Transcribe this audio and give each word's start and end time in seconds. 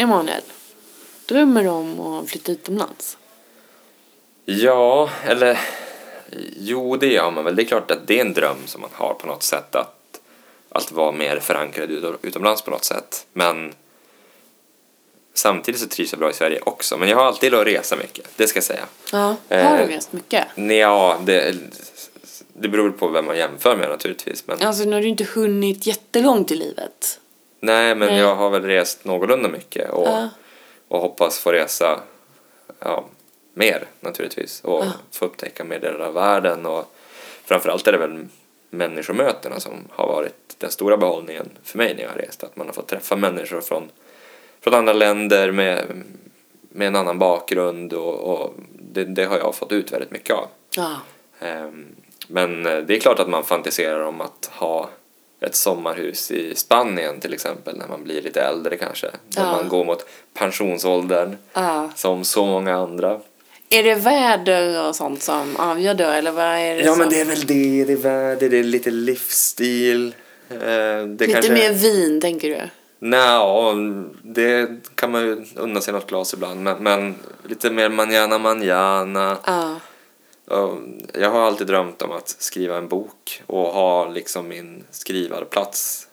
Emanuel, 0.00 0.42
drömmer 1.26 1.62
du 1.62 1.68
om 1.68 2.00
att 2.00 2.30
flytta 2.30 2.52
utomlands? 2.52 3.18
Ja, 4.44 5.10
eller 5.26 5.58
jo, 6.56 6.96
det 6.96 7.06
gör 7.12 7.30
man 7.30 7.44
väl. 7.44 7.56
Det 7.56 7.62
är 7.62 7.66
klart 7.66 7.90
att 7.90 8.06
det 8.06 8.16
är 8.20 8.24
en 8.24 8.32
dröm 8.34 8.56
som 8.66 8.80
man 8.80 8.90
har 8.92 9.14
på 9.14 9.26
något 9.26 9.42
sätt 9.42 9.74
att, 9.74 10.20
att 10.68 10.92
vara 10.92 11.12
mer 11.12 11.40
förankrad 11.40 11.90
ut- 11.90 12.18
utomlands 12.22 12.62
på 12.62 12.70
något 12.70 12.84
sätt. 12.84 13.26
Men 13.32 13.74
samtidigt 15.34 15.80
så 15.80 15.86
trivs 15.88 16.12
jag 16.12 16.18
bra 16.20 16.30
i 16.30 16.34
Sverige 16.34 16.60
också. 16.60 16.96
Men 16.98 17.08
jag 17.08 17.16
har 17.16 17.24
alltid 17.24 17.54
att 17.54 17.66
resa 17.66 17.96
mycket, 17.96 18.28
det 18.36 18.46
ska 18.46 18.56
jag 18.56 18.64
säga. 18.64 18.84
Ja. 19.12 19.36
Eh, 19.48 19.68
Har 19.68 19.78
du 19.78 19.84
rest 19.84 20.12
mycket? 20.12 20.44
Ja, 20.54 21.18
det, 21.24 21.54
det 22.52 22.68
beror 22.68 22.90
på 22.90 23.08
vem 23.08 23.24
man 23.26 23.36
jämför 23.38 23.76
med 23.76 23.88
naturligtvis. 23.88 24.46
Men, 24.46 24.62
Alltså 24.62 24.84
nu 24.84 24.92
har 24.92 25.02
du 25.02 25.08
inte 25.08 25.24
hunnit 25.24 25.86
jättelångt 25.86 26.50
i 26.50 26.54
livet. 26.56 27.19
Nej, 27.60 27.94
men 27.94 28.08
nej. 28.08 28.18
jag 28.18 28.34
har 28.36 28.50
väl 28.50 28.62
rest 28.62 29.04
någorlunda 29.04 29.48
mycket 29.48 29.90
och, 29.90 30.06
Ja. 30.08 30.28
och 30.88 31.00
hoppas 31.00 31.38
få 31.38 31.52
resa 31.52 32.00
ja, 32.80 33.04
mer 33.54 33.84
naturligtvis 34.00 34.60
och 34.64 34.84
Ja. 34.84 34.92
få 35.12 35.24
upptäcka 35.24 35.64
mer 35.64 35.78
delar 35.78 36.00
av 36.06 36.14
världen 36.14 36.66
och 36.66 36.94
framförallt 37.44 37.86
är 37.86 37.92
det 37.92 37.98
väl 37.98 38.26
människomötena 38.70 39.60
som 39.60 39.72
har 39.90 40.06
varit 40.06 40.54
den 40.58 40.70
stora 40.70 40.96
behållningen 40.96 41.48
för 41.64 41.78
mig 41.78 41.94
när 41.94 42.02
jag 42.02 42.10
har 42.10 42.16
rest. 42.18 42.44
Att 42.44 42.56
man 42.56 42.66
har 42.66 42.74
fått 42.74 42.86
träffa 42.88 43.16
människor 43.16 43.60
från, 43.60 43.88
från 44.60 44.74
andra 44.74 44.92
länder 44.92 45.50
med, 45.50 45.84
med 46.68 46.86
en 46.86 46.96
annan 46.96 47.18
bakgrund 47.18 47.92
och, 47.92 48.14
och 48.14 48.54
det, 48.92 49.04
det 49.04 49.24
har 49.24 49.38
jag 49.38 49.54
fått 49.54 49.72
ut 49.72 49.92
väldigt 49.92 50.10
mycket 50.10 50.36
av. 50.36 50.46
Ja. 50.76 50.96
Ehm, 51.40 51.86
Men 52.28 52.62
det 52.62 52.90
är 52.96 53.00
klart 53.00 53.18
att 53.18 53.28
man 53.28 53.44
fantiserar 53.44 54.00
om 54.00 54.20
att 54.20 54.50
ha 54.52 54.88
ett 55.40 55.54
sommarhus 55.56 56.30
i 56.30 56.54
Spanien 56.54 57.20
till 57.20 57.34
exempel 57.34 57.76
när 57.78 57.88
man 57.88 58.04
blir 58.04 58.22
lite 58.22 58.40
äldre 58.42 58.76
kanske. 58.76 59.06
När 59.36 59.44
Ja. 59.44 59.52
man 59.52 59.68
går 59.68 59.84
mot 59.84 60.06
pensionsåldern 60.34 61.36
ja. 61.52 61.90
som 61.96 62.24
så 62.24 62.46
många 62.46 62.76
andra. 62.76 63.20
Är 63.72 63.82
det 63.82 63.94
väder 63.94 64.88
och 64.88 64.96
sånt 64.96 65.22
som 65.22 65.56
avgör 65.56 65.94
då 65.94 66.04
eller 66.04 66.30
vad 66.32 66.44
är 66.44 66.74
det 66.76 66.82
Ja 66.82 66.90
som... 66.92 66.98
men 66.98 67.08
det 67.08 67.20
är 67.20 67.24
väl 67.24 67.46
det, 67.46 67.84
det 67.84 67.92
är 67.92 67.96
väder, 67.96 68.48
det 68.48 68.58
är 68.58 68.62
lite 68.62 68.90
livsstil. 68.90 70.14
Eh, 70.50 70.56
Det 70.58 71.06
Lite 71.06 71.32
kanske... 71.32 71.52
mer 71.52 71.72
vin 71.72 72.20
tänker 72.20 72.48
du? 72.48 72.60
Nja, 73.02 73.74
det 74.22 74.68
kan 74.94 75.10
man 75.10 75.22
ju 75.22 75.44
unna 75.56 75.80
sig 75.80 75.94
något 75.94 76.06
glas 76.06 76.34
ibland 76.34 76.60
men, 76.62 76.82
men 76.82 77.14
lite 77.48 77.70
mer 77.70 77.88
manana 77.88 78.38
manana. 78.38 79.36
Ja. 79.46 79.76
Ehm, 80.50 80.98
jag 81.14 81.30
har 81.30 81.40
alltid 81.40 81.66
drömt 81.66 82.02
om 82.02 82.12
att 82.12 82.28
skriva 82.28 82.76
en 82.76 82.88
bok 82.88 83.42
och 83.46 83.66
ha 83.66 84.08
liksom 84.08 84.48
min 84.48 84.84
skrivarplats 84.90 86.08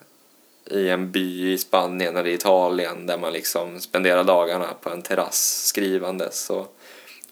i 0.72 0.90
en 0.90 1.12
by 1.12 1.52
i 1.54 1.58
Spanien 1.58 2.18
eller 2.18 2.30
Italien 2.30 3.06
där 3.06 3.18
man 3.18 3.34
liksom 3.34 3.80
spenderar 3.80 4.24
dagarna 4.24 4.68
på 4.82 4.90
en 4.90 5.02
terrass 5.02 5.66
skrivandes 5.66 6.50
och 6.50 6.78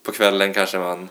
på 0.03 0.11
kvällen 0.11 0.53
kanske 0.53 0.79
man 0.79 1.09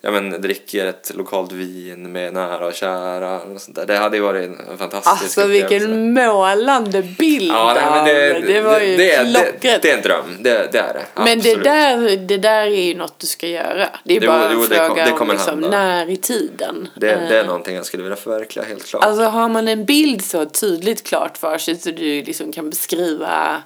ja, 0.00 0.10
men, 0.10 0.30
dricker 0.42 0.86
ett 0.86 1.12
lokalt 1.14 1.52
vin 1.52 2.12
med 2.12 2.32
nära 2.34 2.66
och 2.66 2.74
kära 2.74 3.40
och 3.40 3.60
sånt 3.60 3.76
där. 3.76 3.86
Det 3.86 3.96
hade 3.96 4.16
ju 4.16 4.22
varit 4.22 4.44
en 4.70 4.78
fantastisk 4.78 5.22
Alltså 5.38 5.44
vilken 5.46 6.12
målande 6.14 7.02
bild 7.02 7.52
Ja, 7.52 7.72
nej, 7.74 7.84
men 7.90 8.04
det, 8.04 8.52
det 8.52 8.60
var 8.60 8.80
ju 8.80 8.96
det, 8.96 9.16
det, 9.22 9.52
det, 9.60 9.82
det 9.82 9.90
är 9.90 9.96
en 9.96 10.02
dröm, 10.02 10.36
det, 10.40 10.72
det 10.72 10.78
är 10.78 10.94
det. 10.94 11.04
Men 11.14 11.24
det 11.24 11.32
Absolut. 11.50 11.64
där, 11.64 12.16
det 12.16 12.36
där 12.38 12.62
är 12.66 12.82
ju 12.82 12.94
något 12.94 13.18
du 13.18 13.26
ska 13.26 13.46
göra. 13.46 13.88
Det 14.04 14.16
är 14.16 14.20
Jo, 14.20 14.26
bara 14.30 14.50
jo, 14.52 14.62
en 14.62 14.68
det 14.68 14.76
kom- 14.76 14.86
fråga 14.86 15.04
det 15.04 15.12
om 15.12 15.18
kommer 15.18 15.34
liksom, 15.34 15.62
hända. 15.62 15.78
när 15.78 16.10
i 16.10 16.16
tiden. 16.16 16.88
det, 16.94 17.06
det 17.06 17.12
är 17.36 17.40
Eh, 17.40 17.46
någonting 17.46 17.76
jag 17.76 17.86
skulle 17.86 18.02
vilja 18.02 18.16
förverkliga 18.16 18.64
helt 18.64 18.86
klart. 18.86 19.04
Alltså 19.04 19.22
har 19.22 19.48
man 19.48 19.68
en 19.68 19.84
bild 19.84 20.24
så 20.24 20.44
tydligt 20.44 21.04
klart 21.06 21.38
för 21.38 21.58
sig 21.58 21.76
så 21.78 21.90
du 21.90 22.22
liksom 22.22 22.52
kan 22.52 22.70
beskriva 22.70 23.62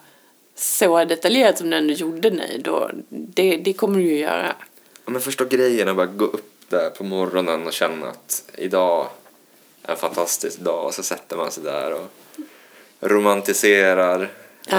så 0.56 1.04
detaljerat 1.04 1.58
som 1.58 1.70
den 1.70 1.86
du 1.86 1.94
gjorde 1.94 2.30
nu, 2.30 2.60
då, 2.64 2.90
det, 3.08 3.56
det 3.56 3.72
kommer 3.72 3.98
du 3.98 4.04
ju 4.04 4.18
göra. 4.18 4.52
Ja, 5.04 5.10
men 5.12 5.20
förstå 5.20 5.44
grejen 5.44 5.88
att 5.88 5.96
bara 5.96 6.06
gå 6.06 6.24
upp 6.24 6.48
där 6.68 6.90
på 6.90 7.04
morgonen 7.04 7.66
och 7.66 7.72
känna 7.72 8.06
att 8.08 8.42
idag 8.54 9.06
är 9.82 9.92
en 9.92 9.96
fantastisk 9.98 10.58
dag 10.58 10.84
och 10.86 10.94
så 10.94 11.02
sätter 11.02 11.36
man 11.36 11.50
sig 11.52 11.62
där 11.64 11.92
och 11.92 12.06
romantiserar 13.00 14.20
en 14.20 14.28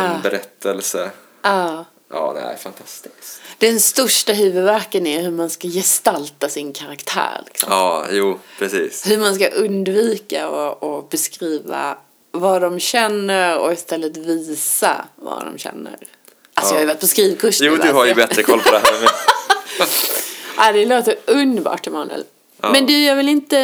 Ja. 0.03 0.19
berättelse. 0.23 1.11
Ja. 1.41 1.85
Ja, 2.09 2.34
det 2.34 2.39
är 2.41 2.56
fantastiskt. 2.57 3.41
Den 3.57 3.79
största 3.79 4.34
huvudvärken 4.34 5.07
är 5.07 5.22
hur 5.22 5.31
man 5.31 5.50
ska 5.50 5.67
gestalta 5.67 6.50
sin 6.50 6.73
karaktär. 6.73 7.41
Liksom. 7.45 7.67
Ja, 7.72 8.05
jo, 8.11 8.40
precis. 8.59 9.07
Hur 9.11 9.17
man 9.17 9.35
ska 9.35 9.47
undvika 9.50 10.50
och, 10.50 10.84
och 10.95 11.07
beskriva 11.09 11.97
vad 12.31 12.61
de 12.61 12.79
känner 12.79 13.57
och 13.59 13.73
istället 13.73 14.17
visa 14.17 15.05
vad 15.16 15.45
de 15.45 15.57
känner. 15.57 15.97
Alltså 15.97 16.05
Ja. 16.53 16.66
jag 16.66 16.73
har 16.75 16.79
ju 16.81 16.85
varit 16.88 17.00
på 17.00 17.07
skrivkurs 17.07 17.61
Jo, 17.61 17.75
du 17.75 17.81
alltså. 17.81 17.95
har 17.95 18.05
ju 18.05 18.13
bättre 18.13 18.44
koll 18.44 18.61
på 18.61 18.72
det 18.72 18.79
här. 18.79 19.09
Ja, 20.58 20.72
det 20.72 20.86
låter 20.86 21.16
underbart 21.28 21.88
Emanuel. 21.88 22.24
Ja. 22.62 22.72
Men 22.72 22.86
du, 22.86 23.03
jag 23.03 23.16
vill 23.16 23.30
inte 23.30 23.58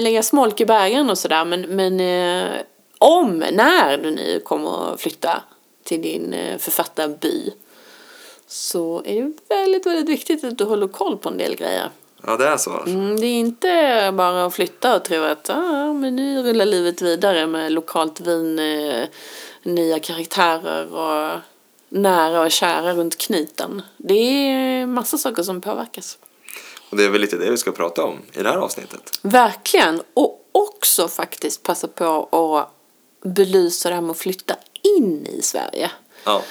lägga 0.00 0.22
smolk 0.22 0.60
i 0.60 0.66
bägaren 0.66 1.10
och 1.10 1.18
sådär 1.18 1.44
men, 1.44 1.60
men 1.60 2.00
eh, 2.00 2.60
om, 2.98 3.38
när 3.38 3.98
du 3.98 4.10
nu 4.10 4.40
kommer 4.40 4.94
att 4.94 5.00
flytta 5.00 5.42
till 5.84 6.02
din 6.02 6.34
eh, 6.34 6.58
författarby 6.58 7.52
så 8.46 9.02
är 9.04 9.22
det 9.22 9.32
väldigt, 9.48 9.86
väldigt 9.86 10.08
viktigt 10.08 10.44
att 10.44 10.58
du 10.58 10.64
håller 10.64 10.88
koll 10.88 11.16
på 11.16 11.28
en 11.28 11.38
del 11.38 11.56
grejer. 11.56 11.90
Ja, 12.26 12.36
det 12.36 12.46
är 12.46 12.56
så. 12.56 12.82
Mm, 12.86 13.20
det 13.20 13.26
är 13.26 13.38
inte 13.38 14.12
bara 14.14 14.44
att 14.44 14.54
flytta 14.54 14.96
och 14.96 15.04
tro 15.04 15.22
att 15.22 15.50
ah, 15.50 15.92
men 15.92 16.16
nu 16.16 16.42
rullar 16.42 16.66
livet 16.66 17.02
vidare 17.02 17.46
med 17.46 17.72
lokalt 17.72 18.20
vin, 18.20 18.58
eh, 18.58 19.04
nya 19.62 19.98
karaktärer 19.98 20.94
och 20.94 21.40
nära 21.88 22.40
och 22.40 22.50
kära 22.50 22.94
runt 22.94 23.18
knuten. 23.18 23.82
Det 23.96 24.14
är 24.14 24.86
massa 24.86 25.18
saker 25.18 25.42
som 25.42 25.60
påverkas. 25.60 26.18
Och 26.90 26.96
det 26.96 27.04
är 27.04 27.08
väl 27.08 27.20
lite 27.20 27.36
det 27.36 27.50
vi 27.50 27.56
ska 27.56 27.72
prata 27.72 28.04
om 28.04 28.18
i 28.32 28.42
det 28.42 28.48
här 28.48 28.56
avsnittet. 28.56 29.18
Verkligen. 29.22 30.02
Och 30.14 30.40
också 30.52 31.08
faktiskt 31.08 31.62
passa 31.62 31.88
på 31.88 32.28
att 32.32 32.72
belysa 33.34 33.88
det 33.88 33.94
här 33.94 34.02
med 34.02 34.10
att 34.10 34.18
flytta 34.18 34.54
in 34.82 35.26
i 35.26 35.42
Sverige. 35.42 35.90
Ja. 36.24 36.42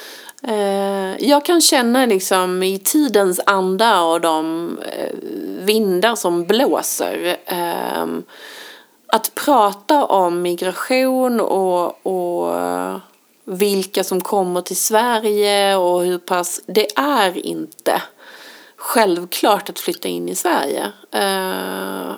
Eh, 0.42 1.28
Jag 1.28 1.44
kan 1.44 1.60
känna 1.60 2.06
liksom 2.06 2.62
i 2.62 2.78
tidens 2.78 3.40
anda 3.46 4.02
och 4.02 4.20
de 4.20 4.68
eh, 4.78 5.16
vindar 5.64 6.14
som 6.14 6.44
blåser 6.44 7.36
ehm, 7.46 8.22
att 9.06 9.34
prata 9.34 10.04
om 10.04 10.42
migration 10.42 11.40
och, 11.40 12.06
och 12.06 12.58
eh, 12.58 12.96
vilka 13.44 14.04
som 14.04 14.20
kommer 14.20 14.60
till 14.60 14.76
Sverige 14.76 15.76
och 15.76 16.04
hur 16.04 16.18
pass 16.18 16.60
det 16.66 16.98
är 16.98 17.46
inte 17.46 18.02
självklart 18.86 19.70
att 19.70 19.78
flytta 19.78 20.08
in 20.08 20.28
i 20.28 20.34
Sverige. 20.34 20.92
Eh, 21.12 22.14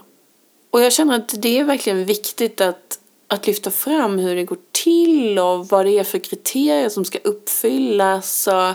och 0.71 0.83
jag 0.83 0.93
känner 0.93 1.17
att 1.17 1.43
det 1.43 1.59
är 1.59 1.65
verkligen 1.65 2.05
viktigt 2.05 2.61
att, 2.61 2.99
att 3.29 3.47
lyfta 3.47 3.71
fram 3.71 4.19
hur 4.19 4.37
det 4.37 4.45
går 4.45 4.59
till 4.73 5.39
och 5.39 5.69
vad 5.69 5.87
det 5.87 5.99
är 5.99 6.05
för 6.05 6.19
kriterier 6.19 6.89
som 6.89 7.05
ska 7.05 7.19
uppfyllas. 7.19 8.47
Och 8.47 8.75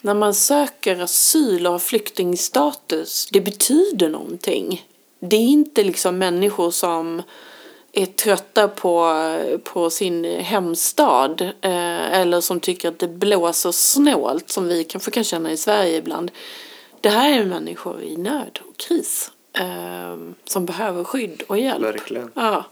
när 0.00 0.14
man 0.14 0.34
söker 0.34 1.00
asyl 1.00 1.66
och 1.66 1.72
har 1.72 1.78
flyktingstatus, 1.78 3.28
det 3.32 3.40
betyder 3.40 4.08
någonting. 4.08 4.86
Det 5.20 5.36
är 5.36 5.40
inte 5.40 5.84
liksom 5.84 6.18
människor 6.18 6.70
som 6.70 7.22
är 7.92 8.06
trötta 8.06 8.68
på, 8.68 9.14
på 9.64 9.90
sin 9.90 10.24
hemstad 10.24 11.40
eh, 11.40 12.20
eller 12.20 12.40
som 12.40 12.60
tycker 12.60 12.88
att 12.88 12.98
det 12.98 13.08
blåser 13.08 13.72
snålt 13.72 14.50
som 14.50 14.68
vi 14.68 14.84
kanske 14.84 15.10
kan 15.10 15.24
känna 15.24 15.52
i 15.52 15.56
Sverige 15.56 15.96
ibland. 15.96 16.30
Det 17.00 17.08
här 17.08 17.40
är 17.40 17.44
människor 17.44 18.02
i 18.02 18.16
nöd 18.16 18.58
och 18.68 18.76
kris 18.76 19.30
eh, 19.52 20.16
som 20.44 20.66
behöver 20.66 21.04
skydd 21.04 21.42
och 21.46 21.58
hjälp. 21.58 21.82
Verkligen. 21.82 22.30
Ja. 22.34 22.64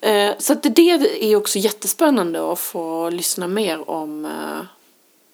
Eh, 0.00 0.32
så 0.38 0.52
att 0.52 0.62
det 0.62 0.90
är 1.20 1.36
också 1.36 1.58
jättespännande 1.58 2.52
att 2.52 2.58
få 2.58 3.10
lyssna 3.10 3.48
mer 3.48 3.90
om 3.90 4.24
eh, 4.24 4.66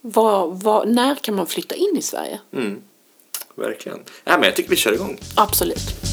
vad, 0.00 0.62
vad, 0.62 0.88
när 0.88 1.14
kan 1.14 1.34
man 1.34 1.46
flytta 1.46 1.74
in 1.74 1.96
i 1.96 2.02
Sverige? 2.02 2.40
Mm. 2.52 2.82
Verkligen. 3.54 3.98
Ja, 4.24 4.32
men 4.32 4.42
jag 4.42 4.56
tycker 4.56 4.70
vi 4.70 4.76
kör 4.76 4.92
igång. 4.92 5.18
Absolut. 5.36 6.09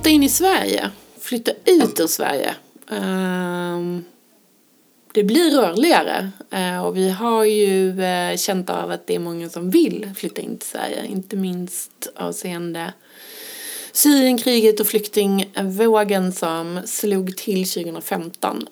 Flytta 0.00 0.10
in 0.10 0.22
i 0.22 0.28
Sverige. 0.28 0.90
Flytta 1.20 1.52
ut 1.64 2.00
ur 2.00 2.06
Sverige. 2.06 2.54
Ehm, 2.90 4.04
det 5.14 5.24
blir 5.24 5.50
rörligare. 5.50 6.30
Eh, 6.50 6.84
och 6.84 6.96
vi 6.96 7.10
har 7.10 7.44
ju 7.44 8.02
eh, 8.02 8.36
känt 8.36 8.70
av 8.70 8.90
att 8.90 9.06
det 9.06 9.14
är 9.14 9.18
många 9.18 9.48
som 9.48 9.70
vill 9.70 10.10
flytta 10.16 10.40
in 10.40 10.58
till 10.58 10.68
Sverige. 10.68 11.06
Inte 11.06 11.36
minst 11.36 12.08
avseende 12.16 12.92
Syrienkriget 13.92 14.80
och 14.80 14.86
flyktingvågen 14.86 16.32
som 16.32 16.80
slog 16.86 17.36
till 17.36 17.68
2015. 17.68 18.66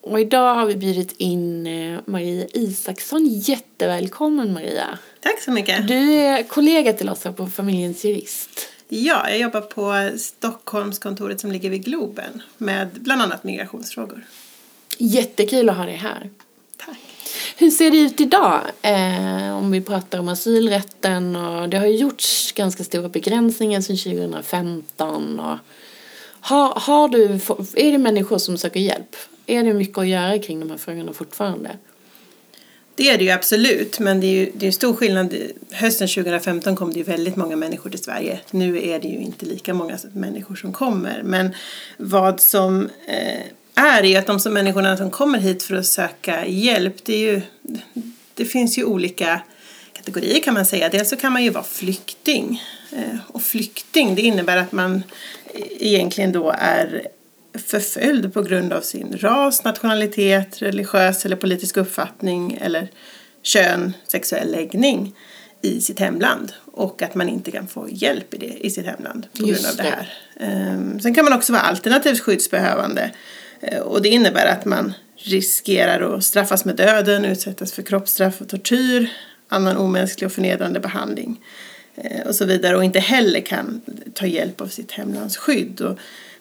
Och 0.00 0.20
idag 0.20 0.54
har 0.54 0.66
vi 0.66 0.76
bjudit 0.76 1.14
in 1.16 1.66
eh, 1.66 2.00
Maria 2.04 2.46
Isaksson. 2.52 3.28
Jättevälkommen 3.28 4.52
Maria. 4.52 4.98
Tack 5.20 5.42
så 5.42 5.50
mycket. 5.50 5.88
Du 5.88 6.12
är 6.12 6.42
kollega 6.42 6.92
till 6.92 7.08
oss 7.08 7.24
här 7.24 7.32
på 7.32 7.46
Familjens 7.46 8.04
Jurist. 8.04 8.68
Ja, 8.88 9.30
jag 9.30 9.38
jobbar 9.38 9.60
på 9.60 10.18
Stockholmskontoret 10.18 11.40
som 11.40 11.52
ligger 11.52 11.70
vid 11.70 11.84
Globen 11.84 12.42
med 12.58 12.88
bland 12.92 13.22
annat 13.22 13.44
migrationsfrågor. 13.44 14.24
Jättekul 14.98 15.68
att 15.68 15.76
ha 15.76 15.84
dig 15.84 15.94
här. 15.94 16.30
Tack. 16.76 16.98
Hur 17.56 17.70
ser 17.70 17.90
det 17.90 17.98
ut 17.98 18.20
idag? 18.20 18.60
Eh, 18.82 19.56
om 19.56 19.70
vi 19.70 19.80
pratar 19.80 20.18
om 20.18 20.28
asylrätten 20.28 21.36
och 21.36 21.68
det 21.68 21.76
har 21.76 21.86
ju 21.86 21.96
gjorts 21.96 22.52
ganska 22.52 22.84
stora 22.84 23.08
begränsningar 23.08 23.80
sedan 23.80 23.96
2015. 23.96 25.40
Och 25.40 25.58
har, 26.40 26.80
har 26.80 27.08
du, 27.08 27.24
är 27.74 27.92
det 27.92 27.98
människor 27.98 28.38
som 28.38 28.58
söker 28.58 28.80
hjälp? 28.80 29.16
Är 29.46 29.64
det 29.64 29.74
mycket 29.74 29.98
att 29.98 30.08
göra 30.08 30.38
kring 30.38 30.60
de 30.60 30.70
här 30.70 30.78
frågorna 30.78 31.12
fortfarande? 31.12 31.76
Det 32.98 33.08
är 33.08 33.18
det 33.18 33.24
ju 33.24 33.30
absolut, 33.30 33.98
men 33.98 34.20
det 34.20 34.26
är 34.26 34.30
ju 34.30 34.52
det 34.54 34.66
är 34.66 34.70
stor 34.70 34.94
skillnad. 34.94 35.34
Hösten 35.72 36.08
2015 36.08 36.76
kom 36.76 36.92
det 36.92 36.98
ju 36.98 37.04
väldigt 37.04 37.36
många 37.36 37.56
människor 37.56 37.90
till 37.90 38.02
Sverige. 38.02 38.40
Nu 38.50 38.88
är 38.88 38.98
det 38.98 39.08
ju 39.08 39.18
inte 39.18 39.46
lika 39.46 39.74
många 39.74 39.98
människor 40.12 40.54
som 40.54 40.72
kommer. 40.72 41.22
Men 41.24 41.54
vad 41.96 42.40
som 42.40 42.90
eh, 43.06 43.40
är 43.74 44.04
är 44.04 44.18
att 44.18 44.26
de 44.26 44.40
som 44.40 44.52
människorna 44.52 44.96
som 44.96 45.10
kommer 45.10 45.38
hit 45.38 45.62
för 45.62 45.74
att 45.74 45.86
söka 45.86 46.46
hjälp, 46.46 46.94
det 47.04 47.14
är 47.14 47.32
ju, 47.32 47.42
det 48.34 48.44
finns 48.44 48.78
ju 48.78 48.84
olika 48.84 49.40
kategorier 49.92 50.40
kan 50.40 50.54
man 50.54 50.66
säga. 50.66 50.88
Dels 50.88 51.08
så 51.08 51.16
kan 51.16 51.32
man 51.32 51.44
ju 51.44 51.50
vara 51.50 51.64
flykting. 51.64 52.62
Eh, 52.92 53.18
och 53.28 53.42
flykting, 53.42 54.14
det 54.14 54.22
innebär 54.22 54.56
att 54.56 54.72
man 54.72 55.02
egentligen 55.80 56.32
då 56.32 56.54
är 56.58 57.08
förföljd 57.58 58.34
på 58.34 58.42
grund 58.42 58.72
av 58.72 58.80
sin 58.80 59.18
ras, 59.20 59.64
nationalitet, 59.64 60.62
religiös 60.62 61.24
eller 61.24 61.36
politisk 61.36 61.76
uppfattning 61.76 62.58
eller 62.60 62.88
kön, 63.42 63.92
sexuell 64.08 64.50
läggning 64.50 65.14
i 65.62 65.80
sitt 65.80 66.00
hemland 66.00 66.52
och 66.72 67.02
att 67.02 67.14
man 67.14 67.28
inte 67.28 67.50
kan 67.50 67.66
få 67.66 67.88
hjälp 67.90 68.34
i, 68.34 68.36
det, 68.38 68.66
i 68.66 68.70
sitt 68.70 68.86
hemland 68.86 69.26
på 69.38 69.46
grund 69.46 69.66
av 69.66 69.76
det 69.76 69.82
här. 69.82 70.12
Um, 70.74 71.00
sen 71.00 71.14
kan 71.14 71.24
man 71.24 71.34
också 71.34 71.52
vara 71.52 71.62
alternativt 71.62 72.20
skyddsbehövande 72.20 73.10
uh, 73.72 73.78
och 73.78 74.02
det 74.02 74.08
innebär 74.08 74.46
att 74.46 74.64
man 74.64 74.94
riskerar 75.16 76.14
att 76.14 76.24
straffas 76.24 76.64
med 76.64 76.76
döden, 76.76 77.24
utsättas 77.24 77.72
för 77.72 77.82
kroppsstraff 77.82 78.40
och 78.40 78.48
tortyr, 78.48 79.12
annan 79.48 79.76
omänsklig 79.76 80.26
och 80.26 80.32
förnedrande 80.32 80.80
behandling 80.80 81.40
uh, 82.04 82.26
och 82.26 82.34
så 82.34 82.44
vidare 82.44 82.76
och 82.76 82.84
inte 82.84 83.00
heller 83.00 83.40
kan 83.40 83.80
ta 84.14 84.26
hjälp 84.26 84.60
av 84.60 84.66
sitt 84.66 84.92
hemlands 84.92 85.36
skydd. 85.36 85.80
Och 85.80 85.98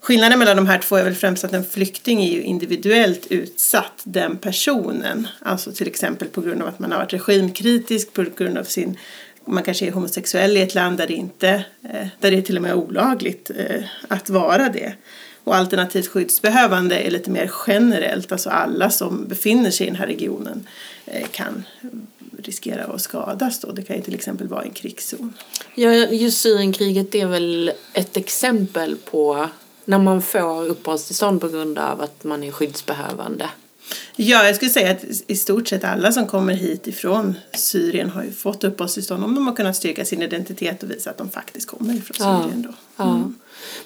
Skillnaden 0.08 0.40
mellan 0.40 0.56
de 0.56 0.68
här 0.68 0.80
två 0.80 0.96
är 0.96 1.04
väl 1.04 1.14
främst 1.14 1.44
att 1.44 1.54
en 1.54 1.64
flykting 1.64 2.24
är 2.24 2.32
ju 2.32 2.44
individuellt 2.44 3.28
utsatt, 3.30 4.02
den 4.04 4.38
personen. 4.38 5.28
Alltså 5.40 5.72
till 5.72 5.88
exempel 5.88 6.28
på 6.28 6.42
grund 6.42 6.62
av 6.62 6.68
att 6.68 6.80
man 6.80 6.92
har 6.92 7.00
varit 7.00 7.14
regimkritisk, 7.14 8.14
på 8.14 8.26
grund 8.38 8.58
av 8.58 8.64
sin 8.64 8.98
man 9.46 9.64
kanske 9.64 9.88
är 9.88 9.92
homosexuell 9.92 10.58
i 10.58 10.62
ett 10.62 10.76
land 10.76 10.98
där 10.98 11.08
det 11.08 11.14
inte, 11.14 11.50
eh, 11.84 12.08
där 12.20 12.32
det 12.32 12.38
är 12.38 12.42
till 12.42 12.56
och 12.56 12.62
med 12.62 12.74
olagligt 12.74 13.52
eh, 13.56 13.84
att 14.08 14.30
vara 14.30 14.70
det. 14.70 14.94
Och 15.44 15.56
alternativt 15.56 16.08
skyddsbehövande 16.08 16.96
är 16.96 17.12
lite 17.12 17.32
mer 17.32 17.52
generellt, 17.68 18.32
alltså 18.32 18.50
alla 18.50 18.90
som 18.90 19.28
befinner 19.28 19.72
sig 19.72 19.88
i 19.88 19.90
den 19.90 20.00
här 20.00 20.08
regionen 20.08 20.68
eh, 21.06 21.28
kan 21.32 21.64
riskera 22.44 22.84
att 22.84 23.02
skadas 23.02 23.60
då. 23.60 23.72
Det 23.72 23.82
kan 23.82 23.96
ju 23.96 24.02
till 24.02 24.16
exempel 24.16 24.48
vara 24.48 24.64
en 24.64 24.72
krigszon. 24.72 25.34
Ja, 25.76 25.94
just 25.94 26.42
Syrienkriget 26.42 27.16
är 27.16 27.26
väl 27.26 27.72
ett 27.94 28.18
exempel 28.18 28.96
på 28.96 29.50
när 29.88 30.00
man 30.00 30.22
får 30.22 30.68
uppehållstillstånd 30.68 31.42
på 31.42 31.48
grund 31.48 31.78
av 31.78 32.02
att 32.02 32.24
man 32.24 32.44
är 32.44 32.52
skyddsbehövande? 32.52 33.50
Ja, 34.16 34.46
jag 34.46 34.56
skulle 34.56 34.72
säga 34.72 34.92
att 34.92 35.04
i 35.28 35.36
stort 35.36 35.68
sett 35.68 35.84
alla 35.84 36.12
som 36.12 36.28
kommer 36.28 36.54
hit 36.54 36.88
ifrån 36.88 37.36
Syrien 37.54 38.10
har 38.10 38.24
ju 38.24 38.32
fått 38.32 38.64
uppehållstillstånd 38.64 39.24
om 39.24 39.36
de 39.36 39.48
har 39.48 39.56
kunnat 39.56 39.76
styrka 39.76 40.06
sin 40.06 40.22
identitet 40.22 40.84
och 40.84 40.92
visa 40.92 41.10
att 41.10 41.18
de 41.18 41.30
faktiskt 41.30 41.68
kommer 41.68 41.94
ifrån 41.94 42.16
Syrien 42.18 42.62
då. 42.62 43.04
Mm. 43.04 43.20
Ja. 43.20 43.32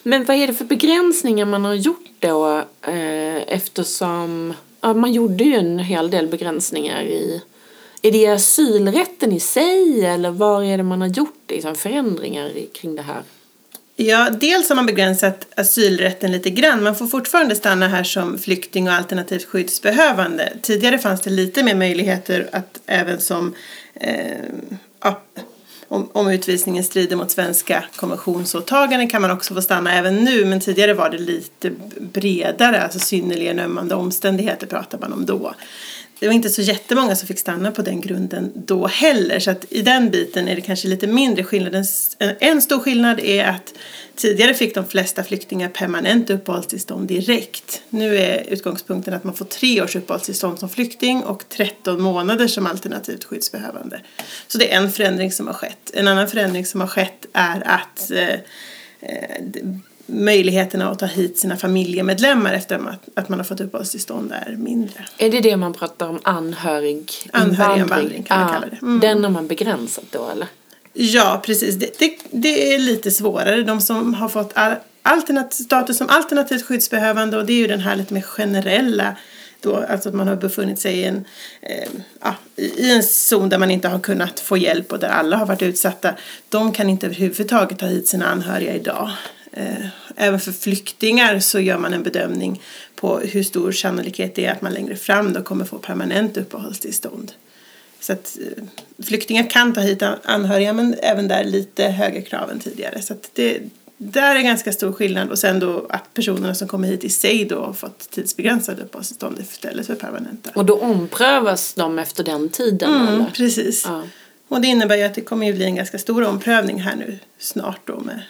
Men 0.02 0.24
vad 0.24 0.36
är 0.36 0.46
det 0.46 0.54
för 0.54 0.64
begränsningar 0.64 1.46
man 1.46 1.64
har 1.64 1.74
gjort 1.74 2.10
då 2.18 2.58
eh, 2.82 3.42
eftersom 3.48 4.54
ja, 4.80 4.94
man 4.94 5.12
gjorde 5.12 5.44
ju 5.44 5.54
en 5.54 5.78
hel 5.78 6.10
del 6.10 6.28
begränsningar 6.28 7.02
i 7.02 7.42
är 8.02 8.12
det 8.12 8.26
asylrätten 8.26 9.32
i 9.32 9.40
sig 9.40 10.04
eller 10.04 10.30
var 10.30 10.62
är 10.62 10.76
det 10.76 10.82
man 10.82 11.00
har 11.00 11.08
gjort 11.08 11.42
liksom, 11.48 11.74
förändringar 11.74 12.52
kring 12.72 12.96
det 12.96 13.02
här? 13.02 13.22
Ja, 13.96 14.30
dels 14.30 14.68
har 14.68 14.76
man 14.76 14.86
begränsat 14.86 15.46
asylrätten 15.56 16.32
lite 16.32 16.50
grann. 16.50 16.82
Man 16.82 16.96
får 16.96 17.06
fortfarande 17.06 17.56
stanna 17.56 17.88
här 17.88 18.04
som 18.04 18.38
flykting 18.38 18.88
och 18.88 18.94
alternativt 18.94 19.44
skyddsbehövande. 19.44 20.52
Tidigare 20.62 20.98
fanns 20.98 21.20
det 21.20 21.30
lite 21.30 21.62
mer 21.62 21.74
möjligheter 21.74 22.48
att 22.52 22.80
även 22.86 23.20
som 23.20 23.54
eh, 23.94 24.36
ja, 25.02 25.22
om, 25.88 26.08
om 26.12 26.30
utvisningen 26.30 26.84
strider 26.84 27.16
mot 27.16 27.30
svenska 27.30 27.84
konventionsåtaganden 27.96 29.08
kan 29.08 29.22
man 29.22 29.30
också 29.30 29.54
få 29.54 29.62
stanna 29.62 29.94
även 29.94 30.16
nu 30.16 30.44
men 30.44 30.60
tidigare 30.60 30.94
var 30.94 31.10
det 31.10 31.18
lite 31.18 31.70
bredare, 32.00 32.82
alltså 32.82 32.98
synnerligen 32.98 33.58
ömmande 33.58 33.94
omständigheter 33.94 34.66
pratar 34.66 34.98
man 34.98 35.12
om 35.12 35.26
då 35.26 35.54
det 36.22 36.28
var 36.28 36.34
inte 36.34 36.50
så 36.50 36.62
jättemånga 36.62 37.16
som 37.16 37.28
fick 37.28 37.38
stanna 37.38 37.70
på 37.70 37.82
den 37.82 38.00
grunden 38.00 38.52
då 38.54 38.86
heller. 38.86 39.38
Så 39.38 39.50
att 39.50 39.64
i 39.70 39.82
den 39.82 40.10
biten 40.10 40.48
är 40.48 40.54
det 40.54 40.60
kanske 40.60 40.88
lite 40.88 41.06
mindre 41.06 41.44
skillnad. 41.44 41.86
En 42.18 42.62
stor 42.62 42.78
skillnad 42.80 43.20
är 43.20 43.44
att 43.44 43.74
tidigare 44.16 44.54
fick 44.54 44.74
de 44.74 44.84
flesta 44.84 45.24
flyktingar 45.24 45.68
permanent 45.68 46.30
uppehållstillstånd 46.30 47.08
direkt. 47.08 47.82
Nu 47.88 48.16
är 48.16 48.44
utgångspunkten 48.48 49.14
att 49.14 49.24
man 49.24 49.34
får 49.34 49.44
tre 49.44 49.82
års 49.82 49.96
uppehållstillstånd 49.96 50.58
som 50.58 50.68
flykting 50.68 51.22
och 51.22 51.48
13 51.48 52.02
månader 52.02 52.46
som 52.46 52.66
alternativt 52.66 53.24
skyddsbehövande. 53.24 54.00
Så 54.46 54.58
det 54.58 54.72
är 54.72 54.76
en 54.76 54.92
förändring 54.92 55.32
som 55.32 55.46
har 55.46 55.54
skett. 55.54 55.90
En 55.94 56.08
annan 56.08 56.28
förändring 56.28 56.66
som 56.66 56.80
har 56.80 56.88
skett 56.88 57.26
är 57.32 57.62
att 57.66 58.10
eh, 58.10 58.28
eh 59.00 59.42
möjligheterna 60.12 60.90
att 60.90 60.98
ta 60.98 61.06
hit 61.06 61.38
sina 61.38 61.56
familjemedlemmar 61.56 62.52
efter 62.52 62.74
att, 62.74 63.08
att 63.14 63.28
man 63.28 63.38
har 63.38 63.44
fått 63.44 63.60
uppehållstillstånd 63.60 64.32
är 64.32 64.56
mindre. 64.56 65.04
Är 65.18 65.30
det 65.30 65.40
det 65.40 65.56
man 65.56 65.72
pratar 65.72 66.08
om 66.08 66.20
anhörig 66.22 67.12
Anhöriginvandring 67.32 68.22
kan 68.22 68.40
man 68.40 68.48
kalla 68.48 68.66
det. 68.66 68.82
Mm. 68.82 69.00
Den 69.00 69.24
har 69.24 69.30
man 69.30 69.46
begränsat 69.46 70.04
då 70.10 70.28
eller? 70.32 70.48
Ja 70.92 71.42
precis, 71.44 71.74
det, 71.74 71.98
det, 71.98 72.18
det 72.30 72.74
är 72.74 72.78
lite 72.78 73.10
svårare. 73.10 73.62
De 73.62 73.80
som 73.80 74.14
har 74.14 74.28
fått 74.28 74.52
alternat, 75.02 75.54
status 75.54 75.98
som 75.98 76.08
alternativt 76.08 76.66
skyddsbehövande 76.66 77.36
och 77.36 77.46
det 77.46 77.52
är 77.52 77.58
ju 77.58 77.66
den 77.66 77.80
här 77.80 77.96
lite 77.96 78.14
mer 78.14 78.22
generella 78.22 79.16
då, 79.62 79.76
alltså 79.76 80.08
att 80.08 80.14
man 80.14 80.28
har 80.28 80.36
befunnit 80.36 80.78
sig 80.78 80.94
i 80.94 81.04
en, 81.04 81.24
eh, 81.62 81.88
ja, 82.20 82.34
i 82.56 82.92
en 82.92 83.02
zon 83.02 83.48
där 83.48 83.58
man 83.58 83.70
inte 83.70 83.88
har 83.88 83.98
kunnat 83.98 84.40
få 84.40 84.56
hjälp 84.56 84.92
och 84.92 84.98
där 84.98 85.08
alla 85.08 85.36
har 85.36 85.46
varit 85.46 85.62
utsatta. 85.62 86.14
De 86.48 86.72
kan 86.72 86.88
inte 86.88 87.06
överhuvudtaget 87.06 87.78
ta 87.78 87.86
hit 87.86 88.08
sina 88.08 88.26
anhöriga 88.26 88.74
idag. 88.74 89.10
Eh, 89.52 89.86
även 90.16 90.40
för 90.40 90.52
flyktingar 90.52 91.38
så 91.38 91.60
gör 91.60 91.78
man 91.78 91.94
en 91.94 92.02
bedömning 92.02 92.62
på 92.94 93.18
hur 93.18 93.42
stor 93.42 93.72
sannolikhet 93.72 94.34
det 94.34 94.46
är 94.46 94.52
att 94.52 94.62
man 94.62 94.72
längre 94.72 94.96
fram 94.96 95.32
då 95.32 95.42
kommer 95.42 95.64
få 95.64 95.78
permanent 95.78 96.36
uppehållstillstånd. 96.36 97.32
Så 98.00 98.12
att 98.12 98.38
eh, 98.40 98.64
flyktingar 99.04 99.50
kan 99.50 99.74
ta 99.74 99.80
hit 99.80 100.02
anhöriga 100.24 100.72
men 100.72 100.94
även 101.02 101.28
där 101.28 101.44
lite 101.44 101.84
högre 101.84 102.22
krav 102.22 102.50
än 102.50 102.58
tidigare. 102.58 103.02
Så 103.02 103.12
att 103.12 103.30
det, 103.34 103.60
där 103.96 104.36
är 104.36 104.40
ganska 104.40 104.72
stor 104.72 104.92
skillnad 104.92 105.30
och 105.30 105.38
sen 105.38 105.60
då 105.60 105.86
att 105.88 106.14
personerna 106.14 106.54
som 106.54 106.68
kommer 106.68 106.88
hit 106.88 107.04
i 107.04 107.08
sig 107.08 107.44
då 107.44 107.60
har 107.64 107.72
fått 107.72 108.10
tidsbegränsade 108.10 108.82
uppehållstillstånd 108.82 109.40
istället 109.40 109.86
för 109.86 109.94
permanenta. 109.94 110.50
Och 110.54 110.64
då 110.64 110.78
omprövas 110.78 111.74
de 111.74 111.98
efter 111.98 112.24
den 112.24 112.48
tiden 112.48 112.94
mm, 112.94 113.08
eller? 113.08 113.30
Precis. 113.34 113.84
Ja. 113.86 114.02
Och 114.48 114.60
det 114.60 114.68
innebär 114.68 114.96
ju 114.96 115.02
att 115.02 115.14
det 115.14 115.20
kommer 115.20 115.46
ju 115.46 115.52
bli 115.52 115.64
en 115.64 115.74
ganska 115.74 115.98
stor 115.98 116.24
omprövning 116.24 116.80
här 116.80 116.96
nu 116.96 117.18
snart 117.38 117.80
då 117.86 118.00
med 118.00 118.22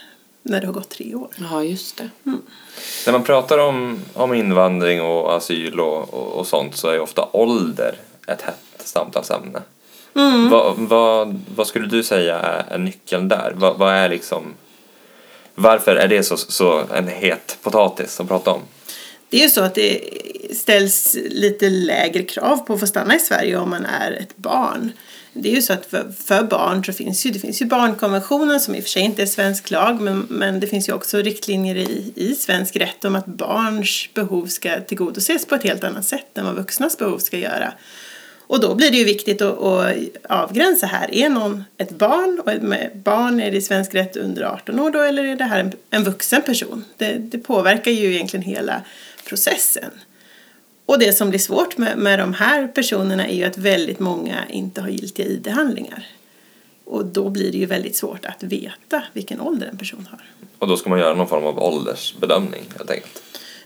när 0.43 0.61
det 0.61 0.67
har 0.67 0.75
gått 0.75 0.89
tre 0.89 1.15
år. 1.15 1.29
Ja, 1.51 1.65
just 1.65 1.97
det. 1.97 2.11
Mm. 2.27 2.43
När 3.07 3.13
man 3.13 3.23
pratar 3.23 3.59
om, 3.59 4.01
om 4.15 4.35
invandring 4.35 5.03
och 5.03 5.37
asyl 5.37 5.81
och, 5.81 6.15
och, 6.15 6.33
och 6.33 6.47
sånt 6.47 6.77
så 6.77 6.89
är 6.89 7.01
ofta 7.01 7.29
ålder 7.33 7.95
ett 8.27 8.43
hett 8.43 8.57
samtalsämne. 8.79 9.63
Mm. 10.15 10.51
Vad, 10.51 10.77
vad, 10.77 11.41
vad 11.57 11.67
skulle 11.67 11.87
du 11.87 12.03
säga 12.03 12.39
är, 12.39 12.75
är 12.75 12.79
nyckeln 12.79 13.29
där? 13.29 13.53
Vad, 13.57 13.79
vad, 13.79 13.95
är 13.95 14.09
liksom, 14.09 14.55
varför 15.55 15.97
är 15.97 16.09
det 16.09 16.23
så, 16.23 16.37
så 16.37 16.85
en 16.95 17.09
het 17.09 17.59
potatis 17.63 18.21
att 18.21 18.29
prata 18.29 18.51
om? 18.51 18.61
Det 19.29 19.37
är 19.37 19.43
ju 19.43 19.49
så 19.49 19.61
att 19.61 19.75
det 19.75 20.01
ställs 20.57 21.17
lite 21.31 21.71
lägre 21.71 22.23
krav 22.23 22.57
på 22.57 22.75
att 22.75 22.81
få 22.81 22.87
stanna 22.87 23.17
i 23.17 23.19
Sverige 23.19 23.57
om 23.57 23.71
man 23.71 23.85
är 23.85 24.13
ett 24.13 24.37
barn 24.37 24.93
det 25.33 25.49
är 25.49 25.55
ju 25.55 25.62
så 25.62 25.73
att 25.73 25.87
för, 25.87 26.12
för, 26.19 26.43
barn 26.43 26.85
så 26.85 26.93
finns 26.93 27.27
ju, 27.27 27.31
det 27.31 27.39
finns 27.39 27.62
ju 27.62 27.67
barnkonventionen 27.67 28.61
som 28.61 28.75
i 28.75 28.79
och 28.79 28.83
för 28.83 28.91
sig 28.91 29.03
inte 29.03 29.23
är 29.23 29.27
svensk 29.27 29.71
lag 29.71 30.01
men, 30.01 30.27
men 30.31 30.61
det 30.61 30.67
finns 30.67 30.89
ju 30.89 30.93
också 30.93 31.19
riktlinjer 31.19 31.77
i, 31.77 32.12
i 32.17 32.35
svensk 32.35 32.77
rätt 32.77 33.05
om 33.05 33.17
att 33.17 33.27
barns 33.27 34.09
behov 34.15 34.47
ska 34.47 34.81
tillgodoses 34.81 35.47
på 35.47 35.55
ett 35.55 35.62
helt 35.62 35.85
annat 35.85 36.05
sätt 36.05 36.39
än 36.39 36.45
vad 36.45 36.55
vuxnas 36.55 36.99
behov 36.99 37.19
ska 37.19 37.39
göra. 37.39 37.73
Och 38.47 38.61
då 38.61 38.75
blir 38.75 38.91
det 38.91 38.97
ju 38.97 39.05
viktigt 39.05 39.43
att, 39.43 39.59
att 39.62 39.97
avgränsa 40.29 40.87
här. 40.87 41.15
Är 41.15 41.29
någon 41.29 41.65
ett 41.79 41.91
barn 41.91 42.41
och 42.41 42.62
med 42.62 42.91
barn 43.05 43.41
är 43.41 43.51
det 43.51 43.57
i 43.57 43.62
svensk 43.62 43.95
rätt 43.95 44.17
under 44.17 44.43
18 44.43 44.81
år 44.81 44.91
då 44.91 45.01
eller 45.01 45.25
är 45.25 45.37
det 45.37 45.45
här 45.45 45.61
en, 45.61 45.73
en 45.91 46.05
vuxen 46.05 46.43
person? 46.43 46.85
Det, 46.97 47.12
det 47.19 47.39
påverkar 47.39 47.91
ju 47.91 48.15
egentligen 48.15 48.45
hela 48.45 48.83
processen 49.29 49.91
och 50.87 50.99
det 50.99 51.12
som 51.12 51.31
blir 51.31 51.41
svårt 51.41 51.79
med, 51.79 51.99
med 51.99 52.19
de 52.19 52.35
här 52.35 52.69
personerna 52.69 53.29
är 53.29 53.35
ju 53.35 53.45
att 53.45 53.59
väldigt 53.59 53.99
många 53.99 54.49
inte 54.49 54.81
har 54.81 54.89
giltiga 54.89 55.27
ID-handlingar. 55.27 56.07
Och 56.85 57.05
då 57.05 57.29
blir 57.29 57.53
det 57.53 57.59
ju 57.59 57.67
väldigt 57.67 57.97
svårt 57.97 58.25
att 58.25 58.43
veta 58.43 59.03
vilken 59.12 59.41
ålder 59.41 59.67
en 59.67 59.77
person 59.77 60.09
har. 60.11 60.21
Och 60.59 60.69
då 60.69 60.77
ska 60.77 60.91
man 60.91 60.99
göra 60.99 61.15
någon 61.15 61.29
form 61.29 61.45
av 61.45 61.59
åldersbedömning 61.59 62.62
helt 62.77 62.91
enkelt. 62.91 63.23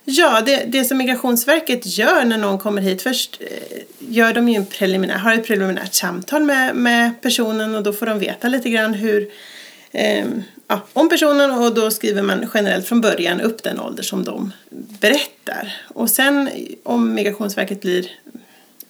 Ja, 0.09 0.43
det, 0.47 0.65
det 0.67 0.85
som 0.85 0.99
Migrationsverket 0.99 1.99
gör 1.99 2.25
när 2.25 2.39
någon 2.39 2.59
kommer 2.59 2.83
hit, 2.83 3.03
först 3.03 3.41
eh, 3.41 3.79
gör 3.99 4.35
de 4.35 4.49
ju 4.49 4.55
en 4.55 4.67
preliminär, 4.67 5.19
har 5.19 5.35
ett 5.35 5.47
preliminärt 5.47 5.95
samtal 5.95 6.43
med, 6.43 6.77
med 6.77 7.23
personen 7.23 7.75
och 7.75 7.83
då 7.83 7.93
får 7.93 8.07
de 8.07 8.19
veta 8.19 8.49
lite 8.49 8.71
grann 8.71 8.95
hur, 8.95 9.31
eh, 9.93 10.27
ja, 10.69 10.81
om 10.93 11.09
personen 11.09 11.51
och 11.51 11.75
då 11.75 11.91
skriver 11.91 12.23
man 12.23 12.51
generellt 12.55 12.87
från 12.87 13.01
början 13.01 13.41
upp 13.41 13.63
den 13.63 13.81
ålder 13.81 14.03
som 14.03 14.25
de 14.25 14.53
berättar. 15.01 15.77
Och 15.89 16.11
sen 16.11 16.51
om 16.83 17.15
Migrationsverket 17.15 17.81
blir 17.81 18.11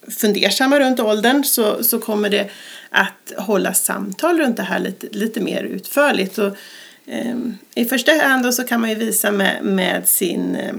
fundersamma 0.09 0.81
runt 0.81 1.01
åldern 1.01 1.45
så, 1.45 1.85
så 1.85 1.99
kommer 1.99 2.31
det 2.31 2.51
att 2.91 3.33
hålla 3.37 3.75
samtal 3.75 4.39
runt 4.39 4.57
det 4.57 4.63
här 4.63 4.79
lite, 4.79 5.07
lite 5.11 5.41
mer 5.41 5.63
utförligt. 5.63 6.39
Och, 6.39 6.57
eh, 7.07 7.37
I 7.75 7.85
första 7.85 8.13
hand 8.13 8.45
då 8.45 8.53
så 8.53 8.65
kan 8.65 8.81
man 8.81 8.91
ju 8.91 8.97
visa 8.97 9.31
med, 9.31 9.65
med 9.65 10.09
sin 10.09 10.57
eh, 10.57 10.75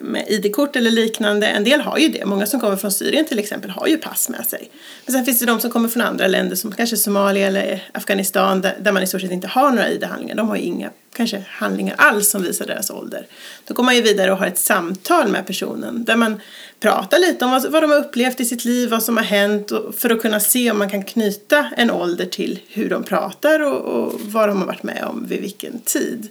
med 0.00 0.24
ID-kort 0.28 0.76
eller 0.76 0.90
liknande. 0.90 1.46
En 1.46 1.64
del 1.64 1.80
har 1.80 1.98
ju 1.98 2.08
det. 2.08 2.24
Många 2.24 2.46
som 2.46 2.60
kommer 2.60 2.76
från 2.76 2.92
Syrien 2.92 3.24
till 3.24 3.38
exempel 3.38 3.70
har 3.70 3.86
ju 3.86 3.98
pass 3.98 4.28
med 4.28 4.46
sig. 4.46 4.70
Men 5.06 5.12
sen 5.12 5.24
finns 5.24 5.38
det 5.38 5.46
de 5.46 5.60
som 5.60 5.70
kommer 5.70 5.88
från 5.88 6.02
andra 6.02 6.26
länder 6.26 6.56
som 6.56 6.72
kanske 6.72 6.96
Somalia 6.96 7.46
eller 7.46 7.88
Afghanistan 7.92 8.60
där, 8.60 8.92
man 8.92 9.02
i 9.02 9.06
stort 9.06 9.20
sett 9.20 9.30
inte 9.30 9.48
har 9.48 9.70
några 9.70 9.90
ID-handlingar. 9.90 10.34
De 10.34 10.48
har 10.48 10.56
ju 10.56 10.62
inga 10.62 10.90
kanske 11.12 11.44
handlingar 11.48 11.94
alls 11.98 12.30
som 12.30 12.42
visar 12.42 12.66
deras 12.66 12.90
ålder. 12.90 13.26
Då 13.66 13.74
går 13.74 13.84
man 13.84 13.96
ju 13.96 14.02
vidare 14.02 14.32
och 14.32 14.38
har 14.38 14.46
ett 14.46 14.58
samtal 14.58 15.28
med 15.28 15.46
personen 15.46 16.04
där 16.04 16.16
man 16.16 16.40
pratar 16.80 17.18
lite 17.18 17.44
om 17.44 17.50
vad, 17.50 17.72
vad 17.72 17.82
de 17.82 17.90
har 17.90 17.98
upplevt 17.98 18.40
i 18.40 18.44
sitt 18.44 18.64
liv, 18.64 18.90
vad 18.90 19.02
som 19.02 19.16
har 19.16 19.24
hänt 19.24 19.72
för 19.96 20.10
att 20.10 20.22
kunna 20.22 20.40
se 20.40 20.70
om 20.70 20.78
man 20.78 20.90
kan 20.90 21.04
knyta 21.04 21.70
en 21.76 21.90
ålder 21.90 22.26
till 22.26 22.58
hur 22.68 22.88
de 22.88 23.04
pratar 23.04 23.60
och, 23.60 23.80
och 23.80 24.20
vad 24.20 24.48
de 24.48 24.58
har 24.58 24.66
varit 24.66 24.82
med 24.82 25.04
om 25.04 25.26
vid 25.28 25.40
vilken 25.40 25.78
tid. 25.78 26.28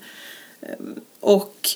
Ehm, 0.62 0.96
och 1.20 1.70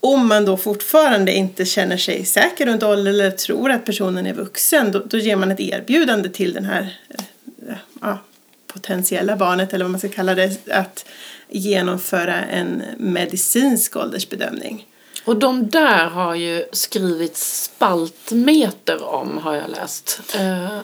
om 0.00 0.28
man 0.28 0.44
då 0.44 0.56
fortfarande 0.56 1.32
inte 1.32 1.64
känner 1.64 1.96
sig 1.96 2.24
säker 2.24 2.66
runt 2.66 2.82
ålder 2.82 3.10
eller 3.10 3.30
tror 3.30 3.70
att 3.70 3.84
personen 3.84 4.26
är 4.26 4.32
vuxen 4.32 4.92
då, 4.92 4.98
då 4.98 5.18
ger 5.18 5.36
man 5.36 5.50
ett 5.50 5.60
erbjudande 5.60 6.28
till 6.28 6.52
den 6.52 6.64
här 6.64 6.98
eh, 7.08 7.74
ja, 8.00 8.18
potentiella 8.66 9.36
barnet 9.36 9.72
eller 9.72 9.84
vad 9.84 9.90
man 9.90 9.98
ska 9.98 10.08
kalla 10.08 10.34
det 10.34 10.68
att 10.70 11.06
genomföra 11.48 12.44
en 12.44 12.82
medicinsk 12.98 13.96
åldersbedömning. 13.96 14.86
Och 15.24 15.36
de 15.36 15.68
där 15.68 16.06
har 16.06 16.34
ju 16.34 16.64
skrivits 16.72 17.64
spaltmeter 17.64 19.04
om 19.04 19.38
har 19.38 19.54
jag 19.54 19.70
läst. 19.70 20.20
Eh, 20.34 20.78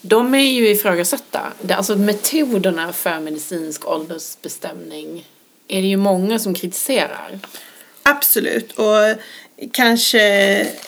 de 0.00 0.34
är 0.34 0.38
ju 0.38 0.68
ifrågasatta. 0.68 1.52
Alltså 1.70 1.96
metoderna 1.96 2.92
för 2.92 3.20
medicinsk 3.20 3.88
åldersbestämning 3.88 5.26
är 5.68 5.82
det 5.82 5.88
ju 5.88 5.96
många 5.96 6.38
som 6.38 6.54
kritiserar. 6.54 7.38
Absolut. 8.10 8.72
Och 8.72 9.16
kanske 9.72 10.20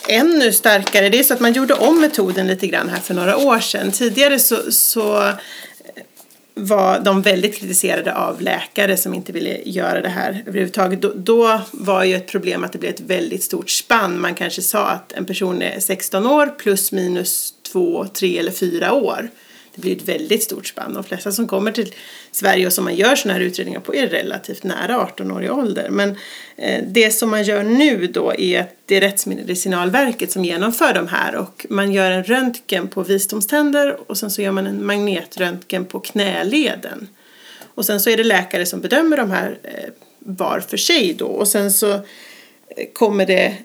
ännu 0.07 0.51
starkare, 0.51 1.09
det 1.09 1.19
är 1.19 1.23
så 1.23 1.33
att 1.33 1.39
man 1.39 1.53
gjorde 1.53 1.73
om 1.73 2.01
metoden 2.01 2.47
lite 2.47 2.67
grann 2.67 2.89
här 2.89 2.99
för 2.99 3.13
några 3.13 3.37
år 3.37 3.59
sedan. 3.59 3.91
Tidigare 3.91 4.39
så, 4.39 4.71
så 4.71 5.31
var 6.53 6.99
de 6.99 7.21
väldigt 7.21 7.59
kritiserade 7.59 8.15
av 8.15 8.41
läkare 8.41 8.97
som 8.97 9.13
inte 9.13 9.31
ville 9.31 9.61
göra 9.65 10.01
det 10.01 10.09
här 10.09 10.43
överhuvudtaget. 10.47 11.01
Då, 11.01 11.13
då 11.15 11.61
var 11.71 12.03
ju 12.03 12.15
ett 12.15 12.27
problem 12.27 12.63
att 12.63 12.71
det 12.71 12.79
blev 12.79 12.93
ett 12.93 12.99
väldigt 12.99 13.43
stort 13.43 13.69
spann. 13.69 14.21
Man 14.21 14.35
kanske 14.35 14.61
sa 14.61 14.87
att 14.87 15.11
en 15.11 15.25
person 15.25 15.61
är 15.61 15.79
16 15.79 16.25
år 16.25 16.47
plus 16.47 16.91
minus 16.91 17.53
2, 17.71 18.07
3 18.13 18.37
eller 18.37 18.51
4 18.51 18.93
år 18.93 19.29
det 19.75 19.81
blir 19.81 19.95
ett 19.95 20.07
väldigt 20.07 20.43
stort 20.43 20.67
spann. 20.67 20.93
De 20.93 21.03
flesta 21.03 21.31
som 21.31 21.47
kommer 21.47 21.71
till 21.71 21.93
Sverige 22.31 22.67
och 22.67 22.73
som 22.73 22.83
man 22.83 22.95
gör 22.95 23.15
sådana 23.15 23.39
här 23.39 23.45
utredningar 23.45 23.79
på 23.79 23.95
är 23.95 24.07
relativt 24.07 24.63
nära 24.63 25.07
18-årig 25.17 25.51
ålder. 25.51 25.89
Men 25.89 26.15
eh, 26.55 26.83
det 26.87 27.11
som 27.11 27.29
man 27.29 27.43
gör 27.43 27.63
nu 27.63 28.07
då 28.07 28.33
är 28.37 28.61
att 28.61 28.75
det 28.85 28.97
är 28.97 29.01
Rättsmedicinalverket 29.01 30.31
som 30.31 30.45
genomför 30.45 30.93
de 30.93 31.07
här 31.07 31.35
och 31.35 31.65
man 31.69 31.91
gör 31.91 32.11
en 32.11 32.23
röntgen 32.23 32.87
på 32.87 33.03
visdomständer 33.03 34.11
och 34.11 34.17
sen 34.17 34.31
så 34.31 34.41
gör 34.41 34.51
man 34.51 34.67
en 34.67 34.85
magnetröntgen 34.85 35.85
på 35.85 35.99
knäleden. 35.99 37.07
Och 37.75 37.85
sen 37.85 37.99
så 37.99 38.09
är 38.09 38.17
det 38.17 38.23
läkare 38.23 38.65
som 38.65 38.81
bedömer 38.81 39.17
de 39.17 39.31
här 39.31 39.57
eh, 39.63 39.89
var 40.19 40.59
för 40.59 40.77
sig 40.77 41.13
då 41.13 41.25
och 41.25 41.47
sen 41.47 41.71
så 41.71 41.93
eh, 41.93 42.01
kommer 42.93 43.25
det 43.25 43.57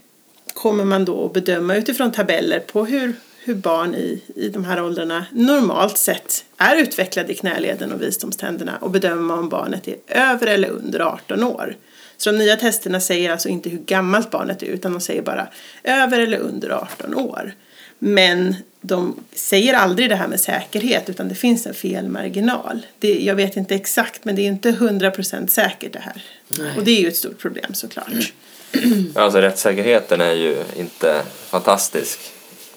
kommer 0.55 0.85
man 0.85 1.05
då 1.05 1.27
att 1.27 1.33
bedöma 1.33 1.77
utifrån 1.77 2.13
tabeller 2.13 2.61
på 2.61 2.85
hur 2.85 3.13
hur 3.47 3.55
barn 3.55 3.95
i, 3.95 4.23
i 4.35 4.49
de 4.49 4.65
här 4.65 4.83
åldrarna 4.83 5.27
normalt 5.33 5.99
sett 5.99 6.45
är 6.57 6.77
utvecklade 6.77 7.33
i 7.33 7.35
knäleden 7.35 7.93
och 7.93 8.03
visdomständerna 8.03 8.77
och 8.81 8.91
bedöma 8.91 9.35
om 9.35 9.49
barnet 9.49 9.89
är 9.89 9.97
över 10.07 10.47
eller 10.47 10.69
under 10.69 11.01
18 11.01 11.45
år. 11.45 11.77
Så 12.17 12.33
de 12.33 12.39
nya 12.39 12.57
testerna 12.57 13.01
säger 13.01 13.31
alltså 13.31 13.49
inte 13.49 13.69
hur 13.69 13.79
gammalt 13.79 14.31
barnet 14.31 14.63
är 14.63 14.67
utan 14.67 14.93
de 14.93 15.01
säger 15.01 15.23
bara 15.23 15.49
över 15.85 16.21
eller 16.21 16.39
under 16.39 16.71
18 16.71 17.15
år. 17.15 17.55
Men 17.99 18.55
de 18.81 19.17
säger 19.33 19.75
aldrig 19.75 20.09
det 20.09 20.17
här 20.17 20.29
med 20.29 20.41
säkerhet 20.41 21.11
utan 21.11 21.29
det 21.29 21.35
finns 21.35 21.67
en 21.67 21.75
felmarginal. 21.75 22.87
Det, 22.99 23.25
jag 23.25 23.35
vet 23.35 23.57
inte 23.57 23.75
exakt 23.75 24.25
men 24.25 24.37
det 24.37 24.43
är 24.43 24.49
inte 24.49 24.71
100% 24.71 25.47
säkert 25.47 25.93
det 25.93 25.99
här. 25.99 26.23
Nej. 26.49 26.73
Och 26.77 26.85
det 26.85 26.91
är 26.91 27.01
ju 27.01 27.09
ett 27.09 27.17
stort 27.17 27.39
problem 27.39 27.75
såklart. 27.75 28.33
Alltså 29.15 29.39
rättssäkerheten 29.39 30.21
är 30.21 30.33
ju 30.33 30.57
inte 30.77 31.23
fantastisk 31.51 32.19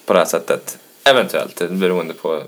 på 0.10 0.13
det 0.13 0.20
här 0.20 0.25
sättet. 0.25 0.78
Eventuellt, 1.04 1.70
beroende 1.70 2.13
på 2.13 2.44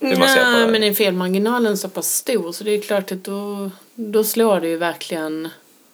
hur 0.00 0.16
man 0.16 0.28
ser 0.28 0.44
på 0.44 0.58
det. 0.58 0.66
men 0.66 0.82
är 0.82 0.94
felmarginalen 0.94 1.78
så 1.78 1.88
pass 1.88 2.14
stor 2.14 2.52
så 2.52 2.64
det 2.64 2.70
är 2.70 2.80
klart 2.80 3.12
att 3.12 3.24
då, 3.24 3.70
då 3.94 4.24
slår 4.24 4.60
det 4.60 4.68
ju 4.68 4.76
verkligen 4.76 5.48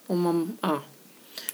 om 0.07 0.21
man, 0.21 0.57
ja. 0.61 0.79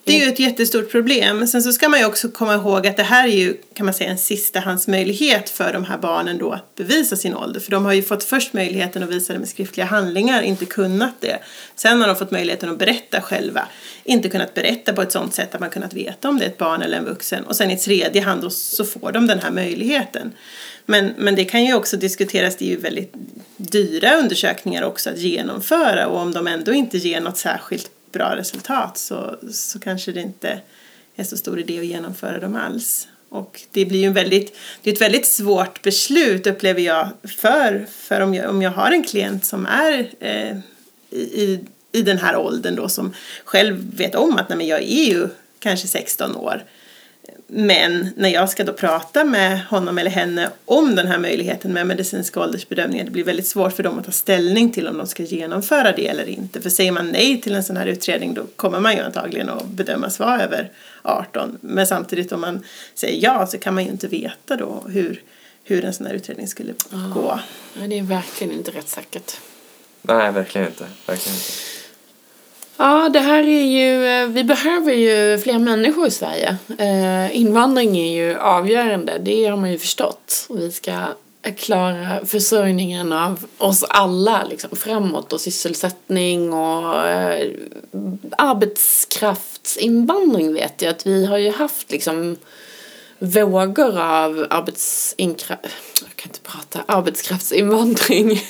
Det 0.05 0.21
är 0.21 0.25
ju 0.25 0.31
ett 0.31 0.39
jättestort 0.39 0.91
problem. 0.91 1.47
Sen 1.47 1.63
så 1.63 1.71
ska 1.71 1.89
man 1.89 1.99
ju 1.99 2.05
också 2.05 2.29
komma 2.29 2.53
ihåg 2.53 2.87
att 2.87 2.97
det 2.97 3.03
här 3.03 3.27
är 3.27 3.31
ju 3.31 3.57
kan 3.73 3.85
man 3.85 3.93
säga 3.93 4.09
en 4.09 4.17
sistahandsmöjlighet 4.17 5.49
för 5.49 5.73
de 5.73 5.85
här 5.85 5.97
barnen 5.97 6.37
då 6.37 6.51
att 6.51 6.75
bevisa 6.75 7.15
sin 7.15 7.35
ålder. 7.35 7.59
För 7.59 7.71
de 7.71 7.85
har 7.85 7.93
ju 7.93 8.03
fått 8.03 8.23
först 8.23 8.53
möjligheten 8.53 9.03
att 9.03 9.09
visa 9.09 9.33
det 9.33 9.39
med 9.39 9.47
skriftliga 9.47 9.85
handlingar, 9.85 10.41
inte 10.41 10.65
kunnat 10.65 11.21
det. 11.21 11.39
Sen 11.75 12.01
har 12.01 12.07
de 12.07 12.15
fått 12.15 12.31
möjligheten 12.31 12.69
att 12.69 12.79
berätta 12.79 13.21
själva, 13.21 13.67
inte 14.03 14.29
kunnat 14.29 14.53
berätta 14.53 14.93
på 14.93 15.01
ett 15.01 15.11
sådant 15.11 15.33
sätt 15.33 15.55
att 15.55 15.61
man 15.61 15.69
kunnat 15.69 15.93
veta 15.93 16.29
om 16.29 16.39
det 16.39 16.45
är 16.45 16.49
ett 16.49 16.57
barn 16.57 16.81
eller 16.81 16.97
en 16.97 17.05
vuxen. 17.05 17.43
Och 17.43 17.55
sen 17.55 17.71
i 17.71 17.77
tredje 17.77 18.21
hand 18.21 18.41
då 18.41 18.49
så 18.49 18.85
får 18.85 19.11
de 19.11 19.27
den 19.27 19.39
här 19.39 19.51
möjligheten. 19.51 20.33
Men, 20.85 21.13
men 21.17 21.35
det 21.35 21.45
kan 21.45 21.65
ju 21.65 21.73
också 21.73 21.97
diskuteras, 21.97 22.55
det 22.55 22.65
är 22.65 22.69
ju 22.69 22.77
väldigt 22.77 23.13
dyra 23.57 24.15
undersökningar 24.15 24.83
också 24.83 25.09
att 25.09 25.17
genomföra 25.17 26.07
och 26.07 26.19
om 26.19 26.33
de 26.33 26.47
ändå 26.47 26.73
inte 26.73 26.97
ger 26.97 27.21
något 27.21 27.37
särskilt 27.37 27.91
bra 28.15 28.35
resultat 28.35 28.97
så, 28.97 29.35
så 29.51 29.79
kanske 29.79 30.11
det 30.11 30.21
inte 30.21 30.61
är 31.15 31.23
så 31.23 31.37
stor 31.37 31.59
idé 31.59 31.79
att 31.79 31.85
genomföra 31.85 32.39
dem 32.39 32.55
alls. 32.55 33.07
Och 33.29 33.61
det 33.71 33.85
blir 33.85 33.99
ju 33.99 34.05
en 34.05 34.13
väldigt, 34.13 34.57
det 34.81 34.89
är 34.89 34.93
ett 34.93 35.01
väldigt 35.01 35.27
svårt 35.27 35.81
beslut 35.81 36.47
upplever 36.47 36.81
jag 36.81 37.09
för, 37.23 37.85
för 37.89 38.21
om, 38.21 38.33
jag, 38.33 38.49
om 38.49 38.61
jag 38.61 38.71
har 38.71 38.91
en 38.91 39.03
klient 39.03 39.45
som 39.45 39.65
är 39.65 40.09
eh, 40.19 40.57
i, 41.11 41.59
i 41.91 42.01
den 42.01 42.17
här 42.17 42.37
åldern 42.37 42.75
då 42.75 42.89
som 42.89 43.13
själv 43.45 43.97
vet 43.97 44.15
om 44.15 44.37
att 44.37 44.49
nej, 44.49 44.57
men 44.57 44.67
jag 44.67 44.81
är 44.81 45.05
ju 45.05 45.27
kanske 45.59 45.87
16 45.87 46.35
år 46.35 46.63
men 47.47 48.09
när 48.15 48.29
jag 48.29 48.49
ska 48.49 48.63
då 48.63 48.73
prata 48.73 49.23
med 49.23 49.65
honom 49.65 49.97
eller 49.97 50.11
henne 50.11 50.49
om 50.65 50.95
den 50.95 51.07
här 51.07 51.17
möjligheten 51.17 51.73
med 51.73 51.87
medicinska 51.87 52.39
åldersbedömningar, 52.39 53.05
det 53.05 53.11
blir 53.11 53.23
väldigt 53.23 53.47
svårt 53.47 53.73
för 53.73 53.83
dem 53.83 53.99
att 53.99 54.05
ta 54.05 54.11
ställning 54.11 54.71
till 54.71 54.87
om 54.87 54.97
de 54.97 55.07
ska 55.07 55.23
genomföra 55.23 55.91
det 55.91 56.07
eller 56.07 56.29
inte. 56.29 56.61
För 56.61 56.69
säger 56.69 56.91
man 56.91 57.09
nej 57.09 57.41
till 57.41 57.55
en 57.55 57.63
sån 57.63 57.77
här 57.77 57.85
utredning 57.85 58.33
då 58.33 58.45
kommer 58.55 58.79
man 58.79 58.95
ju 58.95 59.01
antagligen 59.01 59.49
att 59.49 59.65
bedömas 59.65 60.19
vara 60.19 60.43
över 60.43 60.71
18. 61.01 61.57
Men 61.61 61.87
samtidigt 61.87 62.31
om 62.31 62.41
man 62.41 62.63
säger 62.93 63.23
ja 63.23 63.47
så 63.47 63.57
kan 63.57 63.73
man 63.73 63.83
ju 63.83 63.89
inte 63.89 64.07
veta 64.07 64.55
då 64.55 64.83
hur, 64.89 65.21
hur 65.63 65.85
en 65.85 65.93
sån 65.93 66.05
här 66.05 66.13
utredning 66.13 66.47
skulle 66.47 66.73
gå. 67.13 67.39
Nej, 67.73 67.87
det 67.87 67.99
är 67.99 68.03
verkligen 68.03 68.53
inte 68.53 68.71
rättssäkert. 68.71 69.37
Nej, 70.01 70.31
verkligen 70.31 70.67
inte. 70.67 70.85
Verkligen 71.05 71.35
inte. 71.35 71.51
Ja, 72.77 73.09
det 73.09 73.19
här 73.19 73.43
är 73.43 73.65
ju, 73.65 74.07
eh, 74.07 74.27
vi 74.27 74.43
behöver 74.43 74.93
ju 74.93 75.37
fler 75.37 75.59
människor 75.59 76.07
i 76.07 76.11
Sverige. 76.11 76.57
Eh, 76.77 77.37
invandring 77.37 77.97
är 77.97 78.11
ju 78.11 78.37
avgörande, 78.37 79.17
det 79.17 79.45
har 79.45 79.57
man 79.57 79.71
ju 79.71 79.77
förstått. 79.77 80.47
Vi 80.49 80.71
ska 80.71 80.91
klara 81.57 82.25
försörjningen 82.25 83.13
av 83.13 83.45
oss 83.57 83.83
alla 83.83 84.43
liksom, 84.43 84.75
framåt 84.75 85.33
och 85.33 85.41
sysselsättning 85.41 86.53
och 86.53 87.07
eh, 87.07 87.47
arbetskraftsinvandring 88.37 90.53
vet 90.53 90.81
jag 90.81 90.91
att 90.91 91.07
vi 91.07 91.25
har 91.25 91.37
ju 91.37 91.51
haft 91.51 91.91
liksom 91.91 92.37
vågor 93.19 93.99
av 93.99 94.47
arbetsinkraft... 94.49 95.65
Jag 96.01 96.15
kan 96.15 96.29
inte 96.29 96.39
prata. 96.39 96.83
Arbetskraftsinvandring. 96.93 98.29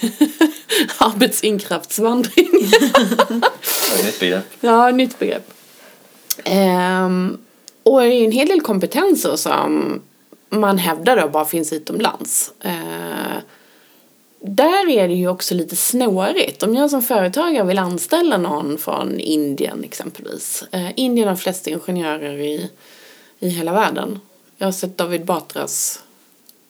Arbetsinkraftsvandring. 0.97 2.49
nytt 4.03 4.19
begrepp. 4.19 4.45
Ja, 4.61 4.91
nytt 4.91 5.19
begrepp. 5.19 5.51
Um, 6.45 7.37
Och 7.83 8.01
det 8.01 8.07
är 8.07 8.25
en 8.25 8.31
hel 8.31 8.47
del 8.47 8.61
kompetenser 8.61 9.35
som 9.35 10.01
man 10.49 10.77
hävdar 10.77 11.21
då 11.21 11.27
bara 11.29 11.45
finns 11.45 11.73
utomlands. 11.73 12.51
Eh, 12.61 13.37
där 14.39 14.89
är 14.89 15.07
det 15.07 15.13
ju 15.13 15.27
också 15.27 15.53
lite 15.55 15.75
snårigt. 15.75 16.63
Om 16.63 16.75
jag 16.75 16.89
som 16.89 17.01
företagare 17.01 17.63
vill 17.67 17.79
anställa 17.79 18.37
någon 18.37 18.77
från 18.77 19.19
Indien 19.19 19.83
exempelvis. 19.83 20.63
Eh, 20.71 20.89
Indien 20.95 21.27
har 21.27 21.35
flest 21.35 21.67
ingenjörer 21.67 22.37
i, 22.39 22.69
i 23.39 23.49
hela 23.49 23.73
världen. 23.73 24.19
Jag 24.57 24.67
har 24.67 24.71
sett 24.71 24.97
David 24.97 25.25
Batras 25.25 25.99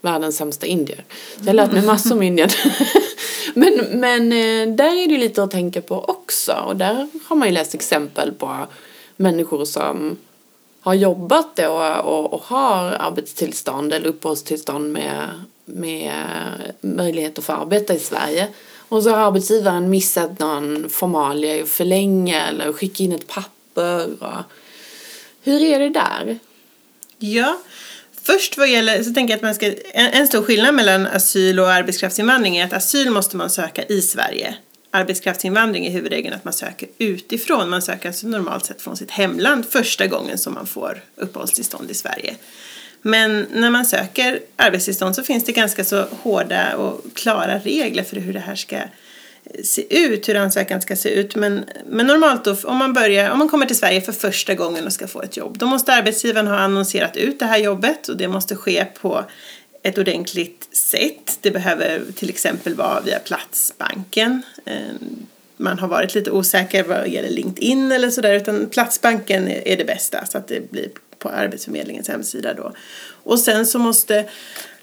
världens 0.06 0.38
sämsta 0.38 0.66
indier. 0.66 1.04
Så 1.36 1.40
jag 1.40 1.48
har 1.48 1.54
lärt 1.54 1.72
mig 1.72 1.86
massor 1.86 2.16
om 2.16 2.22
Indien. 2.22 2.50
men, 3.54 3.74
men 3.92 4.32
eh, 4.32 4.76
där 4.76 5.04
är 5.04 5.08
det 5.08 5.18
lite 5.18 5.44
att 5.44 5.52
tänka 5.52 5.82
på 5.82 6.06
också. 6.08 6.54
Och 6.54 6.76
där 6.76 7.08
har 7.26 7.36
man 7.36 7.48
ju 7.48 7.54
läst 7.54 7.74
exempel 7.74 8.32
på 8.32 8.68
människor 9.16 9.66
som 9.66 10.18
har 10.82 10.94
jobbat 10.94 11.56
då 11.56 12.00
och, 12.04 12.34
och 12.34 12.44
har 12.44 12.84
arbetstillstånd 12.92 13.94
eller 13.94 14.08
uppehållstillstånd 14.08 14.94
med, 14.94 15.30
med 15.66 16.14
möjlighet 16.82 17.40
att 17.40 17.46
få 17.46 17.54
arbeta 17.54 17.94
i 17.94 18.00
Sverige. 18.00 18.48
Och 18.90 19.04
så 19.04 19.10
har 19.10 19.18
arbetsgivaren 19.18 19.90
missat 19.90 20.40
någon 20.40 20.90
formalia 20.90 21.64
och 21.64 21.70
förlänga 21.70 22.48
eller 22.48 22.74
skicka 22.74 23.04
in 23.04 23.12
ett 23.12 23.28
papper. 23.28 24.24
Och... 24.24 24.44
Hur 25.44 25.62
är 25.62 25.80
det 25.80 25.90
där? 25.90 26.40
Ja, 27.20 27.62
först 28.24 28.58
vad 28.58 28.70
gäller, 28.70 29.04
så 29.04 29.14
tänker 29.14 29.32
jag 29.32 29.38
att 29.38 29.44
man 29.44 29.56
ska, 29.56 29.66
en, 29.94 30.12
en 30.12 30.28
stor 30.28 30.44
skillnad 30.44 30.76
mellan 30.76 31.08
asyl 31.08 31.60
och 31.60 31.72
arbetskraftsinvandring 31.72 32.58
är 32.58 32.66
att 32.66 32.74
asyl 32.74 33.10
måste 33.10 33.38
man 33.38 33.50
söka 33.50 33.84
i 33.84 34.02
Sverige 34.02 34.56
arbetskraftsinvandring 34.96 35.86
är 35.86 35.92
huvudregeln 35.92 36.36
att 36.36 36.44
man 36.44 36.54
söker 36.54 36.90
utifrån. 36.98 37.70
Man 37.70 37.82
söker 37.82 38.10
alltså 38.10 38.28
normalt 38.28 38.66
sett 38.66 38.82
från 38.82 38.98
sitt 38.98 39.12
hemland 39.12 39.66
första 39.66 40.08
gången 40.08 40.38
som 40.38 40.54
man 40.54 40.68
får 40.68 41.02
uppehållstillstånd 41.16 41.92
i 41.92 41.94
Sverige. 41.94 42.36
Men 43.02 43.48
när 43.52 43.70
man 43.70 43.86
söker 43.86 44.40
arbetstillstånd 44.56 45.16
så 45.16 45.24
finns 45.24 45.44
det 45.44 45.52
ganska 45.52 45.86
så 45.86 46.06
hårda 46.12 46.78
och 46.78 47.02
klara 47.14 47.60
regler 47.60 48.04
för 48.04 48.16
hur 48.16 48.34
det 48.34 48.40
här 48.40 48.56
ska 48.56 48.78
se 49.64 50.06
ut, 50.06 50.30
hur 50.30 50.36
ansökan 50.36 50.82
ska 50.82 50.96
se 50.96 51.10
ut. 51.10 51.36
Men, 51.36 51.66
men 51.86 52.08
normalt 52.08 52.46
då, 52.46 52.56
om 52.64 52.78
man, 52.78 52.94
börjar, 52.94 53.32
om 53.32 53.40
man 53.40 53.50
kommer 53.50 53.66
till 53.66 53.78
Sverige 53.78 54.02
för 54.02 54.12
första 54.12 54.54
gången 54.54 54.86
och 54.86 54.94
ska 54.94 55.08
få 55.08 55.22
ett 55.22 55.38
jobb, 55.38 55.58
då 55.58 55.66
måste 55.66 55.94
arbetsgivaren 55.94 56.48
ha 56.48 56.58
annonserat 56.58 57.18
ut 57.18 57.40
det 57.40 57.46
här 57.46 57.58
jobbet 57.58 58.08
och 58.08 58.18
det 58.18 58.28
måste 58.28 58.56
ske 58.56 58.86
på 58.86 59.26
ett 59.84 59.98
ordentligt 59.98 60.68
sätt. 60.72 61.38
Det 61.42 61.52
behöver 61.52 62.02
till 62.16 62.30
exempel 62.30 62.76
vara 62.76 63.02
via 63.02 63.20
Platsbanken. 63.20 64.42
Ehm, 64.66 65.26
man 65.58 65.80
har 65.80 65.88
varit 65.88 66.16
lite 66.16 66.32
osäker 66.32 66.84
vad 66.84 67.08
gäller 67.08 67.30
LinkedIn 67.30 67.92
eller 67.92 68.10
sådär 68.10 68.34
utan 68.34 68.70
Platsbanken 68.70 69.48
är 69.48 69.78
det 69.78 69.86
bästa 69.86 70.26
så 70.26 70.38
att 70.38 70.48
det 70.48 70.72
blir 70.72 70.90
på 71.20 71.30
Arbetsförmedlingens 71.30 72.08
hemsida 72.08 72.54
då. 72.54 72.74
Och 73.24 73.40
sen 73.40 73.66
så 73.66 73.80
måste 73.80 74.26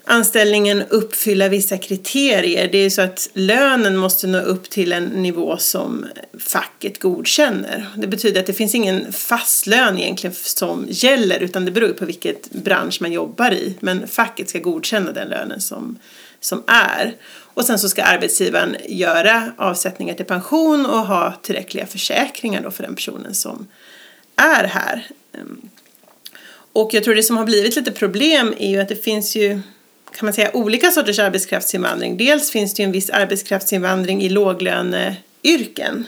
anställningen 0.05 0.83
uppfylla 0.89 1.49
vissa 1.49 1.77
kriterier. 1.77 2.69
Det 2.71 2.77
är 2.77 2.89
så 2.89 3.01
att 3.01 3.29
lönen 3.33 3.97
måste 3.97 4.27
nå 4.27 4.37
upp 4.37 4.69
till 4.69 4.93
en 4.93 5.05
nivå 5.05 5.57
som 5.57 6.05
facket 6.39 6.99
godkänner. 6.99 7.89
Det 7.95 8.07
betyder 8.07 8.39
att 8.39 8.47
det 8.47 8.53
finns 8.53 8.75
ingen 8.75 9.13
fast 9.13 9.67
lön 9.67 9.99
egentligen 9.99 10.35
som 10.35 10.85
gäller 10.89 11.39
utan 11.39 11.65
det 11.65 11.71
beror 11.71 11.93
på 11.93 12.05
vilket 12.05 12.51
bransch 12.51 13.01
man 13.01 13.11
jobbar 13.11 13.51
i. 13.51 13.77
Men 13.79 14.07
facket 14.07 14.49
ska 14.49 14.59
godkänna 14.59 15.11
den 15.11 15.27
lönen 15.27 15.61
som, 15.61 15.99
som 16.39 16.63
är. 16.67 17.15
Och 17.53 17.65
sen 17.65 17.79
så 17.79 17.89
ska 17.89 18.03
arbetsgivaren 18.03 18.75
göra 18.85 19.51
avsättningar 19.57 20.13
till 20.13 20.25
pension 20.25 20.85
och 20.85 21.07
ha 21.07 21.33
tillräckliga 21.41 21.85
försäkringar 21.85 22.61
då 22.61 22.71
för 22.71 22.83
den 22.83 22.95
personen 22.95 23.33
som 23.33 23.67
är 24.35 24.63
här. 24.63 25.07
Ehm, 25.33 25.69
och 26.73 26.93
jag 26.93 27.03
tror 27.03 27.15
det 27.15 27.23
som 27.23 27.37
har 27.37 27.45
blivit 27.45 27.75
lite 27.75 27.91
problem 27.91 28.53
är 28.59 28.69
ju 28.69 28.79
att 28.79 28.89
det 28.89 29.03
finns 29.03 29.35
ju 29.35 29.61
kan 30.17 30.25
man 30.25 30.33
säga, 30.33 30.51
olika 30.53 30.91
sorters 30.91 31.19
arbetskraftsinvandring. 31.19 32.17
Dels 32.17 32.51
finns 32.51 32.73
det 32.73 32.83
ju 32.83 32.85
en 32.85 32.91
viss 32.91 33.09
arbetskraftsinvandring 33.09 34.21
i 34.21 34.29
låglöneyrken 34.29 36.07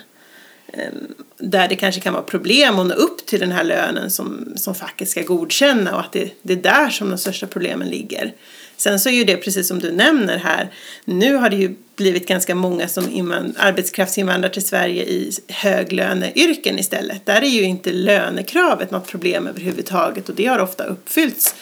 ehm, 0.73 1.07
där 1.37 1.67
det 1.67 1.75
kanske 1.75 2.01
kan 2.01 2.13
vara 2.13 2.23
problem 2.23 2.79
att 2.79 2.87
nå 2.87 2.93
upp 2.93 3.25
till 3.25 3.39
den 3.39 3.51
här 3.51 3.63
lönen 3.63 4.11
som, 4.11 4.53
som 4.55 4.75
facket 4.75 5.09
ska 5.09 5.21
godkänna 5.21 5.93
och 5.93 5.99
att 5.99 6.11
det, 6.11 6.31
det 6.41 6.53
är 6.53 6.57
där 6.57 6.89
som 6.89 7.09
de 7.09 7.17
största 7.17 7.47
problemen 7.47 7.87
ligger. 7.87 8.33
Sen 8.77 8.99
så 8.99 9.09
är 9.09 9.13
ju 9.13 9.23
det 9.23 9.37
precis 9.37 9.67
som 9.67 9.79
du 9.79 9.91
nämner 9.91 10.37
här, 10.37 10.71
nu 11.05 11.35
har 11.35 11.49
det 11.49 11.55
ju 11.55 11.75
blivit 11.95 12.27
ganska 12.27 12.55
många 12.55 12.87
som 12.87 13.09
invand, 13.09 13.55
arbetskraftsinvandrar 13.57 14.49
till 14.49 14.65
Sverige 14.65 15.03
i 15.03 15.31
höglöneyrken 15.47 16.79
istället. 16.79 17.25
Där 17.25 17.41
är 17.41 17.49
ju 17.49 17.63
inte 17.63 17.91
lönekravet 17.91 18.91
något 18.91 19.07
problem 19.07 19.47
överhuvudtaget 19.47 20.29
och 20.29 20.35
det 20.35 20.45
har 20.45 20.59
ofta 20.59 20.83
uppfyllts 20.83 21.55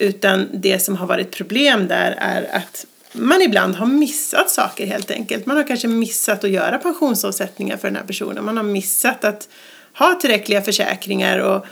utan 0.00 0.48
det 0.52 0.78
som 0.78 0.96
har 0.96 1.06
varit 1.06 1.30
problem 1.30 1.88
där 1.88 2.14
är 2.18 2.56
att 2.56 2.86
man 3.12 3.42
ibland 3.42 3.74
har 3.74 3.86
missat 3.86 4.50
saker 4.50 4.86
helt 4.86 5.10
enkelt. 5.10 5.46
Man 5.46 5.56
har 5.56 5.64
kanske 5.64 5.88
missat 5.88 6.44
att 6.44 6.50
göra 6.50 6.78
pensionsavsättningar 6.78 7.76
för 7.76 7.88
den 7.88 7.96
här 7.96 8.04
personen. 8.04 8.44
Man 8.44 8.56
har 8.56 8.64
missat 8.64 9.24
att 9.24 9.48
ha 9.98 10.14
tillräckliga 10.14 10.62
försäkringar 10.62 11.38
och, 11.38 11.66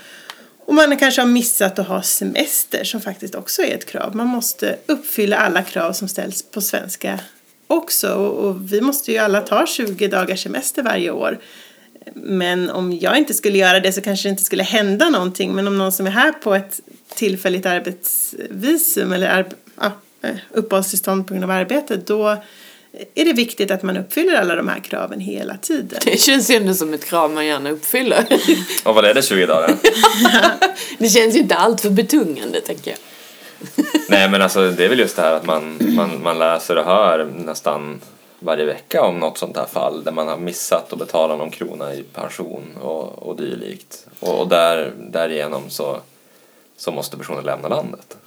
och 0.65 0.73
man 0.73 0.97
kanske 0.97 1.21
har 1.21 1.27
missat 1.27 1.79
att 1.79 1.87
ha 1.87 2.01
semester 2.01 2.83
som 2.83 3.01
faktiskt 3.01 3.35
också 3.35 3.61
är 3.61 3.75
ett 3.75 3.85
krav. 3.85 4.15
Man 4.15 4.27
måste 4.27 4.77
uppfylla 4.85 5.37
alla 5.37 5.63
krav 5.63 5.93
som 5.93 6.07
ställs 6.07 6.43
på 6.51 6.61
svenska 6.61 7.19
också 7.67 8.13
och, 8.13 8.45
och 8.45 8.73
vi 8.73 8.81
måste 8.81 9.11
ju 9.11 9.17
alla 9.17 9.41
ta 9.41 9.65
20 9.65 10.07
dagars 10.07 10.43
semester 10.43 10.83
varje 10.83 11.11
år. 11.11 11.39
Men 12.13 12.69
om 12.69 12.93
jag 12.93 13.17
inte 13.17 13.33
skulle 13.33 13.57
göra 13.57 13.79
det 13.79 13.93
så 13.93 14.01
kanske 14.01 14.29
det 14.29 14.31
inte 14.31 14.43
skulle 14.43 14.63
hända 14.63 15.09
någonting. 15.09 15.55
Men 15.55 15.67
om 15.67 15.77
någon 15.77 15.91
som 15.91 16.07
är 16.07 16.11
här 16.11 16.31
på 16.31 16.55
ett 16.55 16.79
tillfälligt 17.15 17.65
arbetsvisum 17.65 19.13
eller 19.13 19.47
ja, 19.81 19.91
eh, 20.21 20.35
uppehållstillstånd 20.51 21.27
på 21.27 21.33
grund 21.33 21.43
av 21.43 21.51
arbete 21.51 21.97
då 22.05 22.37
är 23.15 23.25
det 23.25 23.33
viktigt 23.33 23.71
att 23.71 23.83
man 23.83 23.97
uppfyller 23.97 24.35
alla 24.35 24.55
de 24.55 24.67
här 24.67 24.79
kraven 24.79 25.19
hela 25.19 25.57
tiden. 25.57 25.99
Det 26.05 26.19
känns 26.19 26.49
ju 26.49 26.55
ändå 26.55 26.73
som 26.73 26.93
ett 26.93 27.05
krav 27.05 27.31
man 27.31 27.45
gärna 27.45 27.69
uppfyller. 27.69 28.25
Och 28.85 28.95
vad 28.95 29.05
är 29.05 29.13
det 29.13 29.21
20 29.21 29.45
dagar? 29.45 29.75
det 30.97 31.09
känns 31.09 31.35
ju 31.35 31.39
inte 31.39 31.55
allt 31.55 31.81
för 31.81 31.89
betungande 31.89 32.61
tänker 32.61 32.91
jag. 32.91 32.99
Nej 34.09 34.29
men 34.29 34.41
alltså 34.41 34.71
det 34.71 34.85
är 34.85 34.89
väl 34.89 34.99
just 34.99 35.15
det 35.15 35.21
här 35.21 35.33
att 35.33 35.45
man, 35.45 35.77
man, 35.81 36.23
man 36.23 36.39
läser 36.39 36.75
och 36.77 36.85
hör 36.85 37.25
nästan 37.25 38.01
varje 38.39 38.65
vecka 38.65 39.03
om 39.03 39.19
något 39.19 39.37
sånt 39.37 39.57
här 39.57 39.65
fall 39.65 40.03
där 40.03 40.11
man 40.11 40.27
har 40.27 40.37
missat 40.37 40.93
att 40.93 40.99
betala 40.99 41.35
någon 41.35 41.51
krona 41.51 41.93
i 41.93 42.03
pension 42.03 42.77
och, 42.81 43.27
och 43.27 43.35
dylikt. 43.35 44.07
Och, 44.19 44.39
och 44.39 44.47
där, 44.47 44.93
därigenom 45.11 45.69
så 45.69 45.99
så 46.79 46.91
måste 46.91 47.17
personen 47.17 47.43
lämna 47.43 47.67
landet. 47.67 48.17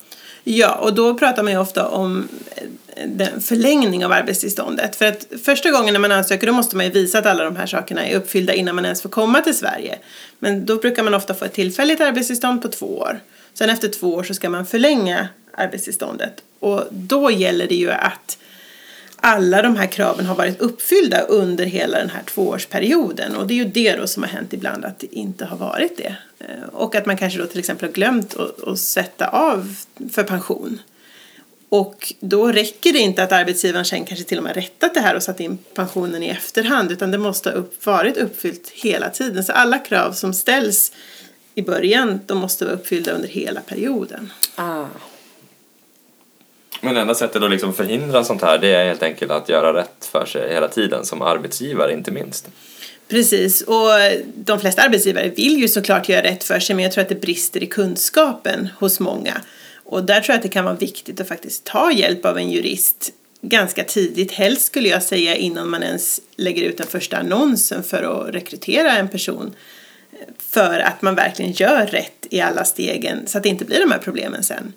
Ja, 0.45 0.75
och 0.75 0.95
då 0.95 1.15
pratar 1.15 1.43
man 1.43 1.53
ju 1.53 1.59
ofta 1.59 1.89
om 1.89 2.29
eh, 2.57 3.09
den 3.09 3.41
förlängning 3.41 4.05
av 4.05 4.13
arbetstillståndet. 4.13 4.97
För 4.97 5.05
att 5.05 5.27
första 5.45 5.71
gången 5.71 5.93
när 5.93 6.01
man 6.01 6.13
ansöker 6.13 6.47
då 6.47 6.53
måste 6.53 6.77
man 6.77 6.85
ju 6.87 6.93
visa 6.93 7.19
att 7.19 7.27
alla 7.27 7.45
de 7.45 7.57
här 7.57 7.67
sakerna 7.67 8.07
är 8.07 8.17
uppfyllda 8.17 8.53
innan 8.55 8.75
man 8.75 8.85
ens 8.85 9.03
får 9.03 9.09
komma 9.09 9.41
till 9.41 9.57
Sverige. 9.57 9.99
Men 10.39 10.67
då 10.67 10.77
brukar 10.77 11.03
man 11.03 11.15
ofta 11.15 11.35
få 11.35 11.45
ett 11.45 11.53
tillfälligt 11.53 12.01
arbetstillstånd 12.01 12.63
på 12.63 12.69
två 12.69 12.99
år. 12.99 13.21
Sen 13.55 13.71
efter 13.71 13.89
två 13.89 14.15
år 14.15 14.23
så 14.23 14.35
ska 14.35 14.51
man 14.51 14.67
förlänga 14.67 15.29
arbetstillståndet. 15.55 16.43
Och 16.59 16.83
då 16.91 17.31
gäller 17.31 17.69
det 17.69 17.75
ju 17.75 17.91
att 17.91 18.39
alla 19.25 19.63
de 19.63 19.77
här 19.77 19.87
kraven 19.87 20.27
har 20.27 20.35
varit 20.35 20.61
uppfyllda 20.61 21.21
under 21.21 21.65
hela 21.65 21.99
den 21.99 22.11
här 22.11 22.23
tvåårsperioden. 22.23 23.37
Och 23.37 23.47
det 23.47 23.55
är 23.55 23.57
ju 23.57 23.65
det 23.65 23.97
då 23.97 24.07
som 24.07 24.23
har 24.23 24.31
hänt 24.31 24.53
ibland 24.53 24.85
att 24.85 24.99
det 24.99 25.15
inte 25.15 25.45
har 25.45 25.57
varit 25.57 25.97
det. 25.97 26.17
Eh, 26.39 26.69
och 26.73 26.95
att 26.95 27.07
man 27.07 27.17
kanske 27.17 27.39
då 27.39 27.47
till 27.47 27.59
exempel 27.59 27.89
har 27.89 27.93
glömt 27.93 28.37
att, 28.37 28.63
att 28.63 28.79
sätta 28.79 29.27
av 29.27 29.77
för 30.13 30.23
pension. 30.23 30.79
Och 31.69 32.13
då 32.21 32.53
räcker 32.53 32.93
det 32.93 32.99
inte 32.99 33.23
att 33.23 33.33
arbetsgivaren 33.33 33.85
sen 33.85 34.05
kanske 34.05 34.25
till 34.25 34.39
och 34.39 34.45
med 34.45 34.55
rättat 34.55 34.95
det 34.95 35.01
här 35.01 35.17
och 35.17 35.23
satt 35.23 35.41
in 35.41 35.59
pensionen 35.75 36.23
i 36.23 36.29
efterhand 36.29 36.93
utan 36.93 37.11
det 37.11 37.19
måste 37.19 37.51
ha 37.51 37.57
upp, 37.57 37.87
varit 37.87 38.17
uppfyllt 38.17 38.69
hela 38.69 39.11
tiden. 39.11 39.45
Så 39.45 39.53
alla 39.53 39.79
krav 39.79 40.13
som 40.13 40.35
ställs 40.35 40.93
i 41.55 41.63
början 41.63 42.21
de 42.27 42.39
måste 42.39 42.65
vara 42.65 42.75
uppfyllda 42.75 43.13
under 43.13 43.29
hela 43.29 43.61
perioden. 43.61 44.33
Ah. 44.55 44.87
Men 46.85 46.97
enda 46.97 47.15
sättet 47.15 47.43
att 47.43 47.51
liksom 47.51 47.75
förhindra 47.75 48.25
sånt 48.25 48.43
här 48.43 48.59
det 48.59 48.75
är 48.75 48.85
helt 48.85 49.03
enkelt 49.03 49.31
att 49.31 49.49
göra 49.49 49.75
rätt 49.75 50.09
för 50.13 50.27
sig 50.27 50.55
hela 50.55 50.69
tiden 50.69 51.05
som 51.05 51.23
arbetsgivare 51.23 51.93
inte 51.93 52.11
minst. 52.11 52.49
Precis, 53.09 53.63
och 53.63 53.89
de 54.35 54.61
flesta 54.61 54.83
arbetsgivare 54.83 55.29
vill 55.29 55.59
ju 55.59 55.69
såklart 55.69 56.09
göra 56.09 56.23
rätt 56.23 56.45
för 56.45 56.61
sig 56.61 56.77
men 56.77 56.83
jag 56.83 56.93
tror 56.93 57.03
att 57.03 57.09
det 57.09 57.21
brister 57.21 57.63
i 57.63 57.67
kunskapen 57.67 58.69
hos 58.79 59.01
många. 59.01 59.41
Och 59.85 60.05
där 60.05 60.21
tror 60.21 60.33
jag 60.33 60.37
att 60.37 60.43
det 60.43 60.49
kan 60.49 60.65
vara 60.65 60.75
viktigt 60.75 61.21
att 61.21 61.29
faktiskt 61.29 61.65
ta 61.65 61.93
hjälp 61.93 62.25
av 62.25 62.39
en 62.39 62.51
jurist 62.51 63.13
ganska 63.43 63.85
tidigt, 63.85 64.33
helst 64.33 64.67
skulle 64.67 64.89
jag 64.89 65.03
säga 65.03 65.37
innan 65.37 65.71
man 65.71 65.83
ens 65.83 66.21
lägger 66.37 66.63
ut 66.63 66.79
den 66.79 66.87
första 66.87 67.17
annonsen 67.17 67.83
för 67.83 68.03
att 68.03 68.35
rekrytera 68.35 68.93
en 68.93 69.09
person. 69.09 69.55
För 70.39 70.81
att 70.81 71.03
man 71.03 71.15
verkligen 71.15 71.53
gör 71.53 71.87
rätt 71.87 72.27
i 72.31 72.41
alla 72.41 72.65
stegen 72.65 73.27
så 73.27 73.39
att 73.39 73.43
det 73.45 73.49
inte 73.49 73.65
blir 73.65 73.81
de 73.81 73.91
här 73.91 73.99
problemen 73.99 74.43
sen. 74.43 74.73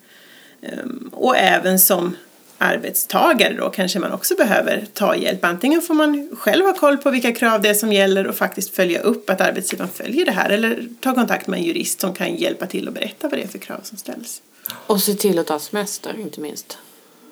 Ehm, 0.65 1.09
och 1.13 1.37
även 1.37 1.79
som 1.79 2.15
arbetstagare 2.57 3.53
då 3.53 3.69
kanske 3.69 3.99
man 3.99 4.11
också 4.11 4.35
behöver 4.35 4.85
ta 4.93 5.15
hjälp. 5.15 5.45
Antingen 5.45 5.81
får 5.81 5.93
man 5.93 6.29
själv 6.39 6.65
ha 6.65 6.73
koll 6.73 6.97
på 6.97 7.09
vilka 7.09 7.31
krav 7.33 7.61
det 7.61 7.69
är 7.69 7.73
som 7.73 7.93
gäller 7.93 8.27
och 8.27 8.35
faktiskt 8.35 8.75
följa 8.75 8.99
upp 9.01 9.29
att 9.29 9.41
arbetsgivaren 9.41 9.91
följer 9.93 10.25
det 10.25 10.31
här 10.31 10.49
eller 10.49 10.87
ta 11.01 11.13
kontakt 11.15 11.47
med 11.47 11.57
en 11.59 11.63
jurist 11.65 12.01
som 12.01 12.13
kan 12.13 12.35
hjälpa 12.35 12.65
till 12.65 12.87
och 12.87 12.93
berätta 12.93 13.27
vad 13.29 13.39
det 13.39 13.43
är 13.43 13.47
för 13.47 13.57
krav 13.59 13.79
som 13.83 13.97
ställs. 13.97 14.41
Och 14.87 15.01
se 15.01 15.13
till 15.13 15.39
att 15.39 15.47
ta 15.47 15.59
semester, 15.59 16.15
inte 16.19 16.41
minst. 16.41 16.77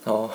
Ja. 0.03 0.29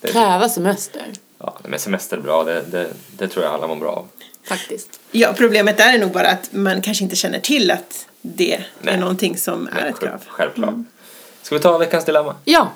Det- 0.00 0.12
Kräva 0.12 0.48
semester, 0.48 1.02
Ja, 1.38 1.58
men 1.68 1.78
semester 1.78 2.16
är 2.16 2.20
bra, 2.20 2.44
det, 2.44 2.62
det, 2.70 2.88
det 3.18 3.28
tror 3.28 3.44
jag 3.44 3.54
alla 3.54 3.66
mår 3.66 3.76
bra 3.76 3.90
av. 3.90 4.08
faktiskt. 4.44 5.00
Ja, 5.10 5.32
problemet 5.36 5.76
där 5.76 5.94
är 5.94 5.98
nog 5.98 6.12
bara 6.12 6.28
att 6.28 6.52
man 6.52 6.80
kanske 6.82 7.04
inte 7.04 7.16
känner 7.16 7.40
till 7.40 7.70
att 7.70 8.06
det 8.22 8.62
Nej. 8.82 8.94
är 8.94 8.98
någonting 8.98 9.36
som 9.36 9.66
är 9.68 9.80
Nej, 9.80 9.90
ett 9.90 10.00
krav. 10.00 10.20
Självklart. 10.26 10.74
Ska 11.44 11.54
vi 11.54 11.60
ta 11.60 11.78
veckans 11.78 12.04
dilemma? 12.04 12.34
Ja, 12.44 12.68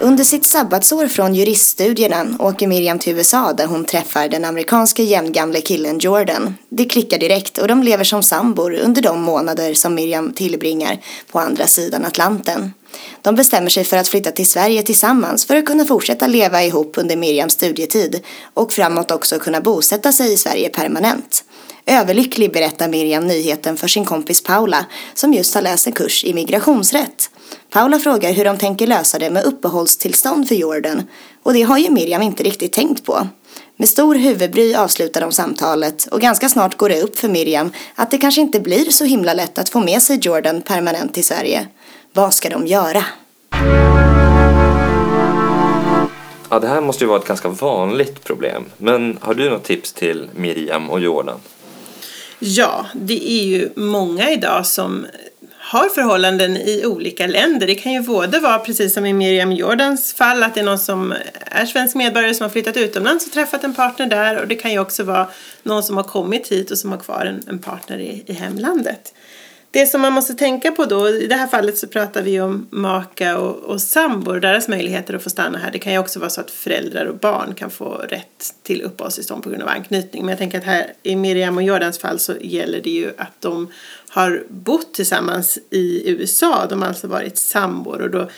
Under 0.00 0.24
sitt 0.24 0.46
sabbatsår 0.46 1.06
från 1.06 1.34
juriststudierna 1.34 2.26
åker 2.38 2.66
Miriam 2.66 2.98
till 2.98 3.16
USA 3.16 3.52
där 3.52 3.66
hon 3.66 3.84
träffar 3.84 4.28
den 4.28 4.44
amerikanska 4.44 5.02
jämngamle 5.02 5.60
killen 5.60 5.98
Jordan. 5.98 6.54
Det 6.68 6.84
klickar 6.84 7.18
direkt 7.18 7.58
och 7.58 7.68
de 7.68 7.82
lever 7.82 8.04
som 8.04 8.22
sambor 8.22 8.74
under 8.74 9.02
de 9.02 9.22
månader 9.22 9.74
som 9.74 9.94
Miriam 9.94 10.32
tillbringar 10.32 10.98
på 11.32 11.38
andra 11.38 11.66
sidan 11.66 12.04
Atlanten. 12.04 12.72
De 13.22 13.34
bestämmer 13.34 13.70
sig 13.70 13.84
för 13.84 13.96
att 13.96 14.08
flytta 14.08 14.30
till 14.30 14.46
Sverige 14.46 14.82
tillsammans 14.82 15.46
för 15.46 15.56
att 15.56 15.66
kunna 15.66 15.84
fortsätta 15.84 16.26
leva 16.26 16.62
ihop 16.62 16.98
under 16.98 17.16
Miriams 17.16 17.52
studietid 17.52 18.20
och 18.54 18.72
framåt 18.72 19.10
också 19.10 19.38
kunna 19.38 19.60
bosätta 19.60 20.12
sig 20.12 20.32
i 20.32 20.36
Sverige 20.36 20.68
permanent. 20.68 21.44
Överlycklig 21.86 22.52
berättar 22.52 22.88
Miriam 22.88 23.26
nyheten 23.26 23.76
för 23.76 23.88
sin 23.88 24.04
kompis 24.04 24.42
Paula 24.42 24.86
som 25.14 25.34
just 25.34 25.54
har 25.54 25.62
läst 25.62 25.86
en 25.86 25.92
kurs 25.92 26.24
i 26.24 26.34
migrationsrätt. 26.34 27.30
Paula 27.70 27.98
frågar 27.98 28.32
hur 28.32 28.44
de 28.44 28.58
tänker 28.58 28.86
lösa 28.86 29.18
det 29.18 29.30
med 29.30 29.44
uppehållstillstånd 29.44 30.48
för 30.48 30.54
Jordan 30.54 31.02
och 31.42 31.54
det 31.54 31.62
har 31.62 31.78
ju 31.78 31.90
Miriam 31.90 32.22
inte 32.22 32.42
riktigt 32.42 32.72
tänkt 32.72 33.04
på. 33.04 33.28
Med 33.76 33.88
stor 33.88 34.14
huvudbry 34.14 34.74
avslutar 34.74 35.20
de 35.20 35.32
samtalet 35.32 36.06
och 36.06 36.20
ganska 36.20 36.48
snart 36.48 36.76
går 36.76 36.88
det 36.88 37.02
upp 37.02 37.18
för 37.18 37.28
Miriam 37.28 37.72
att 37.94 38.10
det 38.10 38.18
kanske 38.18 38.40
inte 38.40 38.60
blir 38.60 38.90
så 38.90 39.04
himla 39.04 39.34
lätt 39.34 39.58
att 39.58 39.68
få 39.68 39.80
med 39.80 40.02
sig 40.02 40.18
Jordan 40.22 40.62
permanent 40.62 41.14
till 41.14 41.24
Sverige. 41.24 41.68
Vad 42.16 42.34
ska 42.34 42.48
de 42.48 42.66
göra? 42.66 43.04
Ja, 46.50 46.58
det 46.60 46.68
här 46.68 46.80
måste 46.80 47.04
ju 47.04 47.08
vara 47.08 47.18
ett 47.18 47.26
ganska 47.26 47.48
vanligt 47.48 48.24
problem. 48.24 48.64
Men 48.78 49.18
har 49.20 49.34
du 49.34 49.50
något 49.50 49.64
tips 49.64 49.92
till 49.92 50.28
Miriam 50.34 50.90
och 50.90 51.00
Jordan? 51.00 51.40
Ja, 52.38 52.86
det 52.94 53.30
är 53.30 53.44
ju 53.44 53.68
många 53.76 54.30
idag 54.30 54.66
som 54.66 55.06
har 55.58 55.88
förhållanden 55.88 56.56
i 56.56 56.86
olika 56.86 57.26
länder. 57.26 57.66
Det 57.66 57.74
kan 57.74 57.92
ju 57.92 58.00
både 58.00 58.40
vara, 58.40 58.58
precis 58.58 58.94
som 58.94 59.06
i 59.06 59.12
Miriam 59.12 59.52
Jordans 59.52 60.14
fall, 60.14 60.42
att 60.42 60.54
det 60.54 60.60
är 60.60 60.64
någon 60.64 60.78
som 60.78 61.14
är 61.46 61.66
svensk 61.66 61.94
medborgare 61.94 62.34
som 62.34 62.44
har 62.44 62.50
flyttat 62.50 62.76
utomlands 62.76 63.26
och 63.26 63.32
träffat 63.32 63.64
en 63.64 63.74
partner 63.74 64.06
där. 64.06 64.40
Och 64.40 64.48
det 64.48 64.54
kan 64.54 64.72
ju 64.72 64.78
också 64.78 65.02
vara 65.02 65.28
någon 65.62 65.82
som 65.82 65.96
har 65.96 66.04
kommit 66.04 66.48
hit 66.48 66.70
och 66.70 66.78
som 66.78 66.90
har 66.90 66.98
kvar 66.98 67.26
en, 67.26 67.42
en 67.48 67.58
partner 67.58 67.98
i, 67.98 68.24
i 68.26 68.32
hemlandet. 68.32 69.14
Det 69.74 69.86
som 69.86 70.00
man 70.00 70.12
måste 70.12 70.34
tänka 70.34 70.72
på 70.72 70.84
då, 70.84 71.08
i 71.08 71.26
det 71.26 71.34
här 71.34 71.46
fallet 71.46 71.78
så 71.78 71.86
pratar 71.86 72.22
vi 72.22 72.40
om 72.40 72.66
maka 72.70 73.38
och, 73.38 73.56
och 73.56 73.82
sambor, 73.82 74.40
deras 74.40 74.68
möjligheter 74.68 75.14
att 75.14 75.22
få 75.22 75.30
stanna 75.30 75.58
här. 75.58 75.70
Det 75.70 75.78
kan 75.78 75.92
ju 75.92 75.98
också 75.98 76.18
vara 76.18 76.30
så 76.30 76.40
att 76.40 76.50
föräldrar 76.50 77.06
och 77.06 77.18
barn 77.18 77.54
kan 77.54 77.70
få 77.70 77.94
rätt 77.94 78.54
till 78.62 78.82
uppehållstillstånd 78.82 79.42
på 79.42 79.50
grund 79.50 79.62
av 79.62 79.68
anknytning. 79.68 80.22
Men 80.22 80.28
jag 80.28 80.38
tänker 80.38 80.58
att 80.58 80.64
här 80.64 80.92
i 81.02 81.16
Miriam 81.16 81.56
och 81.56 81.62
Jordans 81.62 81.98
fall 81.98 82.18
så 82.18 82.34
gäller 82.40 82.80
det 82.80 82.90
ju 82.90 83.12
att 83.18 83.40
de 83.40 83.72
har 84.08 84.44
bott 84.48 84.94
tillsammans 84.94 85.58
i 85.70 86.10
USA. 86.10 86.66
De 86.66 86.82
har 86.82 86.88
alltså 86.88 87.06
varit 87.06 87.38
sambor 87.38 88.02
och 88.02 88.10
då 88.10 88.28